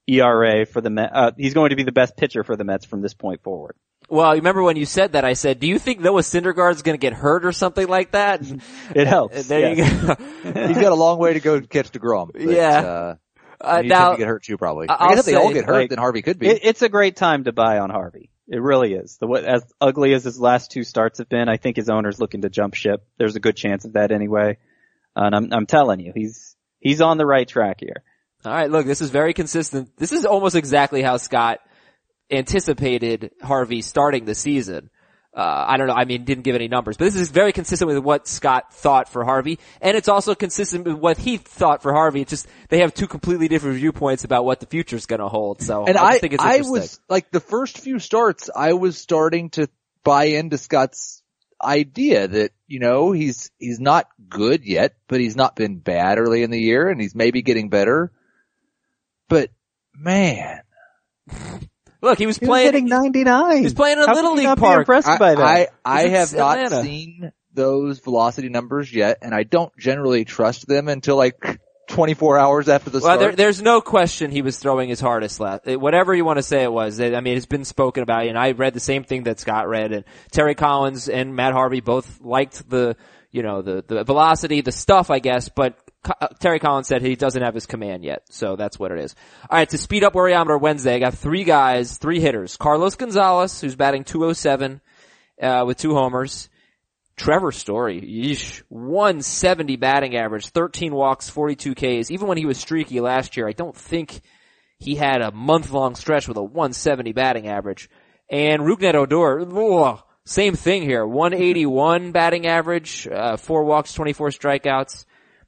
ERA 0.07 0.65
for 0.65 0.81
the 0.81 0.89
Met. 0.89 1.09
Uh, 1.13 1.31
he's 1.37 1.53
going 1.53 1.69
to 1.71 1.75
be 1.75 1.83
the 1.83 1.91
best 1.91 2.17
pitcher 2.17 2.43
for 2.43 2.55
the 2.55 2.63
Mets 2.63 2.85
from 2.85 3.01
this 3.01 3.13
point 3.13 3.43
forward. 3.43 3.75
well, 4.09 4.33
remember 4.33 4.63
when 4.63 4.75
you 4.77 4.85
said 4.85 5.13
that? 5.13 5.25
I 5.25 5.33
said, 5.33 5.59
"Do 5.59 5.67
you 5.67 5.79
think 5.79 5.99
Noah 5.99 6.21
Syndergaard's 6.21 6.81
going 6.81 6.97
to 6.97 7.01
get 7.01 7.13
hurt 7.13 7.45
or 7.45 7.51
something 7.51 7.87
like 7.87 8.11
that?" 8.11 8.41
And- 8.41 8.61
It 8.95 9.07
helps. 9.07 9.35
and 9.37 9.45
there 9.45 9.73
yes. 9.75 10.01
you 10.01 10.07
go. 10.53 10.67
He's 10.67 10.77
got 10.77 10.91
a 10.91 10.95
long 10.95 11.17
way 11.19 11.33
to 11.33 11.39
go 11.39 11.59
to 11.59 11.67
catch 11.67 11.91
DeGrom. 11.91 12.31
But, 12.33 12.41
Yeah. 12.41 12.79
Uh, 12.81 13.15
Uh, 13.59 13.81
he's 13.81 13.89
now, 13.89 14.05
going 14.07 14.17
to 14.17 14.19
get 14.19 14.27
hurt 14.27 14.43
too 14.43 14.57
probably. 14.57 14.87
I- 14.87 15.07
I 15.07 15.09
guess 15.09 15.19
if 15.21 15.25
they 15.25 15.35
all 15.35 15.51
get 15.51 15.65
hurt, 15.65 15.73
like, 15.73 15.89
then 15.89 15.97
Harvey 15.99 16.21
could 16.21 16.37
be. 16.39 16.47
It, 16.47 16.59
it's 16.63 16.81
a 16.83 16.89
great 16.89 17.15
time 17.15 17.45
to 17.45 17.51
buy 17.51 17.79
on 17.79 17.89
Harvey. 17.89 18.29
It 18.47 18.61
really 18.61 18.93
is. 18.93 19.17
The 19.17 19.27
as 19.27 19.65
ugly 19.81 20.13
as 20.13 20.23
his 20.23 20.39
last 20.39 20.71
two 20.71 20.83
starts 20.83 21.17
have 21.19 21.27
been, 21.27 21.49
I 21.49 21.57
think 21.57 21.75
his 21.75 21.89
owner's 21.89 22.19
looking 22.19 22.43
to 22.43 22.49
jump 22.49 22.75
ship. 22.75 23.05
There's 23.17 23.35
a 23.35 23.41
good 23.41 23.57
chance 23.57 23.83
of 23.83 23.93
that 23.93 24.11
anyway. 24.11 24.57
Uh, 25.15 25.25
and 25.25 25.35
I'm 25.35 25.53
I'm 25.53 25.65
telling 25.65 25.99
you, 25.99 26.13
he's 26.15 26.55
he's 26.79 27.01
on 27.01 27.17
the 27.17 27.25
right 27.25 27.47
track 27.47 27.77
here. 27.81 28.03
all 28.45 28.53
right. 28.53 28.71
Look, 28.71 28.85
this 28.85 29.01
is 29.01 29.09
very 29.09 29.33
consistent. 29.33 29.97
This 29.97 30.13
is 30.13 30.25
almost 30.25 30.55
exactly 30.55 31.01
how 31.01 31.17
Scott 31.17 31.59
anticipated 32.31 33.31
Harvey 33.41 33.81
starting 33.81 34.25
the 34.25 34.35
season. 34.35 34.89
Uh, 35.37 35.65
I 35.67 35.77
don't 35.77 35.85
know. 35.85 35.93
I 35.93 36.05
mean, 36.05 36.23
didn't 36.23 36.45
give 36.45 36.55
any 36.55 36.67
numbers, 36.67 36.97
but 36.97 37.05
this 37.05 37.13
is 37.13 37.29
very 37.29 37.53
consistent 37.53 37.87
with 37.87 37.99
what 37.99 38.27
Scott 38.27 38.73
thought 38.73 39.07
for 39.07 39.23
Harvey, 39.23 39.59
and 39.79 39.95
it's 39.95 40.09
also 40.09 40.33
consistent 40.33 40.85
with 40.85 40.95
what 40.95 41.19
he 41.19 41.37
thought 41.37 41.83
for 41.83 41.93
Harvey. 41.93 42.21
It's 42.21 42.31
just 42.31 42.47
they 42.69 42.79
have 42.79 42.91
two 42.95 43.05
completely 43.05 43.47
different 43.47 43.75
viewpoints 43.75 44.23
about 44.23 44.45
what 44.45 44.59
the 44.59 44.65
future's 44.65 45.05
going 45.05 45.19
to 45.19 45.27
hold. 45.27 45.61
So 45.61 45.85
and 45.85 45.95
I, 45.95 46.07
I, 46.07 46.17
think 46.17 46.33
it's 46.33 46.43
I 46.43 46.61
was, 46.61 46.99
like 47.07 47.29
the 47.29 47.39
first 47.39 47.77
few 47.77 47.99
starts, 47.99 48.49
I 48.55 48.73
was 48.73 48.97
starting 48.97 49.51
to 49.51 49.69
buy 50.03 50.23
into 50.23 50.57
Scott's 50.57 51.21
idea 51.61 52.27
that, 52.27 52.51
you 52.65 52.79
know, 52.79 53.11
he's, 53.11 53.51
he's 53.59 53.79
not 53.79 54.07
good 54.27 54.65
yet, 54.65 54.95
but 55.07 55.19
he's 55.19 55.35
not 55.35 55.55
been 55.55 55.77
bad 55.77 56.17
early 56.17 56.41
in 56.41 56.49
the 56.49 56.59
year 56.59 56.89
and 56.89 56.99
he's 56.99 57.13
maybe 57.13 57.43
getting 57.43 57.69
better. 57.69 58.11
But 59.29 59.51
man, 59.93 60.61
Look, 62.07 62.17
he 62.17 62.25
was 62.25 62.37
He 62.37 62.45
was 62.45 62.49
playing. 62.49 62.65
hitting 62.67 62.85
99. 62.87 63.57
he 63.57 63.63
was 63.63 63.73
playing 63.73 63.97
in 63.97 64.03
a 64.03 64.07
How 64.07 64.13
little 64.15 64.31
could 64.31 64.35
you 64.35 64.39
league 64.39 64.45
not 64.49 64.57
be 64.57 64.61
park. 64.61 64.79
impressed 64.79 65.07
I, 65.07 65.17
by 65.17 65.35
that. 65.35 65.43
I, 65.43 65.67
I 65.85 65.97
He's 66.03 66.05
in 66.05 66.11
have 66.15 66.33
not 66.33 66.57
Atlanta. 66.59 66.83
seen 66.83 67.31
those 67.53 67.99
velocity 67.99 68.49
numbers 68.49 68.93
yet 68.93 69.17
and 69.23 69.33
I 69.33 69.43
don't 69.43 69.75
generally 69.77 70.25
trust 70.25 70.67
them 70.67 70.87
until 70.87 71.15
like 71.17 71.59
24 71.89 72.37
hours 72.37 72.69
after 72.69 72.89
the 72.89 72.99
Well, 72.99 73.03
start. 73.15 73.19
there, 73.19 73.31
there's 73.31 73.61
no 73.61 73.79
question 73.81 74.29
he 74.29 74.41
was 74.41 74.57
throwing 74.57 74.89
his 74.89 74.99
hardest 74.99 75.39
last. 75.39 75.61
eh, 75.65 75.75
Whatever 75.75 76.13
you 76.13 76.25
want 76.25 76.37
to 76.37 76.43
say 76.43 76.63
it 76.63 76.71
was. 76.71 76.99
I 76.99 77.19
mean, 77.21 77.37
it's 77.37 77.45
been 77.45 77.63
spoken 77.65 78.03
about, 78.03 78.27
and 78.27 78.37
I 78.37 78.51
read 78.51 78.73
the 78.73 78.79
same 78.81 79.03
thing 79.05 79.23
that 79.23 79.39
Scott 79.39 79.67
read, 79.69 79.91
and 79.93 80.03
Terry 80.31 80.53
Collins 80.53 81.07
and 81.09 81.33
Matt 81.35 81.53
Harvey 81.53 81.79
both 81.79 82.19
liked 82.21 82.69
the, 82.69 82.97
you 83.31 83.41
know, 83.41 83.61
the, 83.61 83.83
the 83.87 84.03
velocity, 84.03 84.59
the 84.61 84.71
stuff, 84.73 85.09
I 85.09 85.19
guess, 85.19 85.47
but 85.49 85.77
Co- 85.77 85.83
Terry 86.39 86.59
Collins 86.59 86.87
said 86.87 87.01
he 87.01 87.15
doesn't 87.15 87.41
have 87.41 87.53
his 87.53 87.65
command 87.65 88.03
yet, 88.03 88.23
so 88.29 88.55
that's 88.55 88.79
what 88.79 88.91
it 88.91 88.99
is. 88.99 89.15
Alright, 89.49 89.69
to 89.69 89.77
speed 89.77 90.03
up 90.03 90.13
Worryometer 90.13 90.59
Wednesday, 90.59 90.95
I 90.95 90.99
got 90.99 91.13
three 91.13 91.43
guys, 91.43 91.97
three 91.97 92.19
hitters. 92.19 92.57
Carlos 92.57 92.95
Gonzalez, 92.95 93.59
who's 93.61 93.75
batting 93.75 94.03
207, 94.03 94.81
uh, 95.41 95.63
with 95.65 95.77
two 95.77 95.93
homers. 95.93 96.49
Trevor 97.15 97.51
Story, 97.51 97.99
yeesh, 97.99 98.61
170 98.69 99.75
batting 99.77 100.15
average, 100.15 100.49
13 100.49 100.93
walks, 100.93 101.29
42 101.29 101.73
Ks. 101.73 102.11
Even 102.11 102.27
when 102.27 102.37
he 102.37 102.45
was 102.45 102.59
streaky 102.59 102.99
last 102.99 103.35
year, 103.35 103.47
I 103.47 103.53
don't 103.53 103.75
think 103.75 104.21
he 104.77 104.93
had 104.93 105.21
a 105.21 105.31
month 105.31 105.71
long 105.71 105.95
stretch 105.95 106.27
with 106.27 106.37
a 106.37 106.43
170 106.43 107.13
batting 107.13 107.47
average. 107.47 107.89
And 108.29 108.61
Rougned 108.61 108.93
Odor, 108.93 109.41
ugh, 109.41 110.03
same 110.25 110.53
thing 110.53 110.83
here, 110.83 111.07
181 111.07 112.11
batting 112.11 112.45
average, 112.45 113.07
uh, 113.07 113.37
four 113.37 113.63
walks, 113.63 113.93
24 113.93 114.29
strikeouts. 114.29 115.05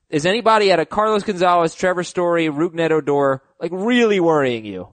Is 0.09 0.25
anybody 0.25 0.71
at 0.71 0.79
a 0.79 0.85
Carlos 0.85 1.23
Gonzalez, 1.23 1.75
Trevor 1.75 2.03
Story, 2.03 2.47
Rougned 2.47 2.91
Odor, 2.91 3.43
like 3.59 3.71
really 3.71 4.19
worrying 4.19 4.65
you? 4.65 4.89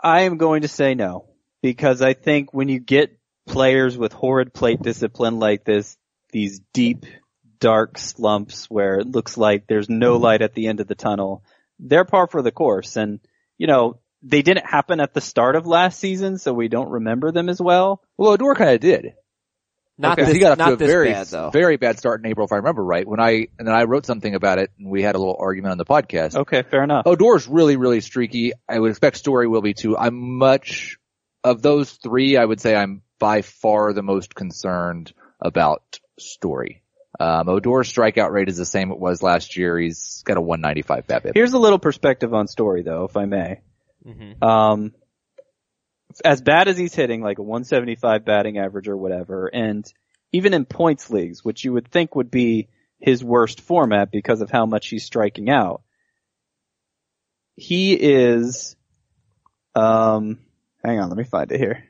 I 0.00 0.22
am 0.22 0.36
going 0.36 0.62
to 0.62 0.68
say 0.68 0.94
no. 0.94 1.28
because 1.62 2.02
I 2.02 2.12
think 2.12 2.52
when 2.52 2.68
you 2.68 2.80
get 2.80 3.18
players 3.46 3.96
with 3.96 4.12
horrid 4.12 4.52
plate 4.52 4.82
discipline 4.82 5.38
like 5.38 5.64
this, 5.64 5.96
these 6.30 6.60
deep, 6.74 7.06
dark 7.60 7.96
slumps 7.96 8.66
where 8.68 8.98
it 8.98 9.06
looks 9.06 9.38
like 9.38 9.66
there's 9.66 9.88
no 9.88 10.14
mm-hmm. 10.14 10.24
light 10.24 10.42
at 10.42 10.54
the 10.54 10.66
end 10.66 10.80
of 10.80 10.88
the 10.88 10.94
tunnel, 10.94 11.44
they're 11.78 12.04
par 12.04 12.26
for 12.26 12.42
the 12.42 12.50
course. 12.50 12.96
And, 12.96 13.20
you 13.56 13.68
know, 13.68 14.00
they 14.22 14.42
didn't 14.42 14.66
happen 14.66 15.00
at 15.00 15.14
the 15.14 15.20
start 15.20 15.56
of 15.56 15.66
last 15.66 15.98
season, 15.98 16.38
so 16.38 16.52
we 16.52 16.68
don't 16.68 16.90
remember 16.90 17.32
them 17.32 17.48
as 17.48 17.60
well. 17.60 18.02
Well, 18.16 18.32
Odor 18.32 18.54
kind 18.54 18.70
of 18.70 18.80
did. 18.80 19.14
Not 20.02 20.16
Because 20.16 20.28
this, 20.28 20.34
he 20.36 20.40
got 20.40 20.52
off 20.52 20.58
not 20.58 20.66
to 20.68 20.72
a 20.74 20.76
very, 20.76 21.12
bad 21.12 21.26
though. 21.28 21.50
very 21.50 21.76
bad 21.76 21.98
start 21.98 22.20
in 22.20 22.26
April, 22.30 22.44
if 22.44 22.52
I 22.52 22.56
remember 22.56 22.84
right. 22.84 23.06
When 23.06 23.20
I 23.20 23.46
and 23.58 23.66
then 23.66 23.74
I 23.74 23.84
wrote 23.84 24.04
something 24.04 24.34
about 24.34 24.58
it, 24.58 24.70
and 24.78 24.90
we 24.90 25.02
had 25.02 25.14
a 25.14 25.18
little 25.18 25.36
argument 25.38 25.72
on 25.72 25.78
the 25.78 25.84
podcast. 25.84 26.34
Okay, 26.34 26.62
fair 26.62 26.82
enough. 26.82 27.06
Odor's 27.06 27.46
really, 27.48 27.76
really 27.76 28.00
streaky. 28.00 28.52
I 28.68 28.78
would 28.78 28.90
expect 28.90 29.16
Story 29.16 29.46
will 29.48 29.62
be 29.62 29.74
too. 29.74 29.96
I'm 29.96 30.38
much 30.38 30.98
of 31.44 31.62
those 31.62 31.92
three. 31.92 32.36
I 32.36 32.44
would 32.44 32.60
say 32.60 32.74
I'm 32.74 33.02
by 33.18 33.42
far 33.42 33.92
the 33.92 34.02
most 34.02 34.34
concerned 34.34 35.12
about 35.40 35.82
Story. 36.18 36.82
Um, 37.20 37.48
Odor's 37.48 37.92
strikeout 37.92 38.30
rate 38.30 38.48
is 38.48 38.56
the 38.56 38.64
same 38.64 38.90
it 38.90 38.98
was 38.98 39.22
last 39.22 39.56
year. 39.56 39.78
He's 39.78 40.22
got 40.24 40.36
a 40.36 40.40
195 40.40 41.06
BABIP. 41.06 41.32
Here's 41.34 41.52
a 41.52 41.58
little 41.58 41.78
perspective 41.78 42.34
on 42.34 42.48
Story 42.48 42.82
though, 42.82 43.04
if 43.04 43.16
I 43.16 43.26
may. 43.26 43.60
Mhm. 44.06 44.42
Um, 44.42 44.92
as 46.20 46.40
bad 46.40 46.68
as 46.68 46.76
he's 46.76 46.94
hitting, 46.94 47.22
like 47.22 47.38
a 47.38 47.42
175 47.42 48.24
batting 48.24 48.58
average 48.58 48.88
or 48.88 48.96
whatever, 48.96 49.46
and 49.46 49.84
even 50.32 50.54
in 50.54 50.64
points 50.64 51.10
leagues, 51.10 51.44
which 51.44 51.64
you 51.64 51.72
would 51.72 51.90
think 51.90 52.14
would 52.14 52.30
be 52.30 52.68
his 52.98 53.22
worst 53.22 53.60
format 53.60 54.10
because 54.10 54.40
of 54.40 54.50
how 54.50 54.66
much 54.66 54.88
he's 54.88 55.04
striking 55.04 55.50
out, 55.50 55.82
he 57.56 57.94
is, 57.94 58.76
um, 59.74 60.38
hang 60.84 60.98
on, 60.98 61.08
let 61.08 61.18
me 61.18 61.24
find 61.24 61.52
it 61.52 61.58
here. 61.58 61.84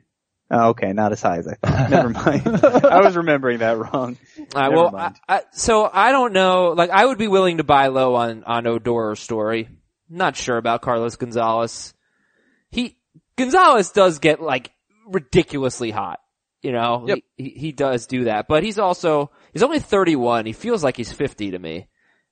Oh, 0.51 0.69
okay, 0.69 0.93
not 0.93 1.11
as 1.11 1.21
high 1.21 1.37
as 1.37 1.47
I 1.47 1.55
thought. 1.55 1.89
Never 1.89 2.09
mind. 2.09 2.45
I 2.45 3.01
was 3.01 3.15
remembering 3.15 3.59
that 3.59 3.77
wrong. 3.77 4.17
Right, 4.53 4.71
well, 4.71 4.87
I, 4.87 4.91
mind. 4.91 5.15
I, 5.27 5.41
so 5.51 5.89
I 5.91 6.11
don't 6.11 6.33
know. 6.33 6.73
Like, 6.77 6.91
I 6.91 7.05
would 7.05 7.17
be 7.17 7.27
willing 7.27 7.57
to 7.57 7.63
buy 7.63 7.87
low 7.87 8.15
on 8.15 8.43
on 8.43 8.67
Odor 8.67 8.91
or 8.91 9.15
Story. 9.15 9.69
Not 10.09 10.35
sure 10.35 10.57
about 10.57 10.81
Carlos 10.81 11.15
Gonzalez. 11.15 11.95
He 12.69 12.97
Gonzalez 13.37 13.91
does 13.91 14.19
get 14.19 14.41
like 14.41 14.71
ridiculously 15.07 15.91
hot. 15.91 16.19
You 16.61 16.71
know, 16.71 17.03
Yep. 17.07 17.19
he, 17.35 17.43
he 17.43 17.49
he 17.49 17.71
does 17.73 18.07
do 18.07 18.25
that, 18.25 18.47
but 18.47 18.63
he's 18.63 18.79
also 18.79 19.31
he's 19.51 19.63
only 19.63 19.79
31. 19.79 20.45
He 20.45 20.53
feels 20.53 20.83
like 20.83 20.95
he's 20.95 21.11
50 21.11 21.51
to 21.51 21.59
me. 21.59 21.87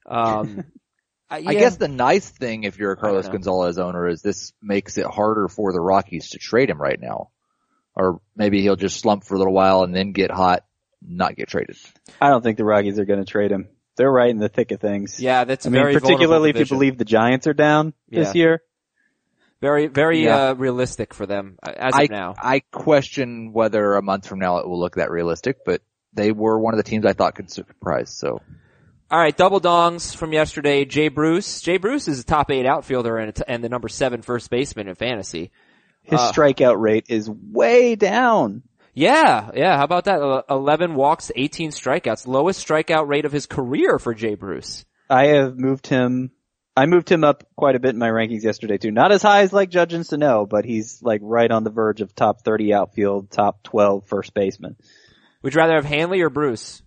Um, 0.05 0.63
I, 1.29 1.37
I 1.47 1.53
guess 1.53 1.77
the 1.77 1.87
nice 1.87 2.29
thing 2.29 2.63
if 2.63 2.77
you're 2.77 2.91
a 2.91 2.97
Carlos. 2.97 3.27
Gonzalez 3.27 3.77
owner 3.77 4.07
is 4.07 4.21
this 4.21 4.53
makes 4.61 4.97
it 4.97 5.05
harder 5.05 5.47
for 5.47 5.71
the 5.73 5.79
Rockies 5.81 6.29
to 6.31 6.39
trade 6.39 6.69
him 6.69 6.81
right 6.81 6.99
now. 6.99 7.29
Or 7.95 8.21
maybe 8.35 8.61
he'll 8.61 8.77
just 8.77 8.99
slump 8.99 9.25
for 9.25 9.35
a 9.35 9.37
little 9.37 9.53
while 9.53 9.83
and 9.83 9.93
then 9.93 10.13
get 10.13 10.31
hot, 10.31 10.63
not 11.01 11.35
get 11.35 11.49
traded. 11.49 11.75
I 12.21 12.29
don't 12.29 12.41
think 12.41 12.57
the 12.57 12.63
Rockies 12.65 12.99
are 12.99 13.05
going 13.05 13.19
to 13.19 13.25
trade 13.25 13.51
him. 13.51 13.67
They're 13.97 14.11
right 14.11 14.29
in 14.29 14.37
the 14.37 14.47
thick 14.49 14.71
of 14.71 14.79
things. 14.79 15.19
yeah, 15.19 15.43
that's 15.43 15.65
I 15.65 15.69
a 15.69 15.71
mean, 15.71 15.99
particularly 15.99 16.51
if 16.51 16.57
you 16.57 16.65
believe 16.65 16.97
the 16.97 17.05
Giants 17.05 17.47
are 17.47 17.53
down 17.53 17.93
this 18.09 18.33
year. 18.33 18.61
Very 19.61 19.87
very 19.87 20.23
Yeah. 20.25 20.49
uh, 20.49 20.53
realistic 20.55 21.13
for 21.13 21.25
them 21.25 21.57
uh, 21.63 21.71
as 21.75 21.93
I, 21.95 22.03
of 22.03 22.09
now. 22.09 22.35
I 22.41 22.59
question 22.71 23.53
whether 23.53 23.93
a 23.95 24.01
month 24.01 24.27
from 24.27 24.39
now 24.39 24.57
it 24.57 24.67
will 24.67 24.79
look 24.79 24.95
that 24.95 25.11
realistic, 25.11 25.63
but 25.65 25.81
they 26.13 26.31
were 26.31 26.59
one 26.59 26.73
of 26.73 26.77
the 26.77 26.83
teams 26.83 27.05
I 27.05 27.13
thought 27.13 27.35
could 27.35 27.49
surprise, 27.49 28.09
so. 28.09 28.41
All 29.09 29.19
right, 29.19 29.35
double 29.35 29.59
dongs 29.61 30.15
from 30.15 30.31
yesterday. 30.33 30.85
Jay 30.85 31.09
Bruce. 31.09 31.61
Jay 31.61 31.77
Bruce 31.77 32.07
is 32.07 32.19
a 32.21 32.23
top 32.23 32.49
eight 32.49 32.65
outfielder 32.65 33.17
and, 33.17 33.37
a- 33.37 33.49
and 33.49 33.63
the 33.63 33.67
number 33.69 33.89
seven 33.89 34.21
first 34.21 34.49
baseman 34.49 34.87
in 34.87 34.95
fantasy. 34.95 35.51
His 36.03 36.19
Uh, 36.19 36.31
strikeout 36.31 36.79
rate 36.81 37.05
is 37.09 37.29
way 37.29 37.95
down. 37.95 38.63
Yeah, 38.93 39.51
yeah. 39.53 39.77
How 39.77 39.83
about 39.83 40.05
that? 40.05 40.45
Eleven 40.49 40.95
walks, 40.95 41.31
eighteen 41.35 41.71
strikeouts. 41.71 42.25
Lowest 42.27 42.65
strikeout 42.65 43.07
rate 43.07 43.25
of 43.25 43.31
his 43.31 43.45
career 43.45 43.99
for 43.99 44.13
Jay 44.13 44.35
Bruce. 44.35 44.85
I 45.09 45.27
have 45.27 45.57
moved 45.57 45.87
him. 45.87 46.31
I 46.75 46.85
moved 46.85 47.11
him 47.11 47.23
up 47.23 47.43
quite 47.55 47.75
a 47.75 47.79
bit 47.79 47.89
in 47.89 47.99
my 47.99 48.09
rankings 48.09 48.43
yesterday 48.43 48.77
too. 48.77 48.91
Not 48.91 49.11
as 49.11 49.21
high 49.21 49.41
as 49.41 49.51
like 49.51 49.69
Judge 49.69 49.93
and 49.93 50.05
Sano, 50.05 50.45
but 50.45 50.63
he's 50.63 51.01
like 51.01 51.19
right 51.23 51.51
on 51.51 51.63
the 51.63 51.69
verge 51.69 52.01
of 52.01 52.15
top 52.15 52.43
30 52.43 52.73
outfield, 52.73 53.29
top 53.29 53.63
12 53.63 54.07
first 54.07 54.33
baseman. 54.33 54.77
Would 55.41 55.53
you 55.53 55.59
rather 55.59 55.75
have 55.75 55.85
Hanley 55.85 56.21
or 56.21 56.29
Bruce? 56.29 56.81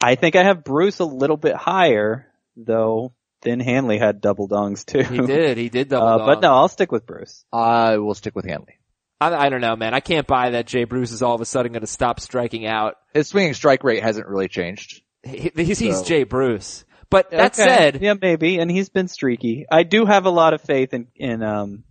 I 0.00 0.16
think 0.16 0.36
I 0.36 0.42
have 0.42 0.64
Bruce 0.64 0.98
a 0.98 1.04
little 1.04 1.36
bit 1.36 1.54
higher, 1.54 2.26
though. 2.56 3.14
Then 3.42 3.60
Hanley 3.60 3.98
had 3.98 4.20
double 4.20 4.48
dongs 4.48 4.84
too. 4.84 5.02
He 5.02 5.18
did. 5.26 5.56
He 5.58 5.68
did 5.68 5.88
double 5.90 6.06
Uh, 6.06 6.26
but 6.26 6.40
no, 6.40 6.52
I'll 6.54 6.68
stick 6.68 6.90
with 6.90 7.06
Bruce. 7.06 7.44
I 7.52 7.98
will 7.98 8.14
stick 8.14 8.34
with 8.34 8.46
Hanley. 8.46 8.78
I, 9.20 9.34
I 9.34 9.48
don't 9.50 9.60
know, 9.60 9.76
man. 9.76 9.94
I 9.94 10.00
can't 10.00 10.26
buy 10.26 10.50
that 10.50 10.66
Jay 10.66 10.84
Bruce 10.84 11.12
is 11.12 11.22
all 11.22 11.34
of 11.34 11.40
a 11.40 11.44
sudden 11.44 11.72
going 11.72 11.82
to 11.82 11.86
stop 11.86 12.20
striking 12.20 12.66
out. 12.66 12.96
His 13.12 13.28
swinging 13.28 13.54
strike 13.54 13.84
rate 13.84 14.02
hasn't 14.02 14.26
really 14.26 14.48
changed. 14.48 15.02
He, 15.22 15.50
he's, 15.54 15.78
he's 15.78 16.02
Jay 16.02 16.24
Bruce. 16.24 16.84
But 17.14 17.30
that 17.30 17.52
Okay. 17.56 17.64
said, 17.64 18.02
yeah, 18.02 18.14
maybe, 18.20 18.58
and 18.58 18.68
he's 18.68 18.88
been 18.88 19.06
streaky. 19.06 19.66
I 19.70 19.84
do 19.84 20.04
have 20.04 20.26
a 20.26 20.30
lot 20.30 20.52
of 20.52 20.60
faith 20.62 20.92
in 20.92 21.06
in 21.14 21.44
um 21.44 21.84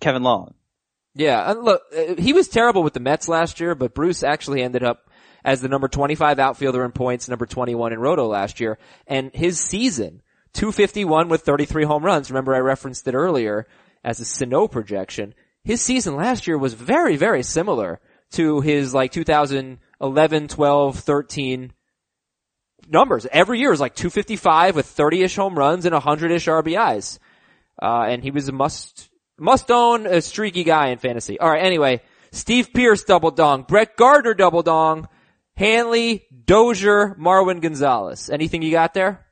Kevin 0.00 0.22
Long. 0.22 0.54
Yeah, 1.16 1.52
look, 1.52 1.82
uh, 1.96 2.14
he 2.16 2.32
was 2.32 2.46
terrible 2.46 2.84
with 2.84 2.92
the 2.92 3.00
Mets 3.00 3.26
last 3.26 3.58
year, 3.58 3.74
but 3.74 3.92
Bruce 3.92 4.22
actually 4.22 4.62
ended 4.62 4.84
up 4.84 5.10
as 5.44 5.60
the 5.60 5.68
number 5.68 5.88
25 5.88 6.38
outfielder 6.38 6.84
in 6.84 6.92
points, 6.92 7.28
number 7.28 7.44
21 7.44 7.92
in 7.92 7.98
Roto 7.98 8.26
last 8.28 8.60
year, 8.60 8.78
and 9.08 9.32
his 9.34 9.58
season, 9.60 10.22
251 10.52 11.28
with 11.28 11.42
33 11.42 11.82
home 11.84 12.04
runs. 12.04 12.30
Remember 12.30 12.54
I 12.54 12.58
referenced 12.60 13.08
it 13.08 13.14
earlier 13.14 13.66
as 14.04 14.20
a 14.20 14.24
Sano 14.24 14.68
projection. 14.68 15.34
His 15.64 15.82
season 15.82 16.14
last 16.14 16.46
year 16.46 16.56
was 16.56 16.74
very, 16.74 17.16
very 17.16 17.42
similar 17.42 18.00
to 18.32 18.60
his 18.60 18.94
like 18.94 19.10
2011, 19.10 20.48
12, 20.48 20.98
13 21.00 21.72
numbers. 22.88 23.26
Every 23.30 23.58
year 23.58 23.70
was 23.70 23.80
like 23.80 23.94
255 23.94 24.76
with 24.76 24.86
30-ish 24.86 25.36
home 25.36 25.58
runs 25.58 25.84
and 25.84 25.94
100-ish 25.94 26.46
RBIs. 26.46 27.18
Uh, 27.80 28.06
and 28.08 28.22
he 28.22 28.30
was 28.30 28.48
a 28.48 28.52
must, 28.52 29.10
must 29.38 29.70
own 29.70 30.06
a 30.06 30.20
streaky 30.20 30.64
guy 30.64 30.88
in 30.88 30.98
fantasy. 30.98 31.40
Alright, 31.40 31.62
anyway, 31.62 32.00
Steve 32.32 32.72
Pearce 32.72 33.04
double 33.04 33.30
dong, 33.30 33.62
Brett 33.62 33.96
Gardner 33.96 34.34
double 34.34 34.62
dong, 34.62 35.08
Hanley, 35.56 36.26
Dozier, 36.44 37.14
Marwin 37.18 37.60
Gonzalez. 37.60 38.30
Anything 38.30 38.62
you 38.62 38.70
got 38.70 38.94
there? 38.94 39.24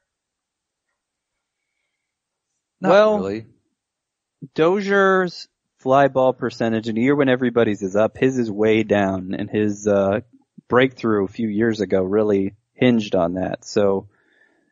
Not 2.81 2.91
Well, 2.91 3.19
really. 3.19 3.47
Dozier's 4.55 5.49
fly 5.79 6.09
ball 6.09 6.33
percentage 6.33 6.89
in 6.89 6.97
a 6.97 7.01
year 7.01 7.15
when 7.15 7.29
everybody's 7.29 7.83
is 7.83 7.97
up, 7.97 8.17
his 8.17 8.39
is 8.39 8.51
way 8.51 8.83
down, 8.83 9.35
and 9.37 9.51
his 9.51 9.87
uh, 9.87 10.21
breakthrough 10.69 11.25
a 11.25 11.29
few 11.29 11.49
years 11.49 11.81
ago 11.81 12.03
really 12.03 12.55
hinged 12.83 13.15
on 13.15 13.35
that. 13.35 13.65
So, 13.65 14.09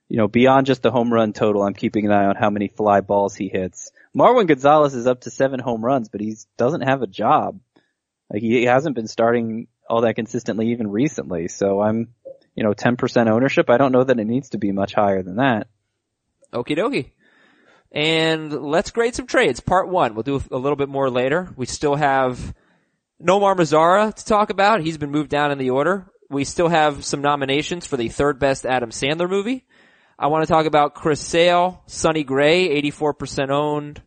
you 0.09 0.17
know, 0.17 0.27
beyond 0.27 0.67
just 0.67 0.83
the 0.83 0.91
home 0.91 1.13
run 1.13 1.33
total, 1.33 1.63
I'm 1.63 1.75
keeping 1.75 2.07
an 2.07 2.13
eye 2.13 2.27
on 2.27 2.35
how 2.35 2.51
many 2.51 2.69
fly 2.69 3.01
balls 3.01 3.37
he 3.37 3.49
hits. 3.49 3.93
Marwin 4.17 4.49
Gonzalez 4.49 4.95
is 4.95 5.07
up 5.07 5.21
to 5.23 5.31
seven 5.31 5.61
home 5.61 5.85
runs, 5.85 6.09
but 6.09 6.21
he 6.21 6.37
doesn't 6.57 6.81
have 6.81 7.03
a 7.03 7.07
job. 7.07 7.61
Like 8.33 8.43
he 8.43 8.65
hasn't 8.65 8.97
been 8.97 9.07
starting 9.07 9.69
all 9.89 10.03
that 10.03 10.17
consistently 10.17 10.73
even 10.73 10.91
recently. 10.91 11.47
So 11.47 11.81
I'm, 11.81 12.09
you 12.57 12.65
know, 12.65 12.73
10% 12.73 13.31
ownership. 13.31 13.71
I 13.71 13.77
don't 13.77 13.93
know 13.93 14.05
that 14.05 14.19
it 14.19 14.27
needs 14.27 14.51
to 14.51 14.59
be 14.59 14.73
much 14.73 14.95
higher 14.95 15.23
than 15.23 15.37
that. 15.37 15.69
Okie 16.53 16.77
dokie. 16.77 17.11
And 17.93 18.53
let's 18.53 18.91
grade 18.91 19.15
some 19.15 19.27
trades. 19.27 19.61
Part 19.61 19.89
one. 19.89 20.15
We'll 20.15 20.23
do 20.25 20.43
a 20.51 20.59
little 20.59 20.77
bit 20.77 20.89
more 20.89 21.11
later. 21.11 21.53
We 21.57 21.67
still 21.67 21.95
have 21.95 22.55
Nomar 23.23 23.57
Mazara 23.57 24.15
to 24.15 24.25
talk 24.25 24.51
about. 24.51 24.81
He's 24.81 24.99
been 24.99 25.11
moved 25.11 25.31
down 25.31 25.53
in 25.53 25.59
the 25.59 25.71
order. 25.71 26.07
We 26.31 26.45
still 26.45 26.69
have 26.69 27.05
some 27.05 27.23
nominations 27.23 27.87
for 27.87 27.97
the 27.97 28.09
third 28.09 28.39
best 28.39 28.65
Adam 28.65 28.91
Sandler 28.91 29.29
movie. 29.29 29.67
I 30.17 30.29
want 30.29 30.47
to 30.47 30.53
talk 30.53 30.67
about 30.67 30.95
Chris 30.95 31.21
Sale, 31.21 31.83
Sonny 31.87 32.23
Gray, 32.23 32.81
84% 32.83 33.51
owned, 33.51 34.01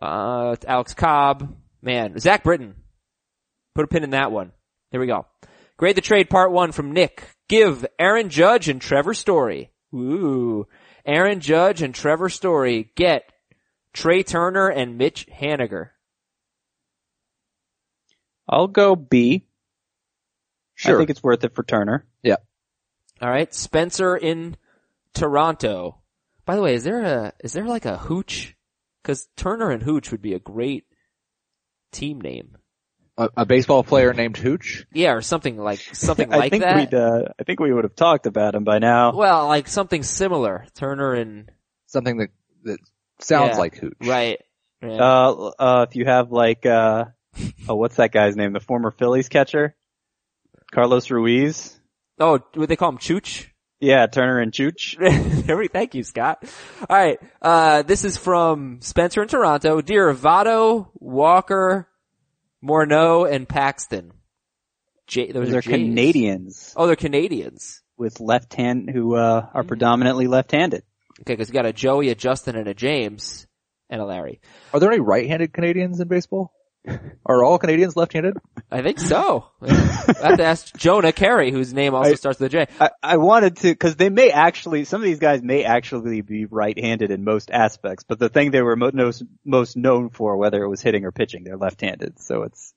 uh, 0.00 0.54
Alex 0.64 0.94
Cobb, 0.94 1.56
man, 1.82 2.18
Zach 2.20 2.44
Britton. 2.44 2.76
Put 3.74 3.84
a 3.84 3.88
pin 3.88 4.04
in 4.04 4.10
that 4.10 4.30
one. 4.30 4.52
Here 4.92 5.00
we 5.00 5.08
go. 5.08 5.26
Grade 5.76 5.96
the 5.96 6.02
trade 6.02 6.30
part 6.30 6.52
one 6.52 6.70
from 6.70 6.92
Nick. 6.92 7.24
Give 7.48 7.84
Aaron 7.98 8.28
Judge 8.28 8.68
and 8.68 8.80
Trevor 8.80 9.14
Story. 9.14 9.72
Ooh. 9.92 10.68
Aaron 11.04 11.40
Judge 11.40 11.82
and 11.82 11.94
Trevor 11.94 12.28
Story 12.28 12.92
get 12.94 13.32
Trea 13.92 14.22
Turner 14.22 14.68
and 14.68 14.98
Mitch 14.98 15.26
Haniger. 15.26 15.90
I'll 18.48 18.68
go 18.68 18.94
B. 18.94 19.45
I 20.84 20.96
think 20.96 21.10
it's 21.10 21.22
worth 21.22 21.44
it 21.44 21.54
for 21.54 21.62
Turner. 21.62 22.04
Yeah. 22.22 22.36
All 23.22 23.30
right, 23.30 23.52
Spencer 23.54 24.16
in 24.16 24.56
Toronto. 25.14 25.98
By 26.44 26.56
the 26.56 26.62
way, 26.62 26.74
is 26.74 26.84
there 26.84 27.02
a 27.02 27.32
is 27.42 27.52
there 27.52 27.64
like 27.64 27.86
a 27.86 27.96
hooch? 27.96 28.54
Because 29.02 29.28
Turner 29.36 29.70
and 29.70 29.82
Hooch 29.82 30.10
would 30.10 30.20
be 30.22 30.34
a 30.34 30.38
great 30.40 30.84
team 31.92 32.20
name. 32.20 32.56
A, 33.18 33.30
a 33.38 33.46
baseball 33.46 33.82
player 33.84 34.12
named 34.12 34.36
Hooch? 34.36 34.84
Yeah, 34.92 35.12
or 35.12 35.22
something 35.22 35.56
like 35.56 35.78
something 35.94 36.32
I 36.32 36.36
like 36.36 36.50
think 36.50 36.64
that. 36.64 36.76
we'd, 36.76 36.92
uh, 36.94 37.28
I 37.40 37.44
think 37.44 37.60
we 37.60 37.72
would 37.72 37.84
have 37.84 37.94
talked 37.96 38.26
about 38.26 38.54
him 38.54 38.64
by 38.64 38.78
now. 38.78 39.14
Well, 39.16 39.46
like 39.46 39.68
something 39.68 40.02
similar. 40.02 40.66
Turner 40.74 41.14
and 41.14 41.50
Something 41.86 42.18
that, 42.18 42.30
that 42.64 42.78
sounds 43.20 43.52
Yeah. 43.54 43.58
like 43.58 43.76
Hooch. 43.76 43.94
right. 44.02 44.40
Yeah. 44.82 44.88
Uh, 44.90 45.50
uh, 45.58 45.86
if 45.88 45.96
you 45.96 46.04
have 46.04 46.30
like, 46.32 46.66
uh, 46.66 47.06
oh, 47.68 47.76
what's 47.76 47.96
that 47.96 48.12
guy's 48.12 48.36
name? 48.36 48.52
The 48.52 48.60
former 48.60 48.90
Phillies 48.90 49.28
catcher? 49.30 49.74
Carlos 50.72 51.10
Ruiz? 51.10 51.78
oh, 52.18 52.40
what 52.54 52.68
they 52.68 52.76
call 52.76 52.90
him, 52.90 52.98
Chooch? 52.98 53.46
Yeah, 53.80 54.06
Turner 54.06 54.38
and 54.40 54.52
Chooch. 54.52 54.96
Thank 55.72 55.94
you, 55.94 56.02
Scott. 56.02 56.42
All 56.88 56.96
right, 56.96 57.18
uh, 57.42 57.82
this 57.82 58.04
is 58.04 58.16
from 58.16 58.80
Spencer 58.80 59.22
in 59.22 59.28
Toronto. 59.28 59.80
Dear 59.82 60.14
Votto, 60.14 60.88
Walker, 60.94 61.86
Morneau, 62.64 63.30
and 63.30 63.46
Paxton. 63.48 64.12
J- 65.06 65.30
those 65.32 65.48
Those 65.48 65.54
are 65.56 65.58
are 65.58 65.62
Canadians 65.62 66.72
Oh, 66.76 66.86
they're 66.86 66.96
Canadians. 66.96 67.82
with 67.98 68.18
left 68.20 68.54
hand, 68.54 68.90
who, 68.90 69.14
uh, 69.14 69.46
are 69.54 69.62
predominantly 69.62 70.26
left-handed. 70.26 70.82
Okay, 71.20 71.32
because 71.34 71.48
you 71.48 71.54
got 71.54 71.64
a 71.66 71.72
Joey, 71.72 72.08
a 72.08 72.14
Justin, 72.14 72.56
and 72.56 72.66
a 72.68 72.74
James, 72.74 73.46
and 73.88 74.00
a 74.00 74.04
Larry. 74.04 74.40
Are 74.74 74.80
there 74.80 74.90
any 74.90 75.00
right-handed 75.00 75.52
Canadians 75.52 76.00
in 76.00 76.08
baseball? 76.08 76.52
Are 77.26 77.44
all 77.44 77.58
Canadians 77.58 77.96
left-handed? 77.96 78.36
I 78.70 78.82
think 78.82 79.00
so. 79.00 79.46
I 79.60 79.72
have 79.72 80.36
to 80.36 80.44
ask 80.44 80.76
Jonah 80.76 81.12
Keri, 81.12 81.50
whose 81.50 81.74
name 81.74 81.94
also 81.94 82.12
I- 82.12 82.14
starts 82.14 82.38
with 82.38 82.54
a 82.54 82.66
J. 82.66 82.72
I, 82.80 82.90
I 83.02 83.16
wanted 83.16 83.56
to, 83.58 83.74
cause 83.74 83.96
they 83.96 84.08
may 84.10 84.30
actually, 84.30 84.84
some 84.84 85.00
of 85.00 85.04
these 85.04 85.18
guys 85.18 85.42
may 85.42 85.64
actually 85.64 86.20
be 86.20 86.44
right-handed 86.44 87.10
in 87.10 87.24
most 87.24 87.50
aspects, 87.50 88.04
but 88.04 88.18
the 88.18 88.28
thing 88.28 88.50
they 88.50 88.62
were 88.62 88.76
mo- 88.76 88.92
most, 88.92 89.24
most 89.44 89.76
known 89.76 90.10
for, 90.10 90.36
whether 90.36 90.62
it 90.62 90.68
was 90.68 90.80
hitting 90.80 91.04
or 91.04 91.12
pitching, 91.12 91.42
they're 91.44 91.56
left-handed. 91.56 92.20
So 92.20 92.42
it's, 92.44 92.74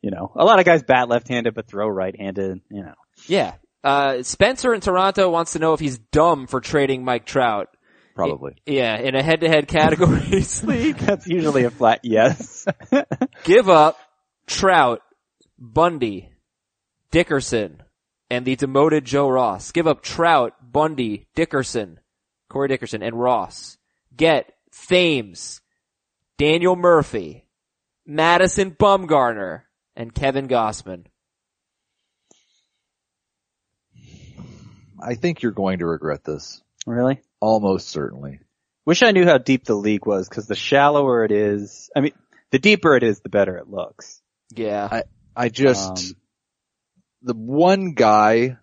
you 0.00 0.10
know, 0.10 0.32
a 0.34 0.44
lot 0.44 0.58
of 0.58 0.64
guys 0.64 0.82
bat 0.82 1.08
left-handed 1.08 1.54
but 1.54 1.66
throw 1.66 1.86
right-handed, 1.88 2.60
you 2.70 2.82
know. 2.82 2.94
Yeah. 3.26 3.54
Uh, 3.84 4.22
Spencer 4.22 4.74
in 4.74 4.80
Toronto 4.80 5.30
wants 5.30 5.52
to 5.52 5.58
know 5.58 5.72
if 5.72 5.80
he's 5.80 5.98
dumb 5.98 6.46
for 6.46 6.60
trading 6.60 7.04
Mike 7.04 7.24
Trout. 7.26 7.68
Probably. 8.14 8.56
Yeah, 8.66 8.96
in 8.98 9.14
a 9.14 9.22
head-to-head 9.22 9.68
categories 9.68 10.62
league. 10.64 10.98
That's 10.98 11.26
usually 11.26 11.64
a 11.64 11.70
flat 11.70 12.00
yes. 12.02 12.66
Give 13.44 13.68
up 13.68 13.98
Trout, 14.46 15.00
Bundy, 15.58 16.30
Dickerson, 17.10 17.82
and 18.30 18.44
the 18.44 18.56
demoted 18.56 19.04
Joe 19.04 19.28
Ross. 19.28 19.72
Give 19.72 19.86
up 19.86 20.02
Trout, 20.02 20.54
Bundy, 20.62 21.26
Dickerson, 21.34 22.00
Corey 22.48 22.68
Dickerson, 22.68 23.02
and 23.02 23.18
Ross. 23.18 23.78
Get 24.14 24.52
Thames, 24.88 25.60
Daniel 26.38 26.76
Murphy, 26.76 27.46
Madison 28.06 28.72
Bumgarner, 28.72 29.62
and 29.96 30.14
Kevin 30.14 30.48
Gausman. 30.48 31.04
I 35.00 35.14
think 35.14 35.42
you're 35.42 35.52
going 35.52 35.80
to 35.80 35.86
regret 35.86 36.24
this. 36.24 36.62
really? 36.86 37.20
Almost 37.42 37.88
certainly. 37.88 38.38
Wish 38.86 39.02
I 39.02 39.10
knew 39.10 39.24
how 39.24 39.38
deep 39.38 39.64
the 39.64 39.74
league 39.74 40.06
was, 40.06 40.28
cause 40.28 40.46
the 40.46 40.54
shallower 40.54 41.24
it 41.24 41.32
is, 41.32 41.90
I 41.94 42.00
mean, 42.00 42.12
the 42.52 42.60
deeper 42.60 42.94
it 42.94 43.02
is, 43.02 43.18
the 43.18 43.28
better 43.28 43.56
it 43.56 43.68
looks. 43.68 44.22
Yeah. 44.54 45.02
I 45.34 45.48
just, 45.48 46.12
Um, 46.12 46.16
the 47.22 47.34
one 47.34 47.94
guy 47.94 48.58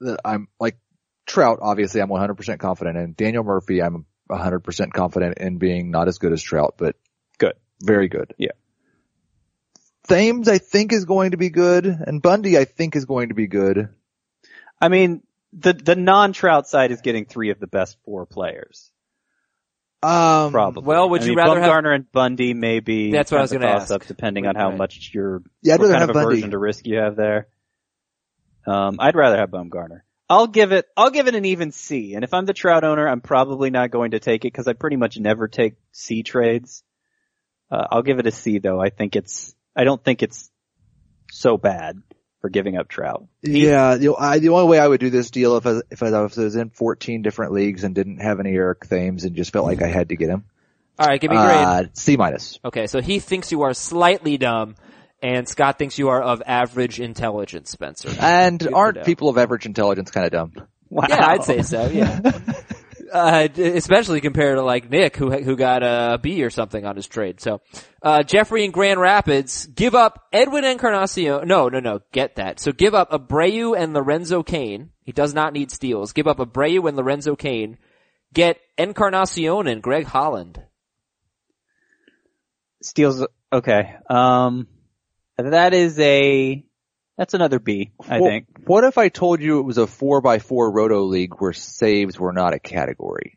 that 0.00 0.20
I'm 0.24 0.48
like, 0.58 0.78
Trout, 1.26 1.58
obviously 1.60 2.00
I'm 2.00 2.08
100% 2.08 2.58
confident 2.58 2.96
in. 2.96 3.12
Daniel 3.12 3.44
Murphy, 3.44 3.82
I'm 3.82 4.06
100% 4.30 4.92
confident 4.94 5.36
in 5.36 5.58
being 5.58 5.90
not 5.90 6.08
as 6.08 6.16
good 6.16 6.32
as 6.32 6.42
Trout, 6.42 6.76
but 6.78 6.96
Good. 7.36 7.54
Very 7.82 8.08
good. 8.08 8.32
Yeah. 8.38 8.52
Thames, 10.06 10.48
I 10.48 10.56
think 10.56 10.94
is 10.94 11.04
going 11.04 11.32
to 11.32 11.36
be 11.36 11.50
good, 11.50 11.84
and 11.84 12.22
Bundy, 12.22 12.56
I 12.56 12.64
think 12.64 12.96
is 12.96 13.04
going 13.04 13.28
to 13.28 13.34
be 13.34 13.48
good. 13.48 13.90
I 14.80 14.88
mean, 14.88 15.22
the, 15.52 15.72
the 15.72 15.96
non-Trout 15.96 16.68
side 16.68 16.90
is 16.90 17.00
getting 17.00 17.24
three 17.24 17.50
of 17.50 17.58
the 17.60 17.66
best 17.66 17.96
four 18.04 18.26
players. 18.26 18.90
Um, 20.02 20.52
Probably. 20.52 20.84
well, 20.84 21.10
would 21.10 21.22
I 21.22 21.24
you 21.24 21.30
mean, 21.30 21.38
rather 21.38 21.60
have- 21.60 21.70
Bumgarner 21.72 21.94
and 21.94 22.12
Bundy 22.12 22.54
maybe. 22.54 23.10
That's 23.10 23.32
what 23.32 23.38
I 23.38 23.42
was 23.42 23.50
gonna 23.52 23.66
a 23.66 23.72
toss-up 23.80 24.02
ask. 24.02 24.08
depending 24.08 24.46
on 24.46 24.54
how 24.54 24.68
Right. 24.68 24.78
much 24.78 25.10
your 25.12 25.42
Yeah, 25.62 25.74
I'd 25.74 25.80
what 25.80 25.86
rather 25.86 25.92
kind 25.94 26.00
have 26.02 26.10
of 26.10 26.14
Bundy. 26.14 26.34
aversion 26.34 26.50
to 26.52 26.58
risk 26.58 26.86
you 26.86 26.98
have 26.98 27.16
there. 27.16 27.48
Um, 28.66 28.96
I'd 29.00 29.16
rather 29.16 29.36
have 29.38 29.50
Bumgarner. 29.50 30.02
I'll 30.30 30.46
give 30.46 30.72
it, 30.72 30.86
I'll 30.96 31.10
give 31.10 31.26
it 31.26 31.34
an 31.34 31.46
even 31.46 31.72
C. 31.72 32.14
And 32.14 32.22
if 32.22 32.34
I'm 32.34 32.44
the 32.44 32.52
Trout 32.52 32.84
owner, 32.84 33.08
I'm 33.08 33.22
probably 33.22 33.70
not 33.70 33.90
going 33.90 34.10
to 34.12 34.20
take 34.20 34.44
it 34.44 34.52
because 34.52 34.68
I 34.68 34.74
pretty 34.74 34.96
much 34.96 35.18
never 35.18 35.48
take 35.48 35.74
C 35.90 36.22
trades. 36.22 36.84
Uh, 37.70 37.86
I'll 37.90 38.02
give 38.02 38.18
it 38.18 38.26
a 38.26 38.30
C 38.30 38.58
though. 38.58 38.80
I 38.80 38.90
think 38.90 39.16
it's, 39.16 39.54
I 39.74 39.84
don't 39.84 40.04
think 40.04 40.22
it's 40.22 40.50
so 41.30 41.56
bad 41.56 42.02
for 42.40 42.48
giving 42.48 42.76
up 42.76 42.88
Trout. 42.88 43.26
Yeah, 43.42 43.96
the, 43.96 44.14
I, 44.14 44.38
the 44.38 44.50
only 44.50 44.68
way 44.68 44.78
I 44.78 44.86
would 44.86 45.00
do 45.00 45.10
this 45.10 45.30
deal 45.30 45.56
if 45.56 45.66
I, 45.66 45.80
if 45.90 46.02
I 46.02 46.10
was 46.10 46.56
in 46.56 46.70
14 46.70 47.22
different 47.22 47.52
leagues 47.52 47.84
and 47.84 47.94
didn't 47.94 48.18
have 48.18 48.40
any 48.40 48.54
Eric 48.54 48.86
Thames 48.86 49.24
and 49.24 49.34
just 49.34 49.52
felt 49.52 49.66
like 49.66 49.82
I 49.82 49.88
had 49.88 50.10
to 50.10 50.16
get 50.16 50.28
him. 50.28 50.44
Alright, 51.00 51.20
give 51.20 51.30
me 51.30 51.36
a 51.36 51.40
grade. 51.40 51.56
Uh, 51.56 51.84
C 51.94 52.16
minus. 52.16 52.58
Okay, 52.64 52.86
so 52.88 53.00
he 53.00 53.20
thinks 53.20 53.52
you 53.52 53.62
are 53.62 53.72
slightly 53.72 54.36
dumb, 54.36 54.74
and 55.22 55.48
Scott 55.48 55.78
thinks 55.78 55.98
you 55.98 56.08
are 56.08 56.20
of 56.20 56.42
average 56.44 56.98
intelligence, 57.00 57.70
Spencer. 57.70 58.10
And 58.20 58.58
Good 58.58 58.72
aren't 58.72 59.04
people 59.04 59.28
of 59.28 59.38
average 59.38 59.66
intelligence 59.66 60.10
kind 60.10 60.26
of 60.26 60.32
dumb? 60.32 60.66
Wow. 60.90 61.06
Yeah, 61.08 61.26
I'd 61.26 61.44
say 61.44 61.62
so. 61.62 61.86
Yeah, 61.86 62.20
uh, 63.12 63.48
especially 63.56 64.20
compared 64.20 64.56
to 64.56 64.62
like 64.62 64.90
Nick, 64.90 65.16
who 65.16 65.30
who 65.30 65.56
got 65.56 65.82
a 65.82 66.18
B 66.20 66.42
or 66.42 66.50
something 66.50 66.84
on 66.84 66.96
his 66.96 67.06
trade. 67.06 67.40
So, 67.40 67.60
uh, 68.02 68.22
Jeffrey 68.22 68.64
in 68.64 68.70
Grand 68.70 69.00
Rapids 69.00 69.66
give 69.66 69.94
up 69.94 70.26
Edwin 70.32 70.64
Encarnacion. 70.64 71.48
No, 71.48 71.68
no, 71.68 71.80
no. 71.80 72.00
Get 72.12 72.36
that. 72.36 72.60
So 72.60 72.72
give 72.72 72.94
up 72.94 73.10
Abreu 73.10 73.78
and 73.78 73.92
Lorenzo 73.92 74.42
Cain. 74.42 74.90
He 75.02 75.12
does 75.12 75.32
not 75.32 75.52
need 75.52 75.70
steals. 75.70 76.12
Give 76.12 76.26
up 76.26 76.38
Abreu 76.38 76.86
and 76.86 76.96
Lorenzo 76.96 77.34
Cain. 77.34 77.78
Get 78.34 78.58
Encarnacion 78.76 79.66
and 79.66 79.82
Greg 79.82 80.04
Holland. 80.04 80.62
Steals, 82.82 83.26
okay. 83.52 83.96
Um, 84.08 84.68
that 85.38 85.72
is 85.74 85.98
a, 85.98 86.64
that's 87.18 87.34
another 87.34 87.58
B, 87.58 87.90
I 88.08 88.20
Well, 88.20 88.30
think. 88.30 88.46
What 88.64 88.84
if 88.84 88.96
I 88.96 89.08
told 89.10 89.42
you 89.42 89.58
it 89.58 89.64
was 89.64 89.76
a 89.76 89.86
four 89.86 90.22
by 90.22 90.38
four 90.38 90.70
roto 90.70 91.02
league 91.02 91.34
where 91.38 91.52
saves 91.52 92.18
were 92.18 92.32
not 92.32 92.54
a 92.54 92.58
category? 92.58 93.36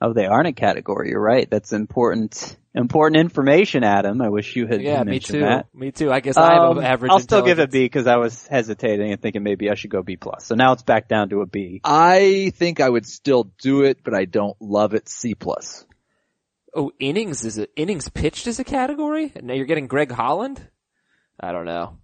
Oh, 0.00 0.12
they 0.12 0.26
aren't 0.26 0.46
a 0.46 0.52
category. 0.52 1.10
You're 1.10 1.20
right. 1.20 1.50
That's 1.50 1.72
important, 1.72 2.56
important 2.72 3.20
information, 3.20 3.82
Adam. 3.82 4.22
I 4.22 4.28
wish 4.28 4.54
you 4.54 4.66
had 4.68 4.80
Yeah, 4.80 5.02
me 5.02 5.18
too. 5.18 5.40
that. 5.40 5.66
Me 5.74 5.90
too. 5.90 6.12
I 6.12 6.20
guess 6.20 6.36
I 6.36 6.54
have 6.54 6.62
Um, 6.62 6.78
an 6.78 6.84
average. 6.84 7.10
I'll 7.10 7.18
still 7.18 7.42
give 7.42 7.58
it 7.58 7.62
intelligence. 7.62 7.72
B 7.72 7.84
because 7.86 8.06
I 8.06 8.16
was 8.16 8.46
hesitating 8.46 9.10
and 9.10 9.20
thinking 9.20 9.42
maybe 9.42 9.68
I 9.70 9.74
should 9.74 9.90
go 9.90 10.02
B 10.04 10.16
plus. 10.16 10.46
So 10.46 10.54
now 10.54 10.72
it's 10.72 10.84
back 10.84 11.08
down 11.08 11.30
to 11.30 11.40
a 11.40 11.46
B. 11.46 11.80
I 11.82 12.52
think 12.54 12.78
I 12.80 12.88
would 12.88 13.06
still 13.06 13.50
do 13.60 13.82
it, 13.82 14.04
but 14.04 14.14
I 14.14 14.24
don't 14.24 14.56
love 14.60 14.94
it 14.94 15.08
C 15.08 15.34
plus. 15.34 15.84
Oh, 16.74 16.92
innings 17.00 17.44
is 17.44 17.58
it 17.58 17.72
innings 17.74 18.08
pitched 18.08 18.46
as 18.46 18.60
a 18.60 18.64
category? 18.64 19.32
Now 19.42 19.54
you're 19.54 19.66
getting 19.66 19.88
Greg 19.88 20.12
Holland? 20.12 20.64
I 21.40 21.52
don't 21.52 21.64
know. 21.66 21.98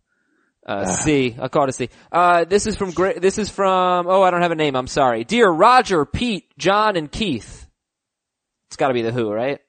Uh, 0.66 0.86
C. 0.86 1.36
I'll 1.38 1.48
call 1.48 1.64
it 1.64 1.70
a 1.70 1.72
C. 1.72 1.88
Uh, 2.10 2.44
this 2.44 2.66
is 2.66 2.76
from 2.76 2.92
Gre- 2.92 3.18
this 3.18 3.36
is 3.36 3.50
from, 3.50 4.06
oh, 4.06 4.22
I 4.22 4.30
don't 4.30 4.40
have 4.42 4.52
a 4.52 4.54
name. 4.56 4.76
I'm 4.76 4.86
sorry. 4.86 5.24
Dear 5.24 5.48
Roger, 5.50 6.04
Pete, 6.06 6.46
John, 6.56 6.96
and 6.96 7.10
Keith. 7.12 7.66
It's 8.68 8.76
gotta 8.76 8.94
be 8.94 9.02
the 9.02 9.12
Who, 9.12 9.30
right? 9.30 9.60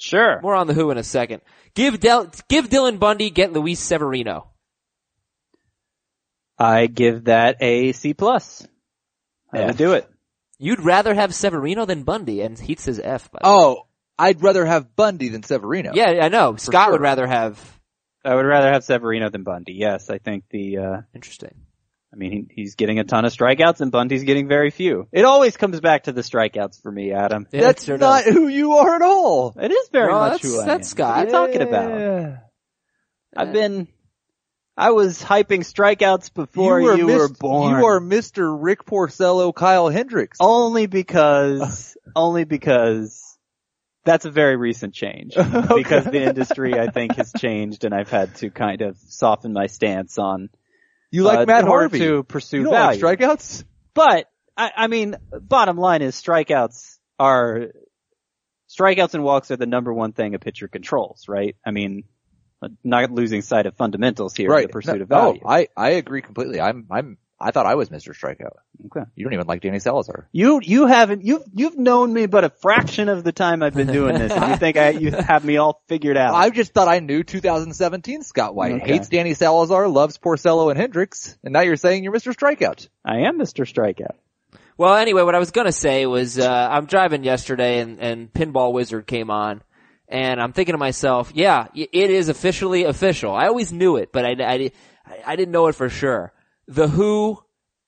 Sure. 0.00 0.40
More 0.42 0.54
on 0.56 0.66
the 0.66 0.74
Who 0.74 0.90
in 0.90 0.98
a 0.98 1.04
second. 1.04 1.40
Give 1.74 2.00
Del- 2.00 2.32
give 2.48 2.68
Dylan 2.68 2.98
Bundy, 2.98 3.30
get 3.30 3.52
Luis 3.52 3.78
Severino. 3.78 4.48
I 6.58 6.86
give 6.86 7.24
that 7.24 7.56
a 7.60 7.92
C 7.92 8.14
plus. 8.14 8.66
I 9.52 9.58
F. 9.60 9.66
would 9.68 9.76
do 9.76 9.92
it. 9.92 10.08
You'd 10.58 10.80
rather 10.80 11.14
have 11.14 11.34
Severino 11.34 11.84
than 11.84 12.02
Bundy, 12.04 12.40
and 12.42 12.58
Heath 12.58 12.80
says 12.80 13.00
F. 13.02 13.30
By 13.30 13.40
the 13.42 13.48
way. 13.48 13.54
Oh, 13.54 13.86
I'd 14.18 14.42
rather 14.42 14.64
have 14.64 14.94
Bundy 14.96 15.28
than 15.28 15.42
Severino. 15.42 15.92
yeah, 15.94 16.24
I 16.24 16.28
know. 16.28 16.56
Scott 16.56 16.92
would 16.92 17.00
rather 17.00 17.26
have. 17.26 17.58
I 18.24 18.34
would 18.34 18.46
rather 18.46 18.72
have 18.72 18.84
Severino 18.84 19.28
than 19.30 19.42
Bundy. 19.42 19.74
Yes, 19.74 20.08
I 20.10 20.18
think 20.18 20.44
the, 20.50 20.78
uh, 20.78 21.00
Interesting. 21.14 21.54
I 22.12 22.16
mean, 22.16 22.30
he, 22.54 22.62
he's 22.62 22.74
getting 22.76 23.00
a 23.00 23.04
ton 23.04 23.24
of 23.24 23.32
strikeouts 23.32 23.80
and 23.80 23.90
Bundy's 23.90 24.22
getting 24.22 24.46
very 24.46 24.70
few. 24.70 25.08
It 25.12 25.24
always 25.24 25.56
comes 25.56 25.80
back 25.80 26.04
to 26.04 26.12
the 26.12 26.20
strikeouts 26.20 26.80
for 26.80 26.90
me, 26.92 27.12
Adam. 27.12 27.46
Yeah, 27.50 27.62
That's 27.62 27.84
sure 27.84 27.98
not 27.98 28.24
does. 28.24 28.32
who 28.32 28.46
you 28.46 28.74
are 28.74 28.94
at 28.94 29.02
all. 29.02 29.52
It 29.60 29.72
is 29.72 29.88
very 29.90 30.12
Well, 30.12 30.20
much 30.20 30.42
that's- 30.42 30.54
who 30.54 30.60
I 30.60 30.64
that's 30.66 30.88
am. 30.92 30.96
Scott. 30.96 31.16
What 31.16 31.22
are 31.22 31.26
you 31.26 31.32
talking 31.58 31.62
about? 31.68 31.98
Yeah. 31.98 32.36
I've 33.36 33.52
been, 33.52 33.88
I 34.76 34.92
was 34.92 35.20
hyping 35.20 35.60
strikeouts 35.68 36.32
before 36.32 36.80
you, 36.80 36.90
are 37.10 37.18
were 37.18 37.28
born. 37.28 37.78
You 37.80 37.86
are 37.86 38.00
Mr. 38.00 38.56
Rick 38.62 38.84
Porcello, 38.86 39.52
Kyle 39.52 39.88
Hendricks. 39.88 40.38
only 40.40 40.86
because, 40.86 41.96
only 42.14 42.44
because 42.44 43.33
that's 44.04 44.24
a 44.24 44.30
very 44.30 44.56
recent 44.56 44.94
change. 44.94 45.34
Because 45.74 46.04
the 46.04 46.22
industry, 46.22 46.78
I 46.78 46.88
think, 46.90 47.16
has 47.16 47.32
changed 47.36 47.84
and 47.84 47.94
I've 47.94 48.10
had 48.10 48.34
to 48.36 48.50
kind 48.50 48.82
of 48.82 48.96
soften 49.08 49.52
my 49.52 49.66
stance 49.66 50.18
on, 50.18 50.50
you 51.10 51.22
like 51.22 51.40
uh, 51.40 51.46
Matt 51.46 51.62
in 51.62 51.66
Harvey. 51.66 51.98
to 52.00 52.22
pursue 52.22 52.60
you 52.60 52.70
value. 52.70 53.02
like 53.02 53.18
strikeouts? 53.18 53.64
But 53.94 54.30
I, 54.56 54.72
I 54.76 54.86
mean, 54.86 55.16
bottom 55.40 55.76
line 55.76 56.02
is 56.02 56.20
strikeouts 56.20 56.98
are 57.18 57.68
strikeouts 58.68 59.14
and 59.14 59.24
walks 59.24 59.50
are 59.50 59.56
the 59.56 59.66
number 59.66 59.92
one 59.92 60.12
thing 60.12 60.34
a 60.34 60.38
pitcher 60.38 60.68
controls, 60.68 61.26
right? 61.28 61.56
I 61.64 61.70
mean, 61.70 62.04
not 62.82 63.10
losing 63.10 63.42
sight 63.42 63.66
of 63.66 63.76
fundamentals 63.76 64.34
here 64.34 64.46
in 64.46 64.52
right. 64.52 64.66
the 64.66 64.72
pursuit 64.72 65.00
of 65.00 65.10
No, 65.10 65.16
value. 65.16 65.40
I, 65.46 65.68
I 65.76 65.90
agree 65.90 66.22
completely. 66.22 66.60
I'm, 66.60 66.86
I'm, 66.90 67.18
I 67.44 67.50
thought 67.50 67.66
I 67.66 67.74
was 67.74 67.90
Mr. 67.90 68.16
Strikeout. 68.18 68.56
Okay. 68.86 69.06
You 69.14 69.24
don't 69.24 69.34
even 69.34 69.46
like 69.46 69.60
Danny 69.60 69.78
Salazar. 69.78 70.26
You 70.32 70.60
you 70.62 70.86
haven't 70.86 71.22
you've 71.22 71.42
you've 71.52 71.76
known 71.76 72.10
me 72.10 72.24
but 72.24 72.42
a 72.42 72.48
fraction 72.48 73.10
of 73.10 73.22
the 73.22 73.32
time 73.32 73.62
I've 73.62 73.74
been 73.74 73.92
doing 73.92 74.18
this. 74.18 74.32
and 74.32 74.50
you 74.50 74.56
think 74.56 74.78
I 74.78 74.90
you 74.90 75.10
have 75.10 75.44
me 75.44 75.58
all 75.58 75.82
figured 75.86 76.16
out? 76.16 76.34
I 76.34 76.48
just 76.48 76.72
thought 76.72 76.88
I 76.88 77.00
knew 77.00 77.22
2017 77.22 78.22
Scott 78.22 78.54
White. 78.54 78.72
Okay. 78.76 78.92
Hates 78.94 79.10
Danny 79.10 79.34
Salazar, 79.34 79.88
loves 79.88 80.16
Porcello 80.16 80.70
and 80.70 80.80
Hendricks, 80.80 81.36
and 81.44 81.52
now 81.52 81.60
you're 81.60 81.76
saying 81.76 82.02
you're 82.02 82.14
Mr. 82.14 82.34
Strikeout. 82.34 82.88
I 83.04 83.28
am 83.28 83.38
Mr. 83.38 83.70
Strikeout. 83.70 84.16
Well, 84.78 84.94
anyway, 84.94 85.22
what 85.22 85.34
I 85.34 85.38
was 85.38 85.50
gonna 85.50 85.70
say 85.70 86.06
was, 86.06 86.38
uh, 86.38 86.50
I'm 86.50 86.86
driving 86.86 87.24
yesterday 87.24 87.80
and, 87.80 88.00
and 88.00 88.32
Pinball 88.32 88.72
Wizard 88.72 89.06
came 89.06 89.30
on. 89.30 89.62
And 90.06 90.40
I'm 90.40 90.52
thinking 90.52 90.74
to 90.74 90.78
myself, 90.78 91.32
yeah, 91.34 91.68
it 91.74 91.94
is 91.94 92.28
officially 92.28 92.84
official. 92.84 93.34
I 93.34 93.46
always 93.46 93.72
knew 93.72 93.96
it, 93.96 94.12
but 94.12 94.24
I, 94.24 94.34
I, 94.38 94.70
I 95.26 95.36
didn't 95.36 95.50
know 95.50 95.66
it 95.68 95.74
for 95.74 95.88
sure. 95.88 96.33
The 96.66 96.88
Who 96.88 97.42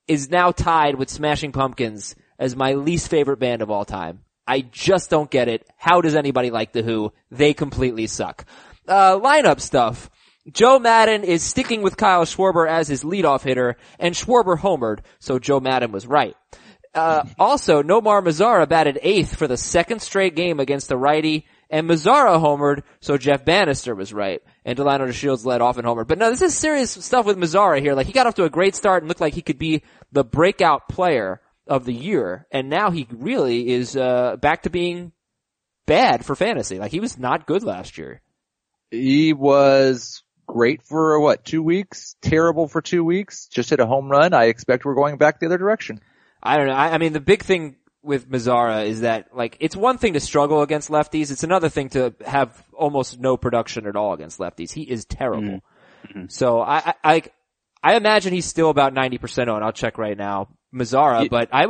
is 0.07 0.31
now 0.31 0.53
tied 0.53 0.97
with 0.97 1.11
Smashing 1.11 1.53
Pumpkins 1.53 2.15
as 2.39 2.55
my 2.55 2.75
least 2.75 3.09
favorite 3.09 3.39
band 3.39 3.63
of 3.63 3.71
all 3.71 3.85
time. 3.85 4.21
I 4.47 4.61
just 4.61 5.11
don't 5.11 5.31
get 5.31 5.49
it. 5.49 5.67
How 5.77 6.01
does 6.01 6.15
anybody 6.15 6.51
like 6.51 6.73
The 6.73 6.83
Who? 6.83 7.13
They 7.31 7.55
completely 7.55 8.07
suck. 8.07 8.45
Uh, 8.87 9.19
lineup 9.19 9.61
stuff. 9.61 10.11
Joe 10.53 10.79
Maddon 10.79 11.25
is 11.25 11.43
sticking 11.43 11.83
with 11.83 11.97
Kyle 11.97 12.25
Schwarber 12.25 12.69
as 12.69 12.87
his 12.87 13.03
leadoff 13.03 13.43
hitter, 13.43 13.77
and 13.99 14.15
Schwarber 14.15 14.57
homered, 14.57 15.01
so 15.19 15.41
Joe 15.41 15.59
Maddon 15.59 15.91
was 15.91 16.07
right. 16.07 16.37
Uh, 16.95 17.25
also, 17.39 17.83
Nomar 17.83 18.23
Mazara 18.23 18.69
batted 18.69 18.99
eighth 19.03 19.35
for 19.35 19.49
the 19.49 19.57
second 19.57 20.01
straight 20.01 20.37
game 20.37 20.61
against 20.61 20.89
the 20.89 20.97
righty, 20.97 21.47
and 21.69 21.89
Mazara 21.89 22.41
homered, 22.41 22.83
so 23.01 23.19
Jeff 23.19 23.45
Banister 23.45 23.95
was 23.95 24.13
right, 24.13 24.43
and 24.65 24.79
Delino 24.79 25.09
DeShields 25.09 25.45
led 25.45 25.61
off 25.61 25.79
and 25.79 25.87
homered. 25.87 26.07
But 26.07 26.19
no, 26.19 26.31
this 26.31 26.43
is 26.43 26.57
serious 26.57 26.91
stuff 26.91 27.27
with 27.27 27.37
Mazara 27.37 27.81
here. 27.81 27.95
Like, 27.95 28.07
he 28.07 28.13
got 28.13 28.27
off 28.27 28.35
to 28.35 28.45
a 28.45 28.51
great 28.51 28.75
start 28.75 29.03
and 29.03 29.09
looked 29.09 29.21
like 29.21 29.35
he 29.35 29.43
could 29.43 29.59
be 29.59 29.83
the 30.13 30.25
breakout 30.25 30.89
player 30.89 31.41
of 31.67 31.85
the 31.85 31.93
year, 31.95 32.47
and 32.51 32.69
now 32.71 32.91
he 32.91 33.09
really 33.11 33.69
is, 33.69 33.97
uh, 33.97 34.37
back 34.37 34.63
to 34.63 34.71
being 34.71 35.13
bad 35.87 36.25
for 36.25 36.37
fantasy. 36.37 36.79
Like, 36.79 36.93
he 36.93 37.01
was 37.01 37.19
not 37.19 37.47
good 37.47 37.65
last 37.65 37.99
year. 37.99 38.23
He 38.91 39.33
was 39.33 40.23
great 40.47 40.83
for 40.83 41.19
what, 41.19 41.45
two 41.45 41.63
weeks? 41.63 42.15
Terrible 42.23 42.69
for 42.69 42.81
two 42.81 43.03
weeks? 43.03 43.49
Just 43.49 43.71
hit 43.71 43.81
a 43.81 43.87
home 43.87 44.09
run. 44.09 44.33
I 44.33 44.45
expect 44.45 44.85
we're 44.85 44.95
going 44.95 45.19
back 45.19 45.41
the 45.41 45.47
other 45.47 45.59
direction. 45.59 46.01
I 46.41 46.57
don't 46.57 46.69
know. 46.69 46.75
I, 46.75 46.93
I 46.93 46.99
mean, 46.99 47.13
the 47.13 47.21
big 47.21 47.43
thing 47.43 47.77
with 48.07 48.31
Mazara 48.31 48.87
is 48.87 49.01
that, 49.03 49.37
like, 49.37 49.57
it's 49.61 49.77
one 49.77 49.99
thing 49.99 50.15
to 50.15 50.21
struggle 50.21 50.63
against 50.63 50.89
lefties. 50.89 51.31
It's 51.31 51.45
another 51.45 51.69
thing 51.69 51.91
to 51.91 52.15
have 52.25 52.65
almost 52.73 53.19
no 53.19 53.37
production 53.37 53.87
at 53.87 53.97
all 53.97 54.15
against 54.15 54.39
lefties. 54.39 54.73
He 54.73 54.83
is 54.83 55.05
terrible. 55.05 55.61
So 56.29 56.61
I, 56.61 56.77
I, 56.77 56.95
I, 57.05 57.23
I 57.83 57.97
imagine 57.97 58.33
he's 58.33 58.47
still 58.47 58.71
about 58.71 58.95
90% 58.95 59.53
on. 59.53 59.63
I'll 59.63 59.73
check 59.73 59.99
right 59.99 60.17
now. 60.17 60.49
Mazara, 60.75 61.29
but 61.29 61.49
I 61.53 61.67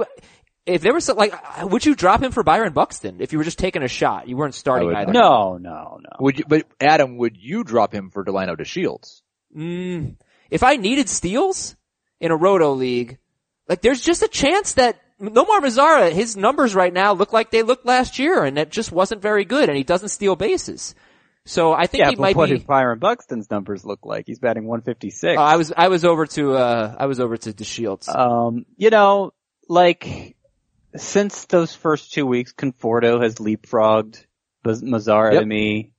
if 0.66 0.82
there 0.82 0.93
was 0.93 1.05
some, 1.05 1.16
like, 1.16 1.32
would 1.62 1.87
you 1.87 1.95
drop 1.95 2.22
him 2.22 2.32
for 2.32 2.43
Byron 2.43 2.72
Buxton 2.72 3.20
if 3.20 3.32
you 3.32 3.39
were 3.39 3.45
just 3.45 3.59
taking 3.59 3.82
a 3.82 3.89
shot? 3.89 4.28
You 4.28 4.37
weren't 4.37 4.55
starting 4.55 4.95
either. 4.95 5.12
No, 5.12 5.59
no, 5.59 6.01
no. 6.03 6.11
Would 6.18 6.41
you, 6.41 6.45
but 6.47 6.66
Adam, 6.80 7.18
would 7.18 7.37
you 7.37 7.62
drop 7.62 7.95
him 7.95 8.11
for 8.11 8.24
Delino 8.24 8.57
DeShields? 8.57 9.22
Mm, 9.57 10.16
if 10.51 10.64
I 10.64 10.76
needed 10.76 11.09
steals 11.09 11.76
in 12.20 12.32
a 12.32 12.37
roto 12.37 12.72
league, 12.72 13.18
like 13.68 13.80
there's 13.80 14.01
just 14.01 14.22
a 14.22 14.28
chance 14.28 14.74
that 14.74 15.01
Nomar 15.20 15.60
Mazara, 15.60 16.12
his 16.12 16.36
numbers 16.36 16.74
right 16.74 16.92
now 16.92 17.12
look 17.14 17.32
like 17.32 17.50
they 17.50 17.62
looked 17.62 17.86
last 17.86 18.18
year 18.18 18.44
and 18.44 18.56
that 18.56 18.70
just 18.70 18.92
wasn't 18.92 19.22
very 19.22 19.44
good 19.44 19.68
and 19.68 19.76
he 19.78 19.84
doesn't 19.84 20.10
steal 20.10 20.36
bases. 20.36 20.94
So 21.46 21.72
I 21.72 21.86
think 21.86 22.00
Yeah, 22.00 22.10
he 22.10 22.16
but 22.16 22.22
might 22.22 22.36
what 22.36 22.50
be, 22.50 22.58
did 22.58 22.66
Byron 22.66 22.98
Buxton's 22.98 23.50
numbers 23.50 23.84
look 23.84 24.04
like? 24.04 24.26
He's 24.26 24.40
batting 24.40 24.64
156. 24.66 25.38
uh, 25.38 25.40
I 25.42 25.56
was, 25.56 25.72
I 25.76 25.88
was 25.88 26.04
over 26.04 26.26
to, 26.26 26.54
uh, 26.54 26.94
I 26.98 27.06
was 27.06 27.20
over 27.20 27.36
to 27.36 27.52
DeShields. 27.52 28.08
Um, 28.14 28.66
you 28.76 28.90
know, 28.90 29.32
like, 29.68 30.36
since 30.96 31.44
those 31.46 31.74
first 31.74 32.12
two 32.12 32.26
weeks, 32.26 32.52
Conforto 32.52 33.22
has 33.22 33.36
leapfrogged 33.36 34.24
Mazara 34.64 35.32
Yep. 35.34 35.40
to 35.42 35.46
me. 35.46 35.92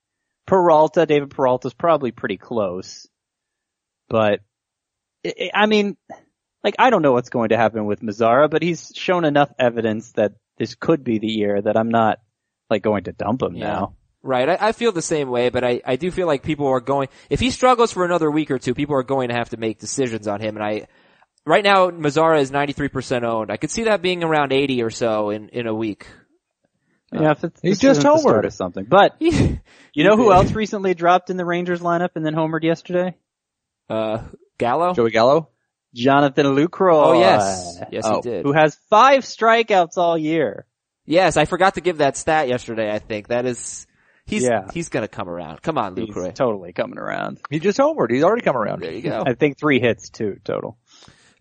Peralta, 0.45 1.05
David 1.05 1.29
Peralta's 1.29 1.73
probably 1.73 2.11
pretty 2.11 2.37
close. 2.37 3.07
But, 4.09 4.41
I 5.53 5.65
mean, 5.65 5.97
like, 6.63 6.75
I 6.79 6.89
don't 6.89 7.01
know 7.01 7.13
what's 7.13 7.29
going 7.29 7.49
to 7.49 7.57
happen 7.57 7.85
with 7.85 8.01
Mazara, 8.01 8.49
but 8.49 8.61
he's 8.61 8.91
shown 8.95 9.25
enough 9.25 9.49
evidence 9.59 10.11
that 10.13 10.33
this 10.57 10.75
could 10.75 11.03
be 11.03 11.19
the 11.19 11.27
year 11.27 11.61
that 11.61 11.77
I'm 11.77 11.89
not, 11.89 12.19
like, 12.69 12.81
going 12.81 13.03
to 13.05 13.11
dump 13.11 13.41
him 13.43 13.55
Yeah. 13.55 13.67
now. 13.67 13.93
Right. 14.23 14.49
I, 14.49 14.57
I 14.69 14.71
feel 14.73 14.91
the 14.91 15.01
same 15.01 15.29
way, 15.29 15.49
but 15.49 15.63
I, 15.63 15.81
I 15.85 15.95
do 15.95 16.11
feel 16.11 16.27
like 16.27 16.43
people 16.43 16.67
are 16.67 16.81
going, 16.81 17.07
if 17.29 17.39
he 17.39 17.49
struggles 17.51 17.93
for 17.93 18.03
another 18.03 18.29
week 18.29 18.51
or 18.51 18.59
two, 18.59 18.73
people 18.73 18.95
are 18.95 19.03
going 19.03 19.29
to 19.29 19.35
have 19.35 19.49
to 19.49 19.57
make 19.57 19.79
decisions 19.79 20.27
on 20.27 20.41
him. 20.41 20.57
And 20.57 20.63
I, 20.65 20.87
right 21.45 21.63
now, 21.63 21.91
Mazara 21.91 22.41
is 22.41 22.51
93% 22.51 23.23
owned. 23.23 23.51
I 23.51 23.57
could 23.57 23.71
see 23.71 23.83
that 23.83 24.01
being 24.01 24.23
around 24.23 24.51
80 24.51 24.81
or 24.83 24.89
so 24.89 25.29
in, 25.29 25.49
in 25.49 25.67
a 25.67 25.73
week. 25.73 26.07
Yeah, 27.13 27.31
if 27.31 27.43
it's, 27.45 27.61
He's 27.61 27.79
just 27.79 27.99
isn't 27.99 28.11
homered. 28.11 28.43
of 28.45 28.51
something. 28.53 28.83
But, 28.83 29.15
you 29.21 29.59
know 30.03 30.17
who 30.17 30.33
else 30.33 30.51
recently 30.51 30.93
dropped 30.93 31.29
in 31.29 31.37
the 31.37 31.45
Rangers 31.45 31.79
lineup 31.79 32.09
and 32.15 32.25
then 32.25 32.33
homered 32.33 32.63
yesterday? 32.63 33.15
Uh, 33.89 34.23
Gallo? 34.57 34.93
Joey 34.93 35.11
Gallo? 35.11 35.49
Jonathan 35.97 36.45
Lucroy. 36.47 37.05
Oh 37.07 37.19
yes. 37.19 37.79
Yes 37.91 38.03
Oh. 38.05 38.15
he 38.21 38.29
did. 38.29 38.45
Who 38.45 38.53
has 38.53 38.75
five 38.89 39.23
strikeouts 39.23 39.97
all 39.97 40.17
year. 40.17 40.65
Yes, 41.05 41.37
I 41.37 41.45
forgot 41.45 41.75
to 41.75 41.81
give 41.81 41.97
that 41.99 42.17
stat 42.17 42.47
yesterday, 42.47 42.93
I 42.93 42.99
think. 42.99 43.29
That 43.29 43.45
is, 43.45 43.87
he's, 44.25 44.43
Yeah. 44.43 44.67
he's 44.73 44.89
gonna 44.89 45.07
come 45.07 45.29
around. 45.29 45.61
Come 45.61 45.77
on, 45.77 45.95
He's 45.95 46.09
Lucroy. 46.09 46.33
totally 46.35 46.73
coming 46.73 46.97
around. 46.99 47.39
He 47.49 47.59
just 47.59 47.77
homered. 47.79 48.11
He's 48.11 48.23
already 48.23 48.41
come 48.41 48.57
around. 48.57 48.81
There 48.81 48.91
you 48.91 49.01
go. 49.01 49.23
I 49.25 49.33
think 49.33 49.57
three 49.57 49.79
hits 49.79 50.09
too, 50.09 50.37
total. 50.43 50.77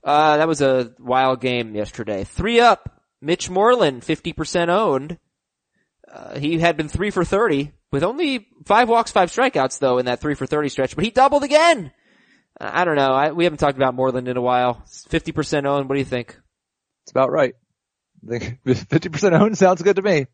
Uh, 0.04 0.36
that 0.36 0.46
was 0.46 0.62
a 0.62 0.92
wild 1.00 1.40
game 1.40 1.74
yesterday. 1.74 2.22
Three 2.24 2.60
up. 2.60 3.02
Mitch 3.20 3.50
Moreland, 3.50 4.02
50% 4.02 4.68
owned. 4.68 5.18
Uh, 6.08 6.38
he 6.38 6.58
had 6.60 6.76
been 6.76 6.88
three 6.88 7.10
for 7.10 7.24
30 7.24 7.72
with 7.90 8.04
only 8.04 8.46
five 8.66 8.88
walks, 8.88 9.10
five 9.10 9.30
strikeouts 9.32 9.80
though 9.80 9.98
in 9.98 10.06
that 10.06 10.20
three 10.20 10.34
for 10.34 10.46
30 10.46 10.68
stretch, 10.68 10.94
but 10.94 11.04
he 11.04 11.10
doubled 11.10 11.42
again. 11.42 11.90
I 12.60 12.84
don't 12.84 12.96
know. 12.96 13.12
I, 13.12 13.32
we 13.32 13.44
haven't 13.44 13.58
talked 13.58 13.76
about 13.76 13.94
Moreland 13.94 14.28
in 14.28 14.36
a 14.36 14.42
while. 14.42 14.82
50% 15.10 15.66
owned. 15.66 15.88
What 15.88 15.94
do 15.94 15.98
you 15.98 16.04
think? 16.06 16.38
It's 17.04 17.10
about 17.10 17.30
right. 17.30 17.54
50% 18.24 19.32
owned 19.40 19.58
sounds 19.58 19.82
good 19.82 19.96
to 19.96 20.02
me. 20.02 20.26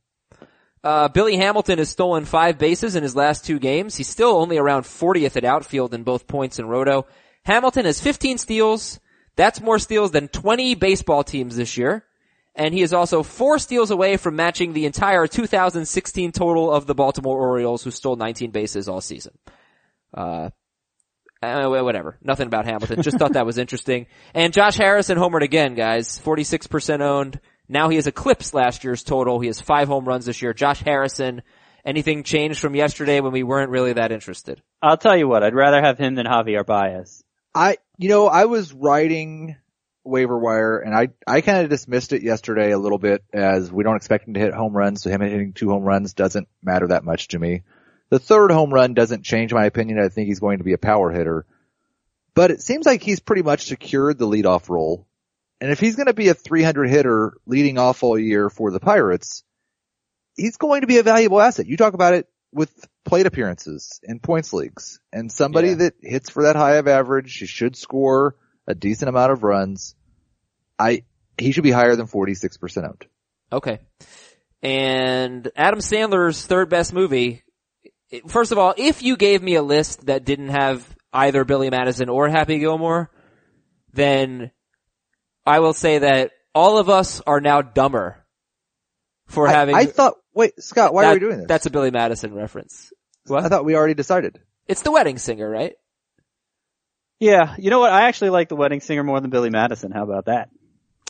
Uh, 0.85 1.09
Billy 1.09 1.37
Hamilton 1.37 1.79
has 1.79 1.91
stolen 1.91 2.25
five 2.25 2.59
bases 2.59 2.97
in 2.97 3.03
his 3.03 3.15
last 3.15 3.45
two 3.45 3.59
games. 3.59 3.97
He's 3.97 4.09
still 4.09 4.37
only 4.37 4.59
around 4.59 4.83
40th 4.83 5.37
at 5.37 5.45
outfield 5.45 5.95
in 5.95 6.03
both 6.03 6.27
points 6.27 6.59
and 6.59 6.69
roto. 6.69 7.07
Hamilton 7.45 7.85
has 7.85 8.01
15 8.01 8.39
steals. 8.39 9.01
That's 9.37 9.61
more 9.61 9.79
steals 9.79 10.11
than 10.11 10.29
20 10.29 10.75
baseball 10.75 11.25
teams 11.25 11.57
this 11.57 11.77
year. 11.77 12.05
And 12.55 12.75
he 12.75 12.83
is 12.83 12.93
also 12.93 13.23
four 13.23 13.59
steals 13.59 13.91
away 13.91 14.17
from 14.17 14.37
matching 14.37 14.73
the 14.73 14.85
entire 14.85 15.27
2016 15.27 16.33
total 16.33 16.71
of 16.71 16.87
the 16.87 16.95
Baltimore 16.95 17.41
Orioles 17.41 17.83
who 17.83 17.91
stole 17.91 18.17
19 18.17 18.51
bases 18.51 18.89
all 18.89 19.01
season. 19.01 19.39
Uh, 20.13 20.51
uh, 21.43 21.69
whatever. 21.69 22.17
Nothing 22.23 22.47
about 22.47 22.67
Hamilton. 22.67 23.03
Just 23.03 23.19
thought 23.19 23.35
that 23.35 23.47
was 23.47 23.59
interesting. 23.59 24.07
And 24.35 24.53
Josh 24.53 24.77
Harrison 24.77 25.19
homered 25.19 25.43
again, 25.43 25.75
guys. 25.75 26.19
46% 26.21 27.01
owned. 27.01 27.41
Now 27.69 27.89
he 27.89 27.97
has 27.97 28.07
eclipsed 28.07 28.55
last 28.55 28.85
year's 28.85 29.03
total. 29.03 29.41
He 29.41 29.47
has 29.47 29.61
five 29.61 29.89
home 29.89 30.05
runs 30.05 30.27
this 30.27 30.43
year. 30.43 30.53
Josh 30.53 30.81
Harrison. 30.81 31.43
Anything 31.85 32.23
changed 32.23 32.61
from 32.61 32.77
yesterday 32.77 33.19
when 33.19 33.33
we 33.33 33.43
weren't 33.43 33.71
really 33.71 33.95
that 33.95 34.13
interested? 34.13 34.63
I'll 34.81 34.97
tell 34.97 35.17
you 35.17 35.27
what, 35.27 35.43
I'd 35.43 35.55
rather 35.55 35.83
have 35.83 35.99
him 35.99 36.15
than 36.15 36.27
Javier 36.27 36.65
Baez. 36.65 37.25
I, 37.55 37.79
you 37.99 38.09
know, 38.09 38.29
I 38.29 38.45
was 38.45 38.73
writing 38.73 39.57
waiver 40.05 40.39
wire 40.39 40.79
and 40.79 40.95
I, 40.95 41.09
I 41.27 41.41
kind 41.41 41.63
of 41.63 41.71
dismissed 41.71 42.13
it 42.13 42.23
yesterday 42.23 42.71
a 42.71 42.79
little 42.79 42.99
bit 42.99 43.25
as 43.33 43.71
we 43.71 43.83
don't 43.83 43.97
expect 43.97 44.29
him 44.29 44.35
to 44.35 44.41
hit 44.41 44.55
home 44.55 44.77
runs. 44.77 45.03
So 45.03 45.11
him 45.11 45.21
hitting 45.21 45.53
two 45.53 45.71
home 45.71 45.83
runs 45.83 46.15
doesn't 46.15 46.47
matter 46.63 46.89
that 46.89 47.05
much 47.05 47.29
to 47.29 47.39
me. 47.39 47.63
The 48.13 48.19
third 48.19 48.51
home 48.51 48.75
run 48.75 48.93
doesn't 48.93 49.25
change 49.25 49.55
my 49.55 49.65
opinion. 49.65 49.99
I 49.99 50.11
think 50.11 50.29
he's 50.29 50.39
going 50.39 50.59
to 50.59 50.65
be 50.65 50.75
a 50.75 50.79
power 50.79 51.11
hitter, 51.11 51.47
but 52.35 52.51
it 52.51 52.61
seems 52.61 52.85
like 52.85 53.03
he's 53.03 53.21
pretty 53.21 53.41
much 53.41 53.65
secured 53.65 54.19
the 54.19 54.27
leadoff 54.27 54.69
role. 54.69 55.07
And 55.63 55.73
if 55.73 55.81
he's 55.81 55.97
going 55.97 56.09
to 56.09 56.13
be 56.13 56.29
a 56.29 56.35
300 56.35 56.91
hitter 56.91 57.39
leading 57.47 57.79
off 57.79 58.03
all 58.03 58.19
year 58.19 58.51
for 58.51 58.71
the 58.71 58.81
Pirates, 58.81 59.45
he's 60.37 60.59
going 60.59 60.83
to 60.83 60.87
be 60.87 60.99
a 60.99 61.03
valuable 61.03 61.41
asset. 61.41 61.67
You 61.67 61.79
talk 61.79 61.95
about 61.95 62.13
it 62.13 62.29
with 62.53 62.71
plate 63.07 63.25
appearances 63.25 63.99
in 64.03 64.19
points 64.19 64.53
leagues 64.53 65.01
and 65.11 65.33
somebody 65.33 65.69
Yeah. 65.69 65.75
that 65.77 65.95
hits 66.03 66.29
for 66.29 66.43
that 66.43 66.55
high 66.55 66.75
of 66.75 66.89
average, 66.89 67.35
he 67.39 67.47
should 67.47 67.77
score 67.77 68.37
a 68.67 68.75
decent 68.75 69.09
amount 69.09 69.33
of 69.33 69.43
runs. 69.43 69.95
I, 70.79 71.05
he 71.39 71.53
should 71.53 71.65
be 71.65 71.71
higher 71.71 71.97
than 71.97 72.09
46% 72.09 72.85
owned. 72.85 73.07
Okay. 73.51 73.79
And 74.63 75.51
Adam 75.57 75.81
Sandler's 75.81 76.45
third 76.45 76.69
best 76.69 76.93
movie. 76.93 77.43
First 78.29 78.53
of 78.53 78.59
all, 78.59 78.75
if 78.77 79.03
you 79.03 79.17
gave 79.17 79.43
me 79.43 79.55
a 79.55 79.63
list 79.63 80.07
that 80.07 80.25
didn't 80.25 80.49
have 80.49 80.87
either 81.13 81.45
Billy 81.45 81.71
Madison 81.71 82.09
or 82.09 82.29
Happy 82.29 82.59
Gilmore, 82.59 83.11
then 83.93 84.51
I 85.47 85.61
will 85.61 85.73
say 85.73 85.99
that 85.99 86.33
all 86.55 86.79
of 86.79 86.89
us 86.89 87.21
are 87.27 87.41
now 87.41 87.63
dumber 87.63 88.25
for 89.27 89.49
I, 89.49 89.53
having. 89.53 89.75
I 89.75 89.87
thought, 89.87 90.15
wait, 90.35 90.61
Scott, 90.63 90.93
why 90.93 91.03
that- 91.03 91.11
are 91.11 91.15
we 91.15 91.21
doing 91.21 91.39
this? 91.39 91.49
That's 91.49 91.67
a 91.67 91.71
Billy 91.71 91.91
Madison 91.91 92.35
reference. 92.35 92.93
What? 93.27 93.45
I 93.45 93.49
thought 93.49 93.65
we 93.65 93.77
already 93.77 93.95
decided. 93.95 94.41
It's 94.67 94.83
the 94.83 94.93
wedding 94.93 95.19
singer, 95.19 95.49
right? 95.49 95.75
Yeah, 97.21 97.55
you 97.57 97.71
know 97.71 97.79
what? 97.79 97.93
I 97.93 98.09
actually 98.09 98.31
like 98.31 98.49
the 98.49 98.57
wedding 98.57 98.81
singer 98.81 99.05
more 99.05 99.21
than 99.21 99.31
Billy 99.31 99.51
Madison. 99.51 99.93
How 99.93 100.03
about 100.03 100.25
that? 100.27 100.49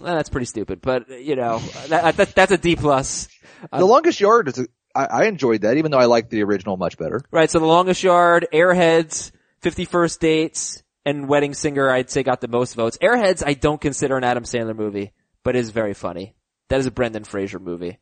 Eh, 0.02 0.04
that's 0.04 0.28
pretty 0.28 0.44
stupid, 0.44 0.80
but 0.82 1.08
you 1.22 1.36
know, 1.36 1.58
that, 1.88 2.16
that, 2.16 2.34
that's 2.34 2.52
a 2.52 2.58
D 2.58 2.76
plus. 2.76 3.28
the 3.72 3.84
longest 3.84 4.20
yard 4.20 4.48
is, 4.48 4.58
a, 4.58 4.66
I, 4.94 5.04
I 5.06 5.24
enjoyed 5.24 5.62
that, 5.62 5.76
even 5.76 5.90
though 5.90 5.98
I 5.98 6.04
liked 6.06 6.30
the 6.30 6.42
original 6.42 6.76
much 6.76 6.98
better. 6.98 7.20
Right, 7.30 7.50
so 7.50 7.58
the 7.58 7.66
longest 7.66 8.02
yard, 8.02 8.46
Airheads, 8.52 9.32
51st 9.62 10.18
dates, 10.18 10.82
and 11.04 11.28
Wedding 11.28 11.54
Singer 11.54 11.90
I'd 11.90 12.10
say 12.10 12.22
got 12.22 12.40
the 12.40 12.48
most 12.48 12.74
votes. 12.74 12.98
Airheads 12.98 13.42
I 13.44 13.54
don't 13.54 13.80
consider 13.80 14.16
an 14.16 14.24
Adam 14.24 14.44
Sandler 14.44 14.76
movie, 14.76 15.12
but 15.42 15.56
is 15.56 15.70
very 15.70 15.94
funny. 15.94 16.34
That 16.68 16.80
is 16.80 16.86
a 16.86 16.90
Brendan 16.90 17.24
Fraser 17.24 17.58
movie. 17.58 17.98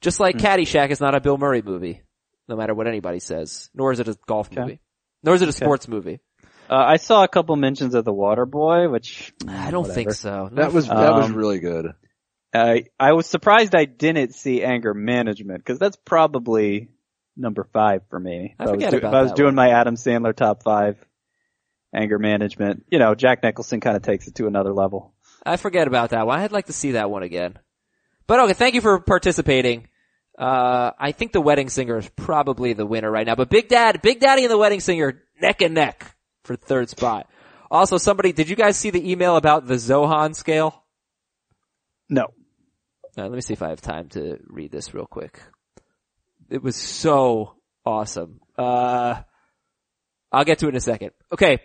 Just 0.00 0.20
like 0.20 0.36
Caddyshack 0.36 0.90
is 0.90 1.00
not 1.00 1.14
a 1.14 1.20
Bill 1.20 1.38
Murray 1.38 1.62
movie, 1.62 2.02
no 2.48 2.56
matter 2.56 2.74
what 2.74 2.86
anybody 2.86 3.18
says. 3.20 3.70
Nor 3.74 3.92
is 3.92 4.00
it 4.00 4.08
a 4.08 4.16
golf 4.26 4.48
Okay. 4.52 4.60
movie. 4.60 4.80
Nor 5.22 5.34
is 5.34 5.42
it 5.42 5.48
a 5.48 5.52
sports 5.52 5.88
movie. 5.88 6.20
Uh, 6.68 6.74
I 6.76 6.96
saw 6.96 7.24
a 7.24 7.28
couple 7.28 7.56
mentions 7.56 7.94
of 7.94 8.04
The 8.04 8.12
Water 8.12 8.44
Boy, 8.46 8.88
which 8.88 9.32
I 9.48 9.70
don't 9.70 9.86
think 9.86 10.12
so. 10.12 10.50
That 10.52 10.72
was, 10.72 10.86
that 10.88 11.14
was 11.14 11.26
Um, 11.26 11.34
really 11.34 11.58
good. 11.60 11.92
I 12.54 12.84
I 13.00 13.12
was 13.12 13.26
surprised 13.26 13.74
I 13.74 13.84
didn't 13.84 14.34
see 14.34 14.62
Anger 14.62 14.94
Management 14.94 15.58
because 15.58 15.78
that's 15.78 15.96
probably 15.96 16.88
number 17.36 17.64
five 17.72 18.02
for 18.10 18.18
me. 18.20 18.54
I 18.58 18.64
If 18.64 18.70
forget 18.70 18.92
was, 18.92 18.98
about 19.00 19.08
if 19.08 19.14
I 19.14 19.22
was 19.22 19.32
doing 19.32 19.48
one. 19.48 19.54
my 19.56 19.70
Adam 19.70 19.96
Sandler 19.96 20.34
top 20.34 20.62
five, 20.62 20.96
Anger 21.94 22.18
Management. 22.18 22.84
You 22.90 22.98
know, 23.00 23.14
Jack 23.14 23.42
Nicholson 23.42 23.80
kind 23.80 23.96
of 23.96 24.02
takes 24.02 24.28
it 24.28 24.36
to 24.36 24.46
another 24.46 24.72
level. 24.72 25.14
I 25.44 25.56
forget 25.56 25.88
about 25.88 26.10
that 26.10 26.26
one. 26.26 26.38
I'd 26.38 26.52
like 26.52 26.66
to 26.66 26.72
see 26.72 26.92
that 26.92 27.10
one 27.10 27.22
again. 27.22 27.58
But 28.26 28.40
okay, 28.40 28.52
thank 28.54 28.74
you 28.74 28.80
for 28.80 29.00
participating. 29.00 29.88
Uh, 30.38 30.92
I 30.98 31.12
think 31.12 31.32
the 31.32 31.40
Wedding 31.40 31.68
Singer 31.68 31.98
is 31.98 32.08
probably 32.16 32.72
the 32.72 32.86
winner 32.86 33.10
right 33.10 33.26
now, 33.26 33.34
but 33.34 33.50
Big 33.50 33.68
Dad, 33.68 34.00
Big 34.02 34.20
Daddy 34.20 34.42
and 34.44 34.50
the 34.50 34.58
Wedding 34.58 34.80
Singer 34.80 35.22
neck 35.40 35.60
and 35.60 35.74
neck 35.74 36.16
for 36.44 36.56
third 36.56 36.88
spot. 36.88 37.28
Also, 37.70 37.98
somebody, 37.98 38.32
did 38.32 38.48
you 38.48 38.56
guys 38.56 38.76
see 38.76 38.90
the 38.90 39.10
email 39.10 39.36
about 39.36 39.66
the 39.66 39.74
Zohan 39.74 40.34
scale? 40.34 40.82
No. 42.08 42.28
Uh, 43.16 43.22
let 43.22 43.32
me 43.32 43.40
see 43.40 43.52
if 43.52 43.62
I 43.62 43.68
have 43.68 43.80
time 43.80 44.08
to 44.10 44.38
read 44.46 44.72
this 44.72 44.92
real 44.92 45.06
quick. 45.06 45.40
It 46.50 46.62
was 46.62 46.76
so 46.76 47.54
awesome. 47.84 48.40
Uh, 48.58 49.22
I'll 50.32 50.44
get 50.44 50.58
to 50.58 50.66
it 50.66 50.70
in 50.70 50.76
a 50.76 50.80
second. 50.80 51.12
Okay. 51.32 51.58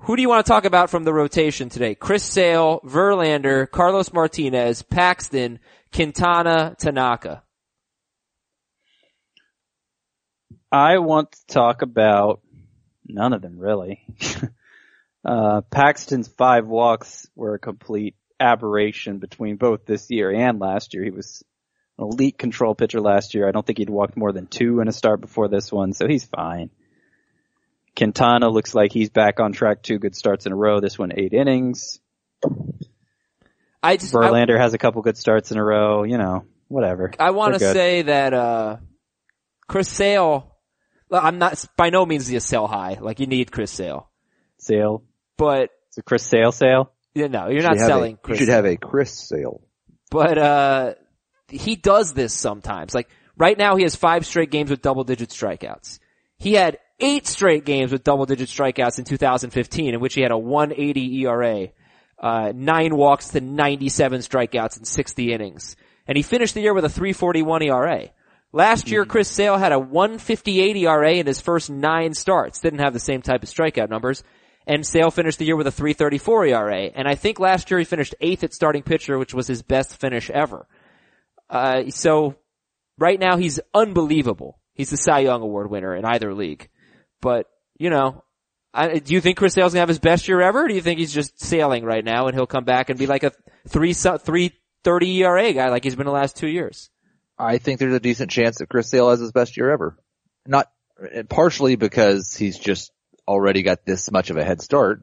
Who 0.00 0.16
do 0.16 0.22
you 0.22 0.28
want 0.28 0.44
to 0.44 0.50
talk 0.50 0.64
about 0.64 0.90
from 0.90 1.04
the 1.04 1.12
rotation 1.12 1.68
today? 1.68 1.94
Chris 1.94 2.24
Sale, 2.24 2.80
Verlander, 2.84 3.70
Carlos 3.70 4.12
Martinez, 4.12 4.82
Paxton, 4.82 5.60
Quintana, 5.92 6.76
Tanaka. 6.78 7.42
I 10.70 10.98
want 10.98 11.32
to 11.32 11.46
talk 11.46 11.82
about 11.82 12.40
none 13.06 13.32
of 13.32 13.42
them 13.42 13.58
really. 13.58 14.04
uh, 15.24 15.60
Paxton's 15.70 16.28
five 16.28 16.66
walks 16.66 17.28
were 17.36 17.54
a 17.54 17.58
complete 17.58 18.16
aberration 18.44 19.18
between 19.18 19.56
both 19.56 19.86
this 19.86 20.10
year 20.10 20.30
and 20.30 20.60
last 20.60 20.94
year. 20.94 21.02
He 21.02 21.10
was 21.10 21.42
an 21.98 22.04
elite 22.04 22.38
control 22.38 22.74
pitcher 22.74 23.00
last 23.00 23.34
year. 23.34 23.48
I 23.48 23.52
don't 23.52 23.66
think 23.66 23.78
he'd 23.78 23.90
walked 23.90 24.16
more 24.16 24.32
than 24.32 24.46
two 24.46 24.80
in 24.80 24.88
a 24.88 24.92
start 24.92 25.20
before 25.20 25.48
this 25.48 25.72
one, 25.72 25.92
so 25.92 26.06
he's 26.06 26.24
fine. 26.24 26.70
Quintana 27.96 28.48
looks 28.48 28.74
like 28.74 28.92
he's 28.92 29.10
back 29.10 29.40
on 29.40 29.52
track. 29.52 29.82
Two 29.82 29.98
good 29.98 30.16
starts 30.16 30.46
in 30.46 30.52
a 30.52 30.56
row. 30.56 30.80
This 30.80 30.98
one 30.98 31.12
eight 31.16 31.32
innings. 31.32 32.00
I 33.82 33.96
just, 33.96 34.14
I, 34.14 34.18
Verlander 34.18 34.58
has 34.58 34.74
a 34.74 34.78
couple 34.78 35.02
good 35.02 35.16
starts 35.16 35.52
in 35.52 35.58
a 35.58 35.64
row. 35.64 36.02
You 36.02 36.18
know, 36.18 36.44
whatever. 36.68 37.12
I 37.20 37.30
want 37.30 37.54
to 37.54 37.60
say 37.60 38.02
that, 38.02 38.34
uh, 38.34 38.76
Chris 39.68 39.88
Sale, 39.88 40.50
I'm 41.10 41.38
not, 41.38 41.64
by 41.76 41.90
no 41.90 42.04
means 42.04 42.26
the 42.26 42.40
sell 42.40 42.66
high. 42.66 42.98
Like 43.00 43.20
you 43.20 43.26
need 43.26 43.52
Chris 43.52 43.70
Sale. 43.70 44.10
Sale. 44.58 45.04
But, 45.36 45.70
It's 45.88 45.98
a 45.98 46.02
Chris 46.02 46.26
Sale 46.26 46.52
sale. 46.52 46.92
You 47.14 47.28
know, 47.28 47.48
you're 47.48 47.62
not 47.62 47.78
selling 47.78 48.14
a, 48.14 48.16
Chris 48.16 48.40
You 48.40 48.46
should 48.46 48.52
have 48.54 48.66
a 48.66 48.76
Chris 48.76 49.28
sale. 49.28 49.62
but 50.10 50.38
uh 50.38 50.94
he 51.48 51.76
does 51.76 52.14
this 52.14 52.32
sometimes. 52.32 52.94
Like 52.94 53.08
right 53.36 53.56
now 53.56 53.76
he 53.76 53.82
has 53.82 53.94
five 53.94 54.26
straight 54.26 54.50
games 54.50 54.70
with 54.70 54.82
double 54.82 55.04
digit 55.04 55.30
strikeouts. 55.30 55.98
He 56.38 56.54
had 56.54 56.78
eight 57.00 57.26
straight 57.26 57.64
games 57.64 57.92
with 57.92 58.04
double 58.04 58.26
digit 58.26 58.48
strikeouts 58.48 58.98
in 58.98 59.04
2015 59.04 59.94
in 59.94 60.00
which 60.00 60.14
he 60.14 60.22
had 60.22 60.30
a 60.30 60.38
180 60.38 61.22
ERA, 61.22 61.68
uh, 62.18 62.52
nine 62.54 62.96
walks 62.96 63.28
to 63.28 63.40
97 63.40 64.20
strikeouts 64.20 64.78
in 64.78 64.84
60 64.84 65.32
innings. 65.32 65.76
And 66.06 66.16
he 66.16 66.22
finished 66.22 66.54
the 66.54 66.60
year 66.60 66.74
with 66.74 66.84
a 66.84 66.90
341 66.90 67.62
ERA. 67.62 68.08
Last 68.52 68.88
year, 68.88 69.04
Chris 69.04 69.28
Sale 69.28 69.56
had 69.56 69.72
a 69.72 69.78
158 69.80 70.76
ERA 70.76 71.14
in 71.14 71.26
his 71.26 71.40
first 71.40 71.70
nine 71.70 72.14
starts. 72.14 72.60
Didn't 72.60 72.78
have 72.78 72.92
the 72.92 73.00
same 73.00 73.20
type 73.20 73.42
of 73.42 73.48
strikeout 73.48 73.90
numbers. 73.90 74.22
And 74.66 74.86
Sale 74.86 75.10
finished 75.10 75.38
the 75.38 75.44
year 75.44 75.56
with 75.56 75.66
a 75.66 75.72
334 75.72 76.46
ERA. 76.46 76.80
And 76.94 77.06
I 77.06 77.14
think 77.14 77.38
last 77.38 77.70
year 77.70 77.78
he 77.78 77.84
finished 77.84 78.14
eighth 78.20 78.44
at 78.44 78.54
starting 78.54 78.82
pitcher, 78.82 79.18
which 79.18 79.34
was 79.34 79.46
his 79.46 79.62
best 79.62 79.96
finish 79.96 80.30
ever. 80.30 80.66
Uh, 81.50 81.90
so 81.90 82.36
right 82.98 83.20
now 83.20 83.36
he's 83.36 83.60
unbelievable. 83.74 84.58
He's 84.72 84.90
the 84.90 84.96
Cy 84.96 85.20
Young 85.20 85.42
Award 85.42 85.70
winner 85.70 85.94
in 85.94 86.04
either 86.04 86.32
league. 86.34 86.68
But, 87.20 87.46
you 87.76 87.90
know, 87.90 88.24
I, 88.72 88.98
do 88.98 89.12
you 89.14 89.20
think 89.20 89.36
Chris 89.36 89.54
Sale's 89.54 89.72
gonna 89.72 89.80
have 89.80 89.88
his 89.88 89.98
best 89.98 90.26
year 90.26 90.40
ever? 90.40 90.64
Or 90.64 90.68
do 90.68 90.74
you 90.74 90.80
think 90.80 90.98
he's 90.98 91.14
just 91.14 91.40
sailing 91.40 91.84
right 91.84 92.04
now 92.04 92.26
and 92.26 92.34
he'll 92.34 92.46
come 92.46 92.64
back 92.64 92.90
and 92.90 92.98
be 92.98 93.06
like 93.06 93.22
a 93.22 93.32
three, 93.68 93.92
three 93.92 94.52
thirty 94.82 95.22
ERA 95.22 95.52
guy 95.52 95.68
like 95.68 95.84
he's 95.84 95.94
been 95.94 96.06
the 96.06 96.12
last 96.12 96.36
two 96.36 96.48
years? 96.48 96.90
I 97.38 97.58
think 97.58 97.78
there's 97.78 97.94
a 97.94 98.00
decent 98.00 98.30
chance 98.30 98.58
that 98.58 98.68
Chris 98.68 98.90
Sale 98.90 99.10
has 99.10 99.20
his 99.20 99.32
best 99.32 99.56
year 99.56 99.70
ever. 99.70 99.96
Not 100.46 100.70
partially 101.28 101.76
because 101.76 102.34
he's 102.34 102.58
just 102.58 102.92
already 103.26 103.62
got 103.62 103.84
this 103.84 104.10
much 104.10 104.30
of 104.30 104.36
a 104.36 104.44
head 104.44 104.60
start. 104.60 105.02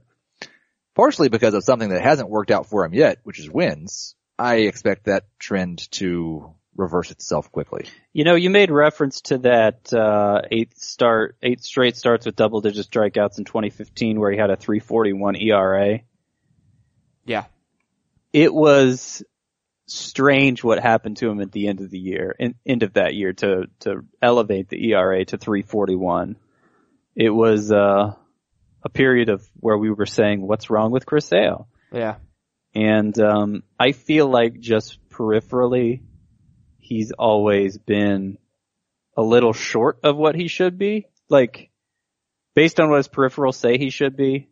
Partially 0.95 1.29
because 1.29 1.53
of 1.53 1.63
something 1.63 1.89
that 1.89 2.01
hasn't 2.01 2.29
worked 2.29 2.51
out 2.51 2.67
for 2.67 2.83
him 2.83 2.93
yet, 2.93 3.19
which 3.23 3.39
is 3.39 3.49
wins. 3.49 4.15
I 4.37 4.55
expect 4.55 5.05
that 5.05 5.23
trend 5.39 5.89
to 5.91 6.53
reverse 6.75 7.11
itself 7.11 7.51
quickly. 7.51 7.85
You 8.13 8.23
know, 8.23 8.35
you 8.35 8.49
made 8.49 8.71
reference 8.71 9.21
to 9.21 9.37
that 9.39 9.93
uh, 9.93 10.41
eight 10.51 10.77
start, 10.77 11.37
eight 11.41 11.63
straight 11.63 11.95
starts 11.95 12.25
with 12.25 12.35
double 12.35 12.61
digit 12.61 12.89
strikeouts 12.89 13.37
in 13.37 13.45
2015, 13.45 14.19
where 14.19 14.31
he 14.31 14.37
had 14.37 14.49
a 14.49 14.57
3.41 14.57 15.41
ERA. 15.41 15.99
Yeah. 17.25 17.45
It 18.33 18.53
was 18.53 19.23
strange 19.87 20.63
what 20.63 20.79
happened 20.79 21.17
to 21.17 21.29
him 21.29 21.41
at 21.41 21.51
the 21.51 21.67
end 21.67 21.81
of 21.81 21.89
the 21.89 21.99
year, 21.99 22.35
in, 22.39 22.55
end 22.65 22.83
of 22.83 22.93
that 22.93 23.13
year, 23.13 23.33
to 23.33 23.67
to 23.81 24.05
elevate 24.21 24.69
the 24.69 24.91
ERA 24.91 25.23
to 25.25 25.37
3.41. 25.37 26.35
It 27.15 27.29
was 27.29 27.71
uh, 27.71 28.13
a 28.83 28.89
period 28.89 29.29
of 29.29 29.45
where 29.55 29.77
we 29.77 29.91
were 29.91 30.05
saying, 30.05 30.41
"What's 30.41 30.69
wrong 30.69 30.91
with 30.91 31.05
Chris 31.05 31.25
Sale?" 31.25 31.67
Yeah. 31.91 32.15
And 32.73 33.19
um, 33.19 33.63
I 33.79 33.91
feel 33.91 34.29
like 34.29 34.59
just 34.59 34.97
peripherally, 35.09 36.01
he's 36.77 37.11
always 37.11 37.77
been 37.77 38.37
a 39.17 39.21
little 39.21 39.51
short 39.53 39.99
of 40.03 40.15
what 40.15 40.35
he 40.35 40.47
should 40.47 40.77
be. 40.77 41.07
Like, 41.27 41.69
based 42.55 42.79
on 42.79 42.89
what 42.89 42.97
his 42.97 43.09
peripherals 43.09 43.55
say 43.55 43.77
he 43.77 43.89
should 43.89 44.15
be. 44.15 44.47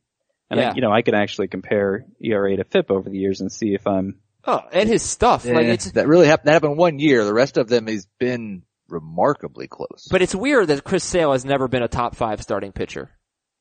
And 0.49 0.59
Yeah. 0.59 0.71
I, 0.71 0.75
you 0.75 0.81
know, 0.81 0.91
I 0.91 1.01
can 1.01 1.15
actually 1.15 1.47
compare 1.47 2.05
ERA 2.21 2.57
to 2.57 2.63
FIP 2.65 2.91
over 2.91 3.09
the 3.09 3.17
years 3.17 3.39
and 3.41 3.51
see 3.51 3.73
if 3.73 3.87
I'm. 3.87 4.19
Oh, 4.45 4.61
and 4.71 4.89
his 4.89 5.03
stuff. 5.03 5.45
Like 5.45 5.65
Eh, 5.67 5.71
it's, 5.73 5.91
that 5.91 6.07
really 6.07 6.27
happened, 6.27 6.47
that 6.47 6.53
happened 6.53 6.77
one 6.77 6.99
year. 6.99 7.23
The 7.23 7.33
rest 7.33 7.57
of 7.57 7.69
them 7.69 7.87
he's 7.87 8.07
been 8.19 8.63
remarkably 8.89 9.67
close. 9.67 10.07
but 10.11 10.21
it's 10.21 10.35
weird 10.35 10.67
that 10.67 10.83
Chris 10.83 11.03
Sale 11.03 11.31
has 11.31 11.45
never 11.45 11.67
been 11.67 11.83
a 11.83 11.87
top 11.87 12.15
five 12.15 12.41
starting 12.41 12.71
pitcher. 12.71 13.11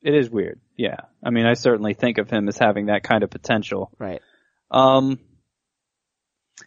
It 0.03 0.15
is 0.15 0.31
weird. 0.31 0.61
Yeah. 0.77 1.01
I 1.25 1.31
mean, 1.31 1.47
I 1.47 1.55
certainly 1.55 1.95
think 1.95 2.19
of 2.19 2.31
him 2.31 2.49
as 2.49 2.57
having 2.57 2.87
that 2.87 3.03
kind 3.03 3.25
of 3.25 3.31
potential. 3.31 3.91
Right. 3.99 4.23
Um, 4.71 5.19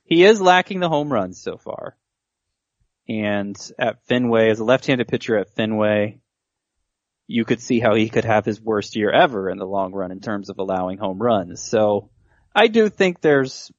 he 0.05 0.24
is 0.24 0.41
lacking 0.41 0.80
the 0.80 0.89
home 0.89 1.12
runs 1.12 1.41
so 1.41 1.57
far. 1.57 1.95
And 3.07 3.55
at 3.80 4.05
Fenway, 4.07 4.49
as 4.49 4.59
a 4.59 4.64
left-handed 4.64 5.07
pitcher 5.07 5.38
at 5.38 5.53
Fenway, 5.55 6.20
you 7.28 7.45
could 7.45 7.62
see 7.62 7.80
how 7.80 7.95
he 7.95 8.09
could 8.09 8.26
have 8.26 8.45
his 8.45 8.62
worst 8.62 8.95
year 8.95 9.12
ever 9.12 9.49
in 9.49 9.57
the 9.57 9.66
long 9.66 9.93
run 9.93 10.12
in 10.12 10.20
terms 10.20 10.49
of 10.49 10.59
allowing 10.59 10.97
home 10.97 11.22
runs. 11.22 11.62
So 11.62 12.09
I 12.53 12.68
do 12.68 12.89
think 12.89 13.22
there's, 13.22 13.72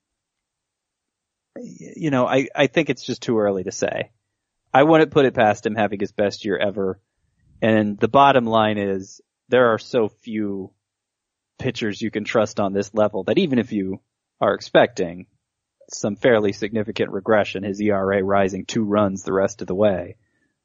you 1.57 2.11
know, 2.11 2.26
I, 2.26 2.49
I 2.55 2.66
think 2.66 2.89
it's 2.89 3.05
just 3.05 3.22
too 3.22 3.39
early 3.39 3.64
to 3.64 3.72
say. 3.72 4.11
I 4.73 4.83
wouldn't 4.83 5.11
put 5.11 5.27
it 5.27 5.35
past 5.35 5.66
him 5.66 5.75
having 5.75 6.01
his 6.01 6.12
best 6.12 6.45
year 6.45 6.57
ever. 6.59 7.01
And 7.61 7.99
the 7.99 8.09
bottom 8.09 8.45
line 8.45 8.79
is 8.79 9.20
there 9.49 9.73
are 9.73 9.79
so 9.79 10.09
few 10.09 10.73
pitchers 11.59 12.01
you 12.01 12.11
can 12.11 12.25
trust 12.25 12.59
on 12.59 12.73
this 12.73 12.93
level 12.95 13.25
that 13.25 13.39
even 13.39 13.59
if 13.59 13.73
you 13.73 14.01
are 14.41 14.55
expecting 14.55 15.27
some 15.93 16.16
fairly 16.16 16.53
significant 16.53 17.12
regression, 17.12 17.62
his 17.62 17.81
ERA 17.81 18.23
rising 18.23 18.64
two 18.64 18.85
runs 18.85 19.23
the 19.23 19.33
rest 19.33 19.61
of 19.61 19.68
the 19.68 19.75
way, 19.75 20.16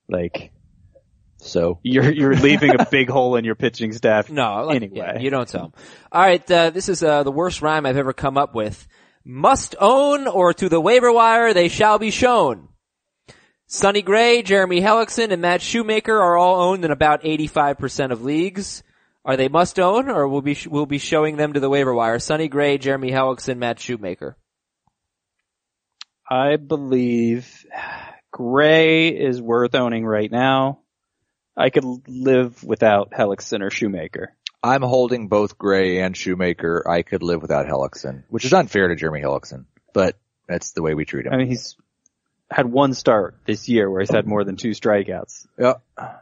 like 0.10 0.51
so 1.38 1.80
you're 1.84 2.12
you're 2.12 2.36
leaving 2.36 2.72
a 2.80 2.86
big 2.89 3.10
hole 3.10 3.36
in 3.36 3.45
your 3.45 3.55
pitching 3.55 3.91
staff. 3.91 4.30
No, 4.30 4.66
like, 4.66 4.78
Anyway. 4.78 4.97
yeah, 4.97 5.20
you 5.20 5.30
don't 5.30 5.47
tell 5.47 5.66
him. 5.66 5.74
All 6.12 6.22
right, 6.22 6.51
uh, 6.51 6.70
this 6.72 6.89
is 6.89 7.03
uh, 7.03 7.24
the 7.24 7.32
worst 7.32 7.62
rhyme 7.62 7.86
I've 7.86 7.97
ever 7.97 8.14
come 8.14 8.38
up 8.38 8.55
with. 8.55 8.88
Must 9.24 9.76
own 9.80 10.28
or 10.28 10.53
to 10.53 10.70
the 10.70 10.80
waiver 10.80 11.12
wire 11.12 11.53
they 11.53 11.68
shall 11.68 11.99
be 11.99 12.12
shown. 12.12 12.70
Sonny 13.70 14.01
Gray, 14.01 14.43
Jeremy 14.43 14.80
Hellickson, 14.80 15.32
and 15.34 15.41
Matt 15.41 15.61
Shoemaker 15.61 16.18
are 16.18 16.38
all 16.38 16.61
owned 16.61 16.86
in 16.86 16.91
about 16.91 17.24
85% 17.24 18.11
of 18.11 18.24
leagues. 18.24 18.82
Are 19.26 19.36
they 19.36 19.49
must 19.49 19.78
own, 19.78 20.07
or 20.07 20.26
will 20.30 20.41
be 20.41 20.57
we'll 20.68 20.86
be 20.86 20.99
showing 20.99 21.36
them 21.36 21.51
to 21.51 21.59
the 21.59 21.70
waiver 21.70 21.93
wire? 21.93 22.18
Sonny 22.18 22.47
Gray, 22.47 22.78
Jeremy 22.78 23.11
Hellickson, 23.11 23.57
Matt 23.57 23.78
Shoemaker. 23.78 24.38
I 26.30 26.55
believe 26.55 27.65
Gray 28.32 29.09
is 29.09 29.41
worth 29.41 29.76
owning 29.76 30.05
right 30.05 30.32
now. 30.32 30.80
I 31.57 31.70
could 31.70 31.84
live 32.07 32.63
without 32.63 33.11
Hellickson 33.11 33.61
or 33.61 33.70
Shoemaker. 33.70 34.34
I'm 34.63 34.82
holding 34.82 35.28
both 35.28 35.57
Gray 35.57 35.99
and 35.99 36.15
Shoemaker. 36.15 36.89
I 36.89 37.01
could 37.01 37.22
live 37.22 37.41
without 37.41 37.65
Hellickson, 37.65 38.24
which 38.30 38.45
is 38.45 38.53
unfair 38.53 38.88
to 38.88 38.95
Jeremy 38.95 39.20
Hellickson, 39.20 39.65
but 39.93 40.18
that's 40.47 40.72
the 40.72 40.82
way 40.82 40.93
we 40.93 41.03
treat 41.03 41.26
him. 41.26 41.34
I 41.34 41.38
mean, 41.38 41.47
he's 41.47 41.76
had 42.49 42.65
one 42.71 42.93
start 42.93 43.35
this 43.45 43.67
year 43.67 43.89
where 43.91 43.99
he's 43.99 44.09
had 44.09 44.25
more 44.25 44.43
than 44.45 44.55
two 44.55 44.69
strikeouts. 44.71 45.47
yeah. 45.59 45.73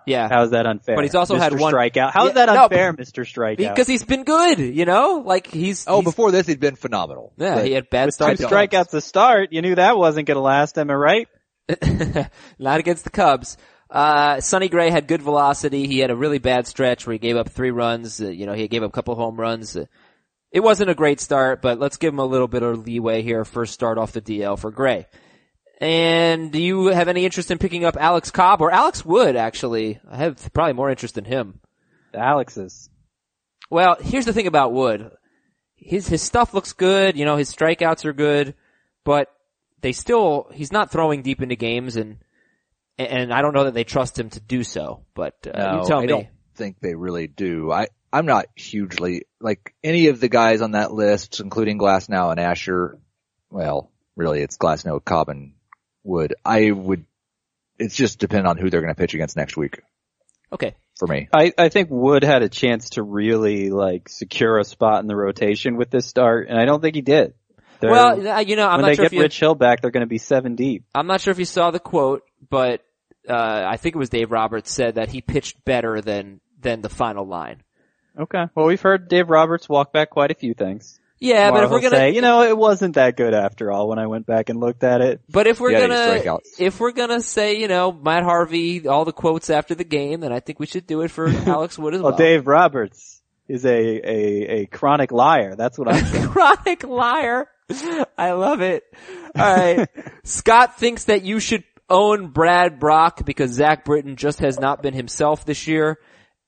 Yeah, 0.07 0.27
How's 0.27 0.51
that 0.51 0.65
unfair? 0.65 0.95
But 0.95 1.03
he's 1.03 1.13
also 1.13 1.35
Mr. 1.35 1.39
had 1.39 1.59
one- 1.59 1.73
strikeout. 1.73 2.11
How's 2.11 2.29
Yeah, 2.29 2.45
that 2.45 2.53
no, 2.53 2.63
unfair, 2.63 2.93
Mr. 2.93 3.23
Strikeout? 3.23 3.57
because 3.57 3.85
he's 3.87 4.03
been 4.03 4.23
good. 4.23 4.57
You 4.59 4.85
know, 4.85 5.21
like 5.25 5.45
he's 5.47 5.85
Oh, 5.87 5.95
he's- 5.97 6.03
before 6.05 6.31
this 6.31 6.47
he'd 6.47 6.59
been 6.59 6.75
phenomenal. 6.75 7.31
yeah, 7.37 7.55
But 7.55 7.65
he 7.65 7.73
had 7.73 7.89
bad 7.91 8.05
two 8.05 8.11
starts. 8.11 8.41
don't- 8.41 8.51
strikeouts 8.51 8.89
to 8.91 9.01
start, 9.01 9.49
you 9.53 9.61
knew 9.61 9.75
that 9.75 9.97
wasn't 9.97 10.27
going 10.27 10.35
to 10.37 10.41
last. 10.41 10.77
Am 10.79 10.89
I 10.89 10.93
right? 10.95 11.27
Not 12.59 12.79
against 12.79 13.03
the 13.03 13.09
Cubs. 13.09 13.57
Uh, 13.89 14.39
Sonny 14.41 14.67
Gray 14.69 14.89
had 14.89 15.07
good 15.07 15.21
velocity. 15.21 15.85
He 15.87 15.99
had 15.99 16.09
a 16.11 16.15
really 16.15 16.39
bad 16.39 16.65
stretch 16.67 17.05
where 17.05 17.13
he 17.13 17.19
gave 17.19 17.37
up 17.37 17.49
three 17.49 17.71
runs. 17.71 18.19
Uh, 18.19 18.27
you 18.29 18.45
know, 18.45 18.53
he 18.53 18.67
gave 18.67 18.81
up 18.83 18.89
a 18.89 18.91
couple 18.91 19.15
home 19.15 19.39
runs. 19.39 19.75
Uh, 19.77 19.85
it 20.51 20.61
wasn't 20.61 20.89
a 20.89 20.95
great 20.95 21.19
start, 21.19 21.61
but 21.61 21.79
let's 21.79 21.97
give 21.97 22.13
him 22.13 22.19
a 22.19 22.25
little 22.25 22.47
bit 22.47 22.63
of 22.63 22.85
leeway 22.85 23.21
here. 23.21 23.45
First 23.45 23.73
start 23.73 23.97
off 23.97 24.11
the 24.13 24.21
DL 24.21 24.57
for 24.57 24.71
Gray. 24.71 25.05
And 25.79 26.51
do 26.51 26.61
you 26.61 26.87
have 26.87 27.07
any 27.09 27.25
interest 27.25 27.51
in 27.51 27.57
picking 27.57 27.83
up 27.83 27.97
Alex 27.97 28.31
Cobb 28.31 28.61
or 28.61 28.71
Alex 28.71 29.03
Wood? 29.03 29.35
Actually, 29.35 29.99
I 30.09 30.17
have 30.17 30.53
probably 30.53 30.73
more 30.73 30.89
interest 30.89 31.17
in 31.17 31.25
him. 31.25 31.59
The 32.13 32.19
Alex's. 32.19 32.89
Well, 33.69 33.97
here's 33.99 34.25
the 34.25 34.33
thing 34.33 34.47
about 34.47 34.71
Wood. 34.71 35.11
His 35.75 36.07
his 36.07 36.21
stuff 36.21 36.53
looks 36.53 36.73
good. 36.73 37.17
You 37.17 37.25
know, 37.25 37.35
his 37.35 37.53
strikeouts 37.53 38.05
are 38.05 38.13
good, 38.13 38.55
but 39.03 39.31
they 39.81 39.91
still 39.91 40.47
he's 40.53 40.71
not 40.71 40.91
throwing 40.91 41.21
deep 41.23 41.41
into 41.41 41.55
games, 41.55 41.97
and 41.97 42.19
and 42.97 43.33
I 43.33 43.41
don't 43.41 43.53
know 43.53 43.65
that 43.65 43.73
they 43.73 43.83
trust 43.83 44.17
him 44.17 44.29
to 44.31 44.39
do 44.39 44.63
so. 44.63 45.03
But 45.13 45.35
uh, 45.53 45.57
No, 45.73 45.81
you 45.81 45.87
tell 45.87 45.97
I 45.99 46.01
me. 46.01 46.07
don't 46.07 46.27
think 46.55 46.79
they 46.79 46.95
really 46.95 47.27
do. 47.27 47.69
I, 47.71 47.87
I'm 48.13 48.25
not 48.25 48.45
hugely, 48.55 49.23
like 49.41 49.75
any 49.83 50.07
of 50.07 50.21
the 50.21 50.29
guys 50.29 50.61
on 50.61 50.71
that 50.71 50.93
list, 50.93 51.41
including 51.41 51.77
Glasnow 51.77 52.31
and 52.31 52.39
Asher, 52.39 52.97
well, 53.49 53.91
really 54.15 54.41
it's 54.41 54.57
Glasnow, 54.57 55.03
Cobb 55.03 55.27
and 55.27 55.51
Wood. 56.05 56.35
I 56.45 56.71
would, 56.71 57.05
it's 57.77 57.95
just 57.95 58.19
depend 58.19 58.47
on 58.47 58.57
who 58.57 58.69
they're 58.69 58.81
going 58.81 58.93
to 58.93 58.99
pitch 58.99 59.13
against 59.13 59.35
next 59.35 59.57
week 59.57 59.81
Okay, 60.53 60.75
for 60.97 61.07
me. 61.07 61.27
I, 61.33 61.51
I 61.57 61.69
think 61.69 61.89
Wood 61.89 62.23
had 62.23 62.43
a 62.43 62.49
chance 62.49 62.91
to 62.91 63.03
really 63.03 63.71
like 63.71 64.07
secure 64.07 64.57
a 64.59 64.63
spot 64.63 65.01
in 65.01 65.07
the 65.07 65.15
rotation 65.15 65.75
with 65.75 65.89
this 65.89 66.05
start, 66.05 66.47
and 66.47 66.57
I 66.57 66.65
don't 66.65 66.81
think 66.81 66.95
he 66.95 67.01
did. 67.01 67.33
They're- 67.79 67.91
well, 67.91 68.27
uh, 68.27 68.39
you 68.39 68.55
know, 68.55 68.67
I'm 68.67 68.77
when 68.77 68.81
not 68.81 68.87
they 68.87 68.95
sure 68.95 69.03
get 69.05 69.07
if 69.07 69.13
you 69.13 69.21
Rich 69.21 69.39
Hill 69.39 69.55
back, 69.55 69.81
they're 69.81 69.91
going 69.91 70.05
to 70.05 70.07
be 70.07 70.17
seven 70.17 70.55
deep. 70.55 70.85
I'm 70.93 71.07
not 71.07 71.19
sure 71.19 71.31
if 71.31 71.39
you 71.39 71.45
saw 71.45 71.71
the 71.71 71.79
quote, 71.79 72.23
but 72.49 72.81
uh, 73.27 73.33
I 73.67 73.77
think 73.77 73.95
it 73.95 73.99
was 73.99 74.09
Dave 74.09 74.31
Roberts 74.31 74.71
said 74.71 74.95
that 74.95 75.09
he 75.09 75.21
pitched 75.21 75.65
better 75.65 75.99
than 75.99 76.39
than 76.61 76.81
the 76.81 76.89
final 76.89 77.25
line. 77.27 77.63
Okay. 78.17 78.45
Well, 78.55 78.67
we've 78.67 78.81
heard 78.81 79.09
Dave 79.09 79.29
Roberts 79.29 79.67
walk 79.67 79.91
back 79.91 80.09
quite 80.11 80.31
a 80.31 80.35
few 80.35 80.53
things. 80.53 80.99
Yeah, 81.19 81.51
but 81.51 81.63
if 81.63 81.69
we're 81.71 81.81
gonna 81.81 81.95
say, 81.95 82.13
you 82.13 82.21
know, 82.21 82.43
it 82.43 82.57
wasn't 82.57 82.95
that 82.95 83.15
good 83.15 83.33
after 83.33 83.71
all 83.71 83.87
when 83.87 83.99
I 83.99 84.07
went 84.07 84.25
back 84.25 84.49
and 84.49 84.59
looked 84.59 84.83
at 84.83 85.01
it. 85.01 85.21
But 85.29 85.47
if 85.47 85.59
we're 85.59 85.71
gonna, 85.71 86.39
if 86.59 86.79
we're 86.79 86.91
gonna 86.91 87.21
say, 87.21 87.57
you 87.59 87.67
know, 87.67 87.91
Matt 87.91 88.23
Harvey, 88.23 88.87
all 88.87 89.05
the 89.05 89.13
quotes 89.13 89.49
after 89.49 89.75
the 89.75 89.85
game, 89.85 90.19
then 90.19 90.33
I 90.33 90.41
think 90.41 90.59
we 90.59 90.65
should 90.65 90.85
do 90.85 91.01
it 91.01 91.11
for 91.11 91.27
Alex 91.47 91.79
Wood 91.79 91.95
as 91.95 92.01
well. 92.01 92.11
Well, 92.11 92.17
Dave 92.17 92.47
Roberts 92.47 93.21
is 93.47 93.65
a, 93.65 93.69
a, 93.69 94.61
a 94.61 94.65
chronic 94.65 95.11
liar. 95.11 95.55
That's 95.55 95.77
what 95.77 95.87
I'm 95.93 96.05
saying. 96.05 96.27
Chronic 96.27 96.83
liar. 96.83 97.47
I 98.17 98.31
love 98.31 98.61
it. 98.61 98.83
Alright. 99.37 99.89
Scott 100.23 100.77
thinks 100.77 101.05
that 101.05 101.23
you 101.23 101.39
should 101.39 101.63
own 101.89 102.27
Brad 102.27 102.79
Brach 102.79 103.25
because 103.25 103.51
Zach 103.51 103.85
Britton 103.85 104.15
just 104.15 104.39
has 104.39 104.59
not 104.59 104.81
been 104.81 104.93
himself 104.93 105.45
this 105.45 105.67
year. 105.67 105.99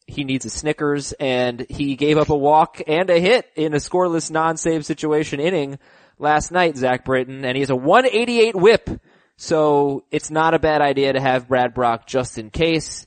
He 0.08 0.24
needs 0.24 0.46
a 0.46 0.50
Snickers 0.50 1.12
and 1.14 1.66
he 1.70 1.96
gave 1.96 2.18
up 2.18 2.30
a 2.30 2.36
walk 2.36 2.82
and 2.88 3.10
a 3.10 3.20
hit 3.20 3.46
in 3.56 3.74
a 3.74 3.78
scoreless 3.78 4.32
non-save 4.32 4.86
situation 4.86 5.40
inning 5.40 5.80
last 6.18 6.52
night, 6.52 6.78
Zach 6.78 7.06
Britton, 7.06 7.46
and 7.46 7.56
he 7.56 7.62
has 7.62 7.70
a 7.70 7.76
188 7.76 8.56
whip. 8.56 8.90
So 9.36 10.06
it's 10.10 10.32
not 10.32 10.54
a 10.54 10.60
bad 10.60 10.82
idea 10.82 11.14
to 11.14 11.20
have 11.20 11.48
Brad 11.48 11.74
Brach 11.74 12.08
just 12.08 12.38
in 12.38 12.50
case. 12.50 13.06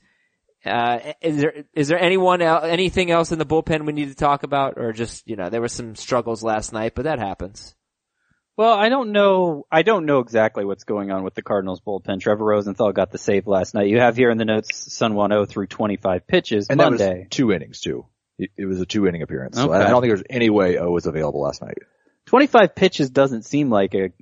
Uh, 0.64 0.98
is 1.22 1.40
there, 1.40 1.64
is 1.74 1.88
there 1.88 1.98
anyone 1.98 2.42
el- 2.42 2.62
anything 2.62 3.10
else 3.10 3.32
in 3.32 3.38
the 3.38 3.46
bullpen 3.46 3.86
we 3.86 3.94
need 3.94 4.10
to 4.10 4.14
talk 4.14 4.42
about 4.42 4.74
or 4.76 4.92
just, 4.92 5.26
you 5.26 5.34
know, 5.34 5.48
there 5.48 5.62
were 5.62 5.68
some 5.68 5.96
struggles 5.96 6.42
last 6.42 6.72
night, 6.72 6.94
but 6.94 7.04
that 7.04 7.18
happens. 7.18 7.74
Well, 8.56 8.74
I 8.74 8.88
don't 8.90 9.12
know. 9.12 9.66
I 9.70 9.82
don't 9.82 10.04
know 10.04 10.18
exactly 10.18 10.64
what's 10.64 10.84
going 10.84 11.10
on 11.10 11.22
with 11.24 11.34
the 11.34 11.42
Cardinals 11.42 11.80
bullpen. 11.80 12.20
Trevor 12.20 12.44
Rosenthal 12.44 12.92
got 12.92 13.10
the 13.10 13.18
save 13.18 13.46
last 13.46 13.74
night. 13.74 13.88
You 13.88 14.00
have 14.00 14.16
here 14.16 14.30
in 14.30 14.36
the 14.38 14.44
notes 14.44 14.92
Sun 14.92 15.14
1-0 15.14 15.48
through 15.48 15.66
25 15.68 16.26
pitches 16.26 16.68
And 16.68 16.76
Monday. 16.76 16.98
that 17.08 17.18
was 17.20 17.26
two 17.30 17.52
innings 17.52 17.80
too. 17.80 18.06
It, 18.38 18.50
it 18.56 18.66
was 18.66 18.80
a 18.80 18.86
two 18.86 19.06
inning 19.06 19.22
appearance. 19.22 19.56
So 19.56 19.64
Okay. 19.72 19.82
I, 19.82 19.86
I 19.86 19.90
don't 19.90 20.02
think 20.02 20.10
there's 20.10 20.26
any 20.28 20.50
way 20.50 20.76
O 20.78 20.90
was 20.90 21.06
available 21.06 21.40
last 21.40 21.62
night. 21.62 21.78
25 22.26 22.74
pitches 22.74 23.08
doesn't 23.10 23.44
seem 23.44 23.70
like 23.70 23.94
a 23.94 24.12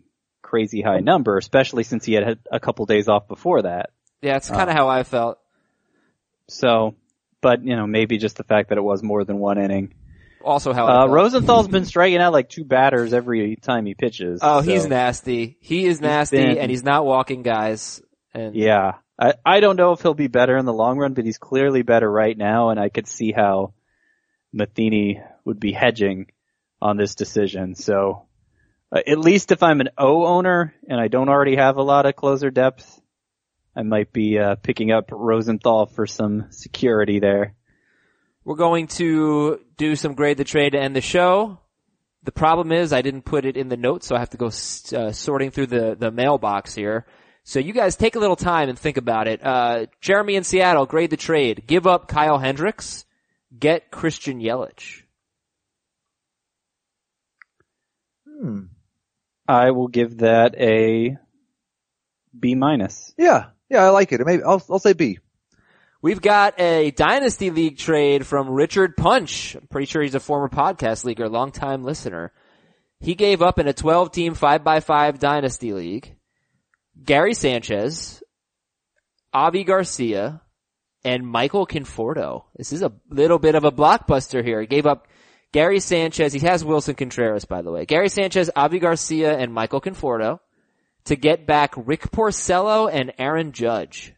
crazy 0.40 0.82
high 0.82 1.00
number, 1.00 1.36
especially 1.36 1.82
since 1.82 2.04
he 2.04 2.12
had 2.14 2.24
had 2.24 2.38
a 2.50 2.60
couple 2.60 2.86
days 2.86 3.08
off 3.08 3.26
before 3.28 3.62
that. 3.62 3.90
Yeah, 4.22 4.36
it's 4.36 4.50
uh, 4.50 4.54
kind 4.54 4.70
of 4.70 4.76
how 4.76 4.88
I 4.88 5.02
felt. 5.02 5.38
So, 6.48 6.94
but 7.40 7.64
you 7.64 7.76
know, 7.76 7.86
maybe 7.86 8.18
just 8.18 8.36
the 8.36 8.44
fact 8.44 8.68
that 8.70 8.78
it 8.78 8.82
was 8.84 9.02
more 9.02 9.24
than 9.24 9.38
one 9.38 9.58
inning. 9.58 9.94
Also 10.44 10.72
how 10.72 10.86
Uh. 10.86 11.06
Rosenthal's 11.08 11.68
been 11.68 11.84
striking 11.84 12.18
out 12.18 12.32
like 12.32 12.48
two 12.48 12.64
batters 12.64 13.12
every 13.12 13.56
time 13.56 13.86
he 13.86 13.94
pitches. 13.94 14.40
Oh, 14.42 14.60
he's 14.60 14.86
nasty. 14.86 15.56
He 15.60 15.86
is 15.86 16.00
nasty 16.00 16.36
been- 16.38 16.58
and 16.58 16.70
he's 16.70 16.84
not 16.84 17.04
walking 17.04 17.42
guys. 17.42 18.00
And 18.34 18.54
Yeah. 18.54 18.92
I, 19.20 19.34
I 19.44 19.60
don't 19.60 19.74
know 19.76 19.92
if 19.92 20.00
he'll 20.02 20.14
be 20.14 20.28
better 20.28 20.56
in 20.56 20.64
the 20.64 20.72
long 20.72 20.96
run, 20.96 21.12
but 21.14 21.24
he's 21.24 21.38
clearly 21.38 21.82
better 21.82 22.08
right 22.08 22.38
now, 22.38 22.68
and 22.70 22.78
I 22.78 22.88
could 22.88 23.08
see 23.08 23.32
how 23.32 23.72
Matheny 24.52 25.20
would 25.44 25.58
be 25.58 25.72
hedging 25.72 26.26
on 26.80 26.96
this 26.96 27.16
decision. 27.16 27.74
So, 27.74 28.26
uh, 28.92 29.00
at 29.06 29.18
least 29.18 29.50
if 29.50 29.62
I'm 29.62 29.80
an 29.80 29.88
O 29.98 30.24
owner 30.24 30.72
and 30.88 31.00
I 31.00 31.08
don't 31.08 31.28
already 31.28 31.56
have 31.56 31.76
a 31.78 31.82
lot 31.82 32.06
of 32.06 32.14
closer 32.14 32.50
depth, 32.50 33.00
I 33.74 33.82
might 33.82 34.12
be 34.12 34.38
uh, 34.38 34.54
picking 34.56 34.92
up 34.92 35.10
Rosenthal 35.10 35.86
for 35.86 36.06
some 36.06 36.46
security 36.50 37.18
there. 37.18 37.54
We're 38.48 38.56
going 38.56 38.86
to 38.86 39.60
do 39.76 39.94
some 39.94 40.14
grade 40.14 40.38
the 40.38 40.44
trade 40.44 40.72
to 40.72 40.80
end 40.80 40.96
the 40.96 41.02
show. 41.02 41.58
The 42.22 42.32
problem 42.32 42.72
is 42.72 42.94
I 42.94 43.02
didn't 43.02 43.26
put 43.26 43.44
it 43.44 43.58
in 43.58 43.68
the 43.68 43.76
notes, 43.76 44.06
so 44.06 44.16
I 44.16 44.20
have 44.20 44.30
to 44.30 44.38
go 44.38 44.46
uh, 44.46 45.12
sorting 45.12 45.50
through 45.50 45.66
the, 45.66 45.94
the 46.00 46.10
mailbox 46.10 46.74
here. 46.74 47.04
So 47.44 47.58
you 47.58 47.74
guys 47.74 47.94
take 47.94 48.16
a 48.16 48.18
little 48.18 48.36
time 48.36 48.70
and 48.70 48.78
think 48.78 48.96
about 48.96 49.28
it. 49.28 49.44
Uh, 49.44 49.84
Jeremy 50.00 50.36
in 50.36 50.44
Seattle, 50.44 50.86
grade 50.86 51.10
the 51.10 51.18
trade. 51.18 51.64
Give 51.66 51.86
up 51.86 52.08
Kyle 52.08 52.38
Hendricks. 52.38 53.04
Get 53.56 53.90
Christian 53.90 54.40
Yelich. 54.40 55.02
Hmm. 58.26 58.60
I 59.46 59.72
will 59.72 59.88
give 59.88 60.18
that 60.18 60.54
a 60.58 61.18
B 62.38 62.54
minus. 62.54 63.12
Yeah. 63.18 63.48
Yeah, 63.68 63.84
I 63.84 63.90
like 63.90 64.10
it. 64.12 64.22
Maybe 64.24 64.42
I'll, 64.42 64.64
I'll 64.70 64.78
say 64.78 64.94
B. 64.94 65.18
We've 66.00 66.20
got 66.20 66.60
a 66.60 66.92
Dynasty 66.92 67.50
League 67.50 67.76
trade 67.76 68.24
from 68.24 68.48
Richard 68.48 68.96
Punch. 68.96 69.56
I'm 69.56 69.66
pretty 69.66 69.86
sure 69.86 70.00
he's 70.00 70.14
a 70.14 70.20
former 70.20 70.48
podcast 70.48 71.04
leaguer, 71.04 71.28
longtime 71.28 71.82
listener. 71.82 72.32
He 73.00 73.16
gave 73.16 73.42
up 73.42 73.58
in 73.58 73.66
a 73.66 73.72
12 73.72 74.12
team 74.12 74.34
5x5 74.36 75.18
Dynasty 75.18 75.72
League 75.72 76.14
Gary 77.02 77.34
Sanchez, 77.34 78.22
Avi 79.32 79.64
Garcia, 79.64 80.40
and 81.04 81.26
Michael 81.26 81.66
Conforto. 81.66 82.44
This 82.54 82.72
is 82.72 82.82
a 82.82 82.92
little 83.10 83.40
bit 83.40 83.56
of 83.56 83.64
a 83.64 83.72
blockbuster 83.72 84.44
here. 84.44 84.60
He 84.60 84.68
gave 84.68 84.86
up 84.86 85.08
Gary 85.50 85.80
Sanchez. 85.80 86.32
He 86.32 86.46
has 86.46 86.62
Willson 86.62 86.96
Contreras, 86.96 87.44
by 87.44 87.62
the 87.62 87.72
way. 87.72 87.86
Gary 87.86 88.08
Sanchez, 88.08 88.50
Avi 88.54 88.78
Garcia, 88.78 89.36
and 89.36 89.52
Michael 89.52 89.80
Conforto 89.80 90.38
to 91.06 91.16
get 91.16 91.44
back 91.44 91.74
Rick 91.76 92.12
Porcello 92.12 92.88
and 92.92 93.12
Aaron 93.18 93.50
Judge. 93.50 94.14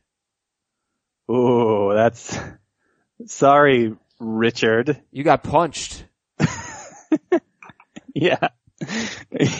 Ooh, 1.31 1.93
that's, 1.95 2.37
sorry, 3.27 3.95
Richard. 4.19 5.01
You 5.13 5.23
got 5.25 5.43
punched. 5.43 6.05
Yeah. 8.13 8.49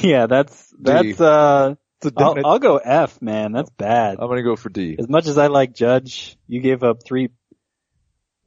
yeah, 0.01 0.27
that's, 0.27 0.75
that's, 0.81 1.21
uh, 1.21 1.75
It's 2.03 2.07
a 2.07 2.13
I'll, 2.21 2.35
definite- 2.35 2.49
I'll 2.49 2.59
go 2.59 2.77
F, 2.79 3.23
man. 3.23 3.53
That's 3.53 3.71
bad. 3.71 4.19
I'm 4.21 4.29
gonna 4.29 4.43
go 4.43 4.57
for 4.57 4.71
D. 4.71 4.97
As 4.99 5.09
much 5.09 5.29
as 5.29 5.39
I 5.39 5.47
like 5.47 5.73
Judge, 5.73 6.37
you 6.49 6.61
gave 6.61 6.83
up 6.83 7.05
three. 7.05 7.31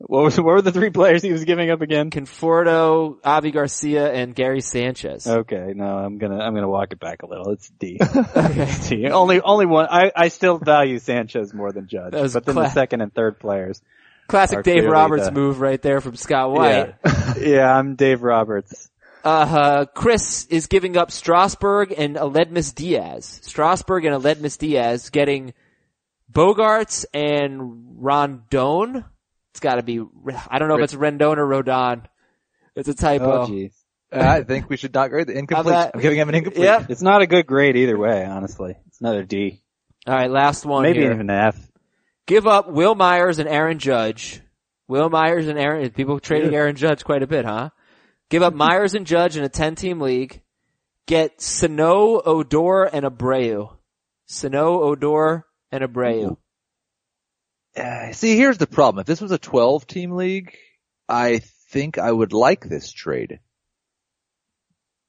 What 0.06 0.24
was 0.24 0.36
what 0.38 0.46
were 0.46 0.62
the 0.62 0.74
three 0.74 0.90
players 0.90 1.22
he 1.22 1.32
was 1.32 1.46
giving 1.46 1.70
up 1.70 1.82
again? 1.82 2.10
Conforto, 2.10 3.18
Avi 3.24 3.52
Garcia, 3.52 4.12
and 4.12 4.36
Gary 4.36 4.60
Sanchez. 4.60 5.26
Okay, 5.26 5.72
no, 5.74 5.86
I'm 5.86 6.18
gonna 6.18 6.40
I'm 6.40 6.54
gonna 6.54 6.68
walk 6.68 6.92
it 6.92 7.00
back 7.00 7.24
a 7.24 7.26
little. 7.26 7.52
It's 7.52 7.70
D. 7.70 8.00
Okay. 8.02 8.64
It's 8.64 8.90
D. 8.90 9.08
Only 9.08 9.40
only 9.40 9.66
one. 9.66 9.88
I 9.90 10.12
I 10.14 10.28
still 10.28 10.58
value 10.58 11.00
Sanchez 11.00 11.54
more 11.54 11.72
than 11.72 11.88
Judge, 11.88 12.12
but 12.34 12.46
then 12.46 12.56
the 12.56 12.70
second 12.70 13.00
and 13.02 13.14
third 13.14 13.40
players. 13.40 13.82
Classic 14.28 14.64
Dave 14.64 14.86
Roberts 14.86 15.26
the- 15.26 15.32
move 15.32 15.62
right 15.62 15.82
there 15.82 16.02
from 16.02 16.16
Scott 16.16 16.52
White. 16.52 16.96
yeah, 17.40 17.74
I'm 17.78 17.96
Dave 17.96 18.24
Roberts. 18.24 18.90
Uh, 19.24 19.46
huh. 19.46 19.86
Chris 19.94 20.46
is 20.48 20.68
giving 20.68 20.98
up 20.98 21.12
Strasburg 21.12 21.94
and 21.98 22.18
Aledmys 22.18 22.76
Diaz. 22.76 23.40
Strasburg 23.44 24.04
and 24.04 24.22
Aledmys 24.22 24.58
Diaz 24.58 25.10
getting 25.12 25.54
Bogaerts 26.32 27.06
and 27.14 28.02
Rondon. 28.04 29.06
It's 29.54 29.60
gotta 29.60 29.84
be, 29.84 30.04
I 30.50 30.58
don't 30.58 30.68
know 30.68 30.78
if 30.78 30.84
it's 30.84 30.96
Rendon 30.96 31.38
or 31.38 31.48
Rodon. 31.48 32.06
It's 32.76 32.90
a 32.90 32.96
typo. 32.96 33.44
Oh, 33.44 33.48
jeez. 33.48 33.72
I 34.12 34.42
think 34.42 34.68
we 34.68 34.78
should 34.78 34.94
not 34.94 35.12
grade 35.12 35.28
the 35.28 35.38
incomplete. 35.38 35.74
that? 35.74 35.92
I'm 35.94 36.02
giving 36.02 36.18
him 36.18 36.30
an 36.30 36.36
incomplete. 36.36 36.66
Yep. 36.66 36.90
It's 36.90 37.04
not 37.04 37.22
a 37.22 37.28
good 37.28 37.46
grade 37.46 37.76
either 37.76 37.98
way, 37.98 38.26
honestly. 38.26 38.76
It's 38.88 39.00
another 39.00 39.24
D. 39.24 39.64
Alright, 40.08 40.32
last 40.32 40.66
one 40.66 40.84
Maybe 40.84 41.02
here. 41.02 41.14
even 41.14 41.22
an 41.22 41.30
F. 41.30 41.72
Give 42.26 42.48
up 42.48 42.70
Wil 42.70 42.96
Myers 42.96 43.38
and 43.40 43.48
Aaron 43.48 43.78
Judge. 43.80 44.42
Wil 44.88 45.10
Myers 45.10 45.48
and 45.48 45.60
Aaron, 45.60 45.90
people 45.92 46.20
trading 46.20 46.56
Aaron 46.56 46.76
Judge 46.76 47.04
quite 47.04 47.22
a 47.22 47.28
bit, 47.28 47.46
huh? 47.46 47.70
Give 48.30 48.42
up 48.42 48.54
Myers 48.54 48.96
and 48.96 49.06
Judge 49.06 49.38
in 49.38 49.44
a 49.44 49.50
10 49.50 49.76
team 49.76 50.00
league. 50.02 50.42
Get 51.06 51.42
Sano, 51.42 52.22
Odor, 52.26 52.84
and 52.84 53.06
Abreu. 53.06 53.76
Sano, 54.26 54.82
Odor, 54.82 55.46
and 55.72 55.84
Abreu. 55.84 56.38
Uh, 57.76 58.12
see, 58.12 58.38
here's 58.38 58.58
the 58.58 58.68
problem. 58.68 59.02
If 59.02 59.08
this 59.08 59.22
was 59.22 59.32
a 59.32 59.38
12 59.38 59.88
team 59.88 60.12
league, 60.12 60.56
I 61.10 61.42
think 61.70 61.98
I 61.98 62.12
would 62.12 62.34
like 62.34 62.66
this 62.66 62.92
trade. 62.92 63.40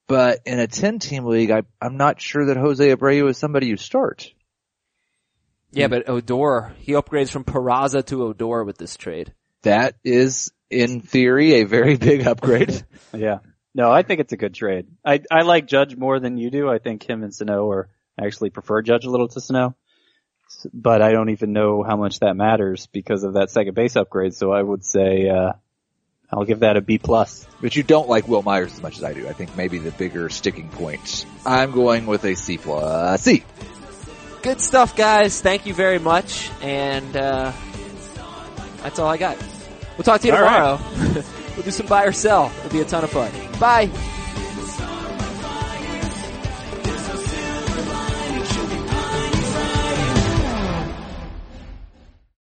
But 0.06 0.40
in 0.44 0.58
a 0.58 0.66
10 0.66 0.98
team 0.98 1.24
league, 1.24 1.50
I, 1.50 1.62
I'm 1.80 1.96
not 1.96 2.20
sure 2.20 2.46
that 2.46 2.56
Jose 2.56 2.94
Abreu 2.94 3.28
is 3.28 3.38
somebody 3.38 3.66
you 3.66 3.76
start. 3.76 4.30
Yeah, 5.72 5.88
but 5.88 6.08
Odor, 6.08 6.74
he 6.78 6.92
upgrades 6.92 7.30
from 7.30 7.44
Peraza 7.44 8.04
to 8.06 8.24
Odor 8.24 8.64
with 8.64 8.78
this 8.78 8.96
trade. 8.96 9.34
That 9.62 9.96
is, 10.04 10.52
in 10.70 11.00
theory, 11.00 11.54
a 11.54 11.64
very 11.64 11.96
big 12.08 12.26
upgrade. 12.26 12.82
Yeah. 13.14 13.38
No, 13.76 13.92
I 13.92 14.02
think 14.02 14.20
it's 14.20 14.32
a 14.32 14.36
good 14.36 14.54
trade. 14.54 14.86
I, 15.04 15.20
I 15.30 15.42
like 15.42 15.66
Judge 15.66 15.96
more 15.96 16.18
than 16.18 16.36
you 16.36 16.50
do. 16.50 16.68
I 16.68 16.78
think 16.78 17.08
him 17.08 17.22
and 17.22 17.32
Sano 17.32 17.70
are 17.70 17.88
I 18.18 18.26
actually 18.26 18.50
prefer 18.50 18.82
Judge 18.82 19.04
a 19.04 19.10
little 19.10 19.28
to 19.28 19.40
Sano. 19.40 19.76
S- 20.64 20.70
But 20.72 21.02
I 21.02 21.12
don't 21.12 21.30
even 21.30 21.52
know 21.52 21.82
how 21.82 21.96
much 21.96 22.20
that 22.20 22.34
matters 22.36 22.86
because 22.86 23.24
of 23.24 23.34
that 23.34 23.50
second 23.50 23.74
base 23.74 23.96
upgrade. 23.96 24.34
So 24.34 24.52
I 24.52 24.62
would 24.62 24.84
say, 24.84 25.28
uh, 25.28 25.52
I'll 26.32 26.44
give 26.44 26.60
that 26.60 26.76
a 26.76 26.80
B 26.80 26.98
plus. 26.98 27.46
but 27.60 27.76
you 27.76 27.82
don't 27.82 28.08
like 28.08 28.26
Wil 28.26 28.42
Myers 28.42 28.72
as 28.72 28.82
much 28.82 28.96
as 28.98 29.04
I 29.04 29.12
do. 29.12 29.28
I 29.28 29.32
think 29.32 29.56
maybe 29.56 29.78
the 29.78 29.90
bigger 29.92 30.28
sticking 30.28 30.68
point. 30.68 31.26
I'm 31.46 31.70
going 31.72 32.06
with 32.06 32.24
a 32.24 32.34
C 32.34 32.58
plus 32.58 33.22
C. 33.22 33.44
Good 34.42 34.60
stuff, 34.60 34.96
guys. 34.96 35.40
Thank 35.40 35.64
you 35.66 35.72
very 35.74 35.98
much. 35.98 36.50
And, 36.60 37.16
uh, 37.16 37.52
that's 38.82 38.98
all 38.98 39.08
I 39.08 39.16
got. 39.16 39.38
We'll 39.96 40.04
talk 40.04 40.20
to 40.22 40.26
you 40.26 40.34
All 40.34 40.42
right. 40.42 40.78
tomorrow. 40.78 41.22
we'll 41.56 41.62
do 41.64 41.70
some 41.70 41.86
buy 41.86 42.04
or 42.04 42.12
sell. 42.12 42.52
It'll 42.58 42.70
be 42.70 42.80
a 42.80 42.84
ton 42.84 43.04
of 43.04 43.10
fun. 43.10 43.30
Bye. 43.58 43.88